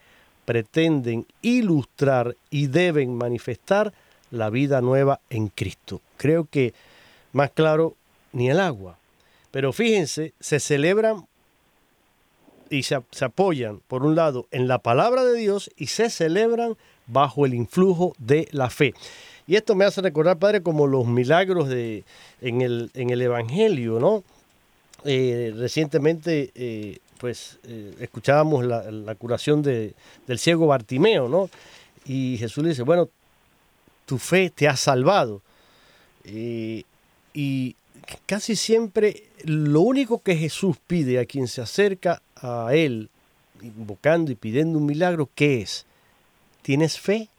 pretenden 0.46 1.26
ilustrar 1.42 2.36
y 2.50 2.68
deben 2.68 3.16
manifestar 3.16 3.94
la 4.32 4.50
vida 4.50 4.82
nueva 4.82 5.20
en 5.30 5.48
Cristo. 5.48 6.02
Creo 6.18 6.46
que 6.46 6.74
más 7.34 7.52
claro 7.52 7.96
ni 8.32 8.50
el 8.50 8.60
agua. 8.60 8.98
Pero 9.52 9.74
fíjense, 9.74 10.34
se 10.40 10.60
celebran 10.60 11.26
y 12.70 12.84
se, 12.84 13.00
se, 13.12 13.26
apoyan, 13.26 13.82
por 13.88 14.04
un 14.04 14.16
lado, 14.16 14.48
en 14.52 14.68
la 14.68 14.80
palabra 14.80 15.24
de 15.24 15.38
Dios 15.38 15.72
y 15.78 15.88
se 15.88 16.10
celebran 16.10 16.76
bajo 17.08 17.46
el 17.46 17.54
influjo 17.54 18.16
de 18.18 18.48
la 18.52 18.70
fe. 18.70 18.94
Y 19.48 19.56
esto 19.56 19.76
me 19.76 19.86
hace 19.86 20.02
recordar, 20.02 20.38
Padre, 20.38 20.62
como 20.62 20.88
los 20.88 21.06
milagros 21.06 21.70
de, 21.70 22.04
en, 22.42 22.62
el, 22.62 22.90
en 22.96 23.12
el 23.12 23.22
Evangelio, 23.22 24.00
¿no? 24.00 24.24
Eh, 25.04 25.54
recientemente, 25.56 26.52
eh, 26.56 26.98
pues, 27.20 27.60
eh, 27.64 27.96
escuchábamos 28.00 28.66
la, 28.66 29.16
curación 29.16 29.62
de, 29.62 29.94
del 30.28 30.40
ciego 30.40 30.68
Bartimeo, 30.68 31.28
¿no? 31.30 31.50
Y 32.06 32.38
Jesús 32.38 32.64
le 32.64 32.70
dice, 32.70 32.84
bueno, 32.84 33.10
tu 34.06 34.18
fe 34.18 34.50
te 34.50 34.68
ha 34.68 34.76
salvado. 34.76 35.42
y 36.24 37.76
casi 38.26 38.56
siempre 38.56 39.24
lo 39.44 39.82
único 39.82 40.22
que 40.22 40.36
Jesús 40.36 40.78
pide 40.88 41.20
a 41.20 41.26
quien 41.26 41.48
se 41.48 41.62
acerca 41.62 42.22
a 42.36 42.70
Él, 42.74 43.10
invocando 43.62 44.32
y 44.32 44.36
pidiendo 44.36 44.78
un 44.78 44.86
milagro, 44.86 45.30
¿qué 45.36 45.62
es? 45.62 45.86
¿Tienes 46.62 47.00
fe? 47.00 47.30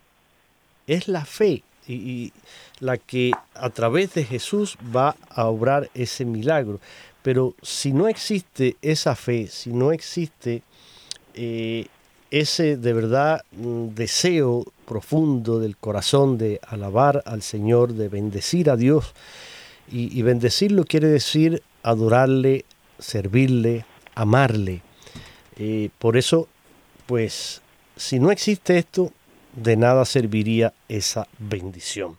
Es 0.86 1.08
la 1.08 1.24
fe 1.24 1.62
y, 1.88 2.32
la 2.78 2.96
que 2.96 3.32
a 3.54 3.70
través 3.70 4.14
de 4.14 4.24
Jesús 4.24 4.76
va 4.94 5.16
a 5.30 5.46
obrar 5.46 5.90
ese 5.94 6.24
milagro. 6.24 6.80
Pero 7.26 7.56
si 7.60 7.92
no 7.92 8.06
existe 8.06 8.76
esa 8.82 9.16
fe, 9.16 9.48
si 9.48 9.72
no 9.72 9.90
existe 9.90 10.62
eh, 11.34 11.86
ese 12.30 12.76
de 12.76 12.92
verdad 12.92 13.42
mm, 13.50 13.88
deseo 13.96 14.64
profundo 14.86 15.58
del 15.58 15.76
corazón 15.76 16.38
de 16.38 16.60
alabar 16.68 17.24
al 17.26 17.42
Señor, 17.42 17.94
de 17.94 18.08
bendecir 18.08 18.70
a 18.70 18.76
Dios, 18.76 19.12
y, 19.90 20.22
bendecirlo 20.22 20.84
quiere 20.84 21.08
decir 21.08 21.64
adorarle, 21.82 22.64
servirle, 23.00 23.84
amarle. 24.14 24.82
Eh, 25.56 25.90
por 25.98 26.16
eso, 26.16 26.46
pues, 27.06 27.60
si 27.96 28.20
no 28.20 28.30
existe 28.30 28.78
esto, 28.78 29.10
de 29.56 29.76
nada 29.76 30.04
serviría 30.04 30.74
esa 30.88 31.26
bendición. 31.40 32.18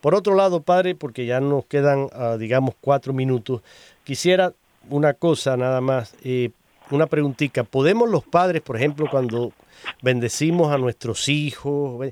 Por 0.00 0.14
otro 0.14 0.34
lado, 0.34 0.62
Padre, 0.62 0.94
porque 0.94 1.26
ya 1.26 1.40
nos 1.40 1.64
quedan, 1.66 2.08
ah, 2.12 2.36
digamos, 2.38 2.74
cuatro 2.80 3.12
minutos, 3.12 3.62
quisiera 4.08 4.54
una 4.88 5.12
cosa 5.12 5.58
nada 5.58 5.82
más, 5.82 6.16
eh, 6.24 6.48
una 6.90 7.08
preguntita. 7.08 7.62
¿Podemos 7.62 8.08
los 8.08 8.24
padres, 8.24 8.62
por 8.62 8.76
ejemplo, 8.76 9.06
cuando 9.10 9.52
bendecimos 10.00 10.72
a 10.72 10.78
nuestros 10.78 11.28
hijos, 11.28 12.10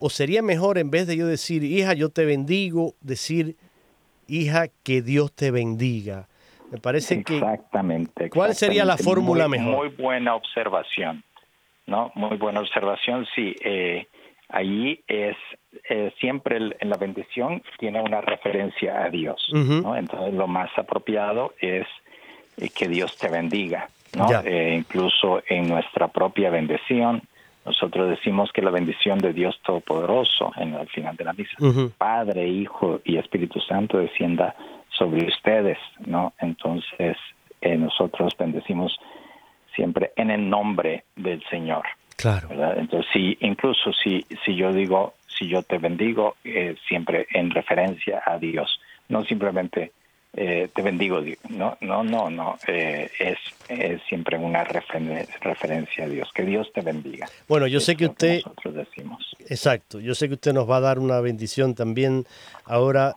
o 0.00 0.10
sería 0.10 0.42
mejor 0.42 0.76
en 0.76 0.90
vez 0.90 1.06
de 1.06 1.16
yo 1.16 1.24
decir, 1.28 1.62
hija, 1.62 1.94
yo 1.94 2.08
te 2.08 2.24
bendigo, 2.24 2.94
decir, 3.00 3.54
hija, 4.26 4.66
que 4.82 5.02
Dios 5.02 5.32
te 5.32 5.52
bendiga? 5.52 6.26
Me 6.72 6.78
parece 6.78 7.22
que... 7.22 7.36
Exactamente. 7.36 8.28
¿Cuál 8.28 8.56
sería 8.56 8.84
la 8.84 8.96
fórmula 8.96 9.46
mejor? 9.46 9.76
Muy 9.76 9.88
buena 9.90 10.34
observación, 10.34 11.22
¿no? 11.86 12.10
Muy 12.16 12.36
buena 12.38 12.58
observación, 12.58 13.24
sí. 13.36 13.54
Eh, 13.64 14.08
allí 14.48 15.00
es 15.06 15.36
eh, 15.88 16.12
siempre 16.18 16.56
en 16.56 16.90
la 16.90 16.96
bendición 16.96 17.62
tiene 17.78 18.00
una 18.00 18.20
referencia 18.20 19.04
a 19.04 19.10
Dios, 19.10 19.50
¿no? 19.52 19.96
Entonces 19.96 20.34
lo 20.34 20.46
más 20.46 20.70
apropiado 20.76 21.54
es 21.60 21.86
eh, 22.56 22.68
que 22.70 22.88
Dios 22.88 23.16
te 23.16 23.28
bendiga, 23.28 23.88
¿no? 24.16 24.28
Eh, 24.44 24.74
incluso 24.78 25.42
en 25.48 25.68
nuestra 25.68 26.08
propia 26.08 26.50
bendición, 26.50 27.22
nosotros 27.64 28.08
decimos 28.10 28.52
que 28.52 28.62
la 28.62 28.70
bendición 28.70 29.18
de 29.18 29.32
Dios 29.32 29.58
Todopoderoso, 29.64 30.52
en 30.56 30.74
el 30.74 30.88
final 30.88 31.16
de 31.16 31.24
la 31.24 31.32
misa, 31.32 31.56
Padre, 31.98 32.46
Hijo 32.46 33.00
y 33.04 33.16
Espíritu 33.16 33.60
Santo 33.60 33.98
descienda 33.98 34.54
sobre 34.96 35.26
ustedes, 35.26 35.78
¿no? 36.06 36.32
Entonces, 36.40 37.16
eh, 37.60 37.76
nosotros 37.76 38.34
bendecimos 38.38 38.96
siempre 39.74 40.12
en 40.16 40.30
el 40.30 40.48
nombre 40.48 41.04
del 41.16 41.42
Señor. 41.50 41.84
Claro. 42.16 42.48
Entonces, 42.76 43.10
sí, 43.12 43.36
incluso 43.40 43.92
si, 43.92 44.24
si 44.44 44.56
yo 44.56 44.72
digo, 44.72 45.14
si 45.38 45.48
yo 45.48 45.62
te 45.62 45.78
bendigo, 45.78 46.36
eh, 46.44 46.76
siempre 46.88 47.26
en 47.30 47.50
referencia 47.50 48.22
a 48.24 48.38
Dios, 48.38 48.80
no 49.08 49.24
simplemente 49.24 49.92
eh, 50.32 50.68
te 50.74 50.82
bendigo, 50.82 51.20
no, 51.48 51.76
no, 51.80 52.02
no, 52.02 52.30
no, 52.30 52.58
eh, 52.68 53.10
es, 53.18 53.38
siempre 54.08 54.36
una 54.38 54.64
referencia 54.64 56.04
a 56.04 56.08
Dios, 56.08 56.30
que 56.34 56.42
Dios 56.42 56.70
te 56.74 56.82
bendiga. 56.82 57.28
Bueno, 57.48 57.66
yo 57.66 57.80
sé 57.80 57.96
que 57.96 58.06
usted... 58.06 58.42
nosotros 58.44 58.74
decimos. 58.74 59.36
Exacto, 59.48 60.00
yo 60.00 60.14
sé 60.14 60.28
que 60.28 60.34
usted 60.34 60.52
nos 60.52 60.68
va 60.68 60.76
a 60.78 60.80
dar 60.80 60.98
una 60.98 61.20
bendición 61.20 61.74
también 61.74 62.26
ahora 62.64 63.14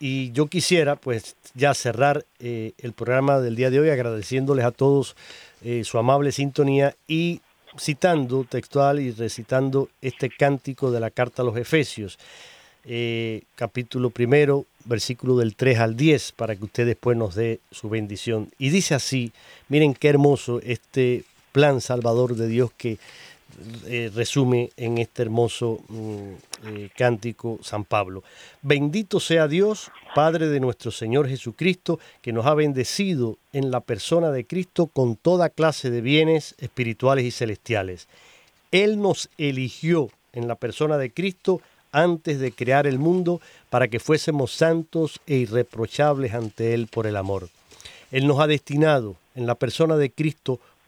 y 0.00 0.32
yo 0.32 0.46
quisiera 0.46 0.96
pues 0.96 1.36
ya 1.54 1.74
cerrar 1.74 2.24
el 2.40 2.92
programa 2.96 3.40
del 3.40 3.56
día 3.56 3.70
de 3.70 3.80
hoy 3.80 3.90
agradeciéndoles 3.90 4.64
a 4.64 4.70
todos 4.70 5.16
su 5.82 5.98
amable 5.98 6.32
sintonía 6.32 6.94
y 7.06 7.40
citando 7.78 8.44
textual 8.44 9.00
y 9.00 9.10
recitando 9.10 9.88
este 10.00 10.30
cántico 10.30 10.90
de 10.90 11.00
la 11.00 11.10
carta 11.10 11.42
a 11.42 11.44
los 11.44 11.56
Efesios. 11.56 12.18
Eh, 12.86 13.42
capítulo 13.54 14.10
primero, 14.10 14.66
versículo 14.84 15.38
del 15.38 15.56
3 15.56 15.78
al 15.78 15.96
10, 15.96 16.32
para 16.32 16.54
que 16.54 16.64
usted 16.64 16.86
después 16.86 17.16
nos 17.16 17.34
dé 17.34 17.60
su 17.70 17.88
bendición. 17.88 18.50
Y 18.58 18.68
dice 18.68 18.94
así, 18.94 19.32
miren 19.68 19.94
qué 19.94 20.08
hermoso 20.08 20.60
este 20.62 21.24
plan 21.52 21.80
salvador 21.80 22.36
de 22.36 22.48
Dios 22.48 22.70
que 22.76 22.98
eh, 23.86 24.10
resume 24.14 24.70
en 24.76 24.98
este 24.98 25.22
hermoso 25.22 25.80
mm, 25.88 26.32
eh, 26.66 26.90
cántico 26.96 27.58
San 27.62 27.84
Pablo. 27.84 28.22
Bendito 28.62 29.20
sea 29.20 29.48
Dios, 29.48 29.90
Padre 30.14 30.48
de 30.48 30.60
nuestro 30.60 30.90
Señor 30.90 31.28
Jesucristo, 31.28 31.98
que 32.22 32.32
nos 32.32 32.46
ha 32.46 32.54
bendecido 32.54 33.38
en 33.52 33.70
la 33.70 33.80
persona 33.80 34.30
de 34.30 34.46
Cristo 34.46 34.86
con 34.86 35.16
toda 35.16 35.50
clase 35.50 35.90
de 35.90 36.00
bienes 36.00 36.54
espirituales 36.58 37.24
y 37.24 37.30
celestiales. 37.30 38.08
Él 38.70 39.00
nos 39.00 39.28
eligió 39.38 40.10
en 40.32 40.48
la 40.48 40.56
persona 40.56 40.98
de 40.98 41.10
Cristo 41.10 41.60
antes 41.92 42.40
de 42.40 42.50
crear 42.50 42.86
el 42.86 42.98
mundo 42.98 43.40
para 43.70 43.88
que 43.88 44.00
fuésemos 44.00 44.52
santos 44.52 45.20
e 45.26 45.36
irreprochables 45.36 46.34
ante 46.34 46.74
Él 46.74 46.88
por 46.88 47.06
el 47.06 47.16
amor. 47.16 47.48
Él 48.10 48.26
nos 48.26 48.40
ha 48.40 48.46
destinado 48.46 49.16
en 49.34 49.46
la 49.46 49.54
persona 49.54 49.96
de 49.96 50.10
Cristo 50.10 50.60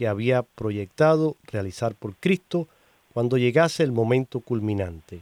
que 0.00 0.08
había 0.08 0.44
proyectado 0.44 1.36
realizar 1.44 1.94
por 1.94 2.16
Cristo 2.16 2.66
cuando 3.12 3.36
llegase 3.36 3.82
el 3.82 3.92
momento 3.92 4.40
culminante. 4.40 5.20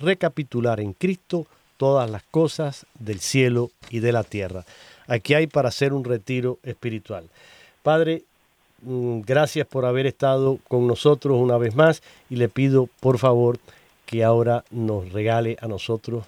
Recapitular 0.00 0.80
en 0.80 0.94
Cristo 0.94 1.46
todas 1.76 2.10
las 2.10 2.24
cosas 2.24 2.86
del 2.98 3.20
cielo 3.20 3.70
y 3.88 4.00
de 4.00 4.10
la 4.10 4.24
tierra. 4.24 4.64
Aquí 5.06 5.34
hay 5.34 5.46
para 5.46 5.68
hacer 5.68 5.92
un 5.92 6.02
retiro 6.02 6.58
espiritual. 6.64 7.28
Padre, 7.84 8.24
mm, 8.82 9.20
gracias 9.20 9.64
por 9.64 9.84
haber 9.84 10.06
estado 10.06 10.58
con 10.66 10.88
nosotros 10.88 11.40
una 11.40 11.56
vez 11.56 11.76
más 11.76 12.02
y 12.28 12.34
le 12.34 12.48
pido 12.48 12.88
por 12.98 13.18
favor 13.18 13.60
que 14.06 14.24
ahora 14.24 14.64
nos 14.72 15.12
regale 15.12 15.56
a 15.60 15.68
nosotros 15.68 16.24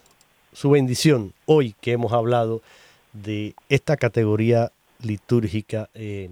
su 0.52 0.70
bendición 0.70 1.32
hoy 1.46 1.74
que 1.80 1.90
hemos 1.90 2.12
hablado 2.12 2.62
de 3.12 3.56
esta 3.68 3.96
categoría 3.96 4.70
litúrgica, 5.02 5.90
eh, 5.94 6.30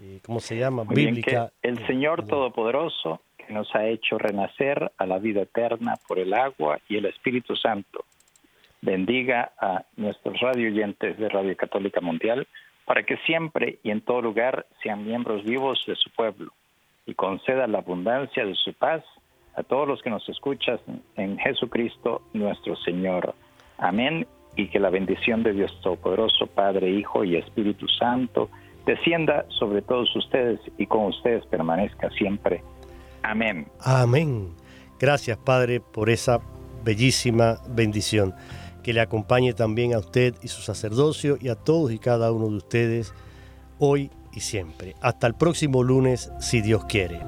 eh, 0.00 0.20
¿cómo 0.24 0.40
se 0.40 0.56
llama? 0.56 0.84
Bíblica. 0.84 1.52
el 1.62 1.84
Señor 1.86 2.26
Todopoderoso, 2.26 3.20
que 3.36 3.52
nos 3.52 3.74
ha 3.74 3.86
hecho 3.86 4.18
renacer 4.18 4.90
a 4.96 5.06
la 5.06 5.18
vida 5.18 5.42
eterna 5.42 5.96
por 6.08 6.18
el 6.18 6.32
agua 6.34 6.78
y 6.88 6.96
el 6.96 7.06
Espíritu 7.06 7.56
Santo, 7.56 8.04
bendiga 8.82 9.52
a 9.60 9.84
nuestros 9.96 10.40
radio 10.40 10.68
oyentes 10.68 11.18
de 11.18 11.28
Radio 11.28 11.56
Católica 11.56 12.00
Mundial 12.00 12.46
para 12.86 13.04
que 13.04 13.18
siempre 13.18 13.78
y 13.82 13.90
en 13.90 14.00
todo 14.00 14.22
lugar 14.22 14.66
sean 14.82 15.04
miembros 15.04 15.44
vivos 15.44 15.84
de 15.86 15.94
su 15.96 16.10
pueblo 16.10 16.52
y 17.06 17.14
conceda 17.14 17.66
la 17.66 17.78
abundancia 17.78 18.44
de 18.44 18.54
su 18.54 18.72
paz 18.72 19.04
a 19.54 19.62
todos 19.62 19.86
los 19.86 20.02
que 20.02 20.10
nos 20.10 20.28
escuchan 20.28 20.78
en 21.16 21.38
Jesucristo 21.38 22.22
nuestro 22.32 22.76
Señor. 22.76 23.34
Amén. 23.78 24.26
Y 24.56 24.68
que 24.68 24.80
la 24.80 24.90
bendición 24.90 25.42
de 25.42 25.52
Dios 25.52 25.78
Todopoderoso, 25.82 26.46
Padre, 26.46 26.90
Hijo 26.90 27.24
y 27.24 27.36
Espíritu 27.36 27.86
Santo, 27.88 28.50
descienda 28.90 29.46
sobre 29.58 29.82
todos 29.82 30.14
ustedes 30.16 30.60
y 30.78 30.86
con 30.86 31.06
ustedes 31.06 31.44
permanezca 31.46 32.10
siempre. 32.10 32.62
Amén. 33.22 33.66
Amén. 33.80 34.48
Gracias, 34.98 35.38
Padre, 35.38 35.80
por 35.80 36.10
esa 36.10 36.40
bellísima 36.84 37.58
bendición. 37.68 38.34
Que 38.82 38.92
le 38.92 39.00
acompañe 39.00 39.52
también 39.52 39.94
a 39.94 39.98
usted 39.98 40.34
y 40.42 40.48
su 40.48 40.62
sacerdocio 40.62 41.36
y 41.40 41.48
a 41.48 41.54
todos 41.54 41.92
y 41.92 41.98
cada 41.98 42.32
uno 42.32 42.48
de 42.48 42.56
ustedes 42.56 43.14
hoy 43.78 44.10
y 44.32 44.40
siempre. 44.40 44.94
Hasta 45.00 45.26
el 45.26 45.34
próximo 45.34 45.82
lunes, 45.82 46.32
si 46.40 46.62
Dios 46.62 46.84
quiere. 46.86 47.20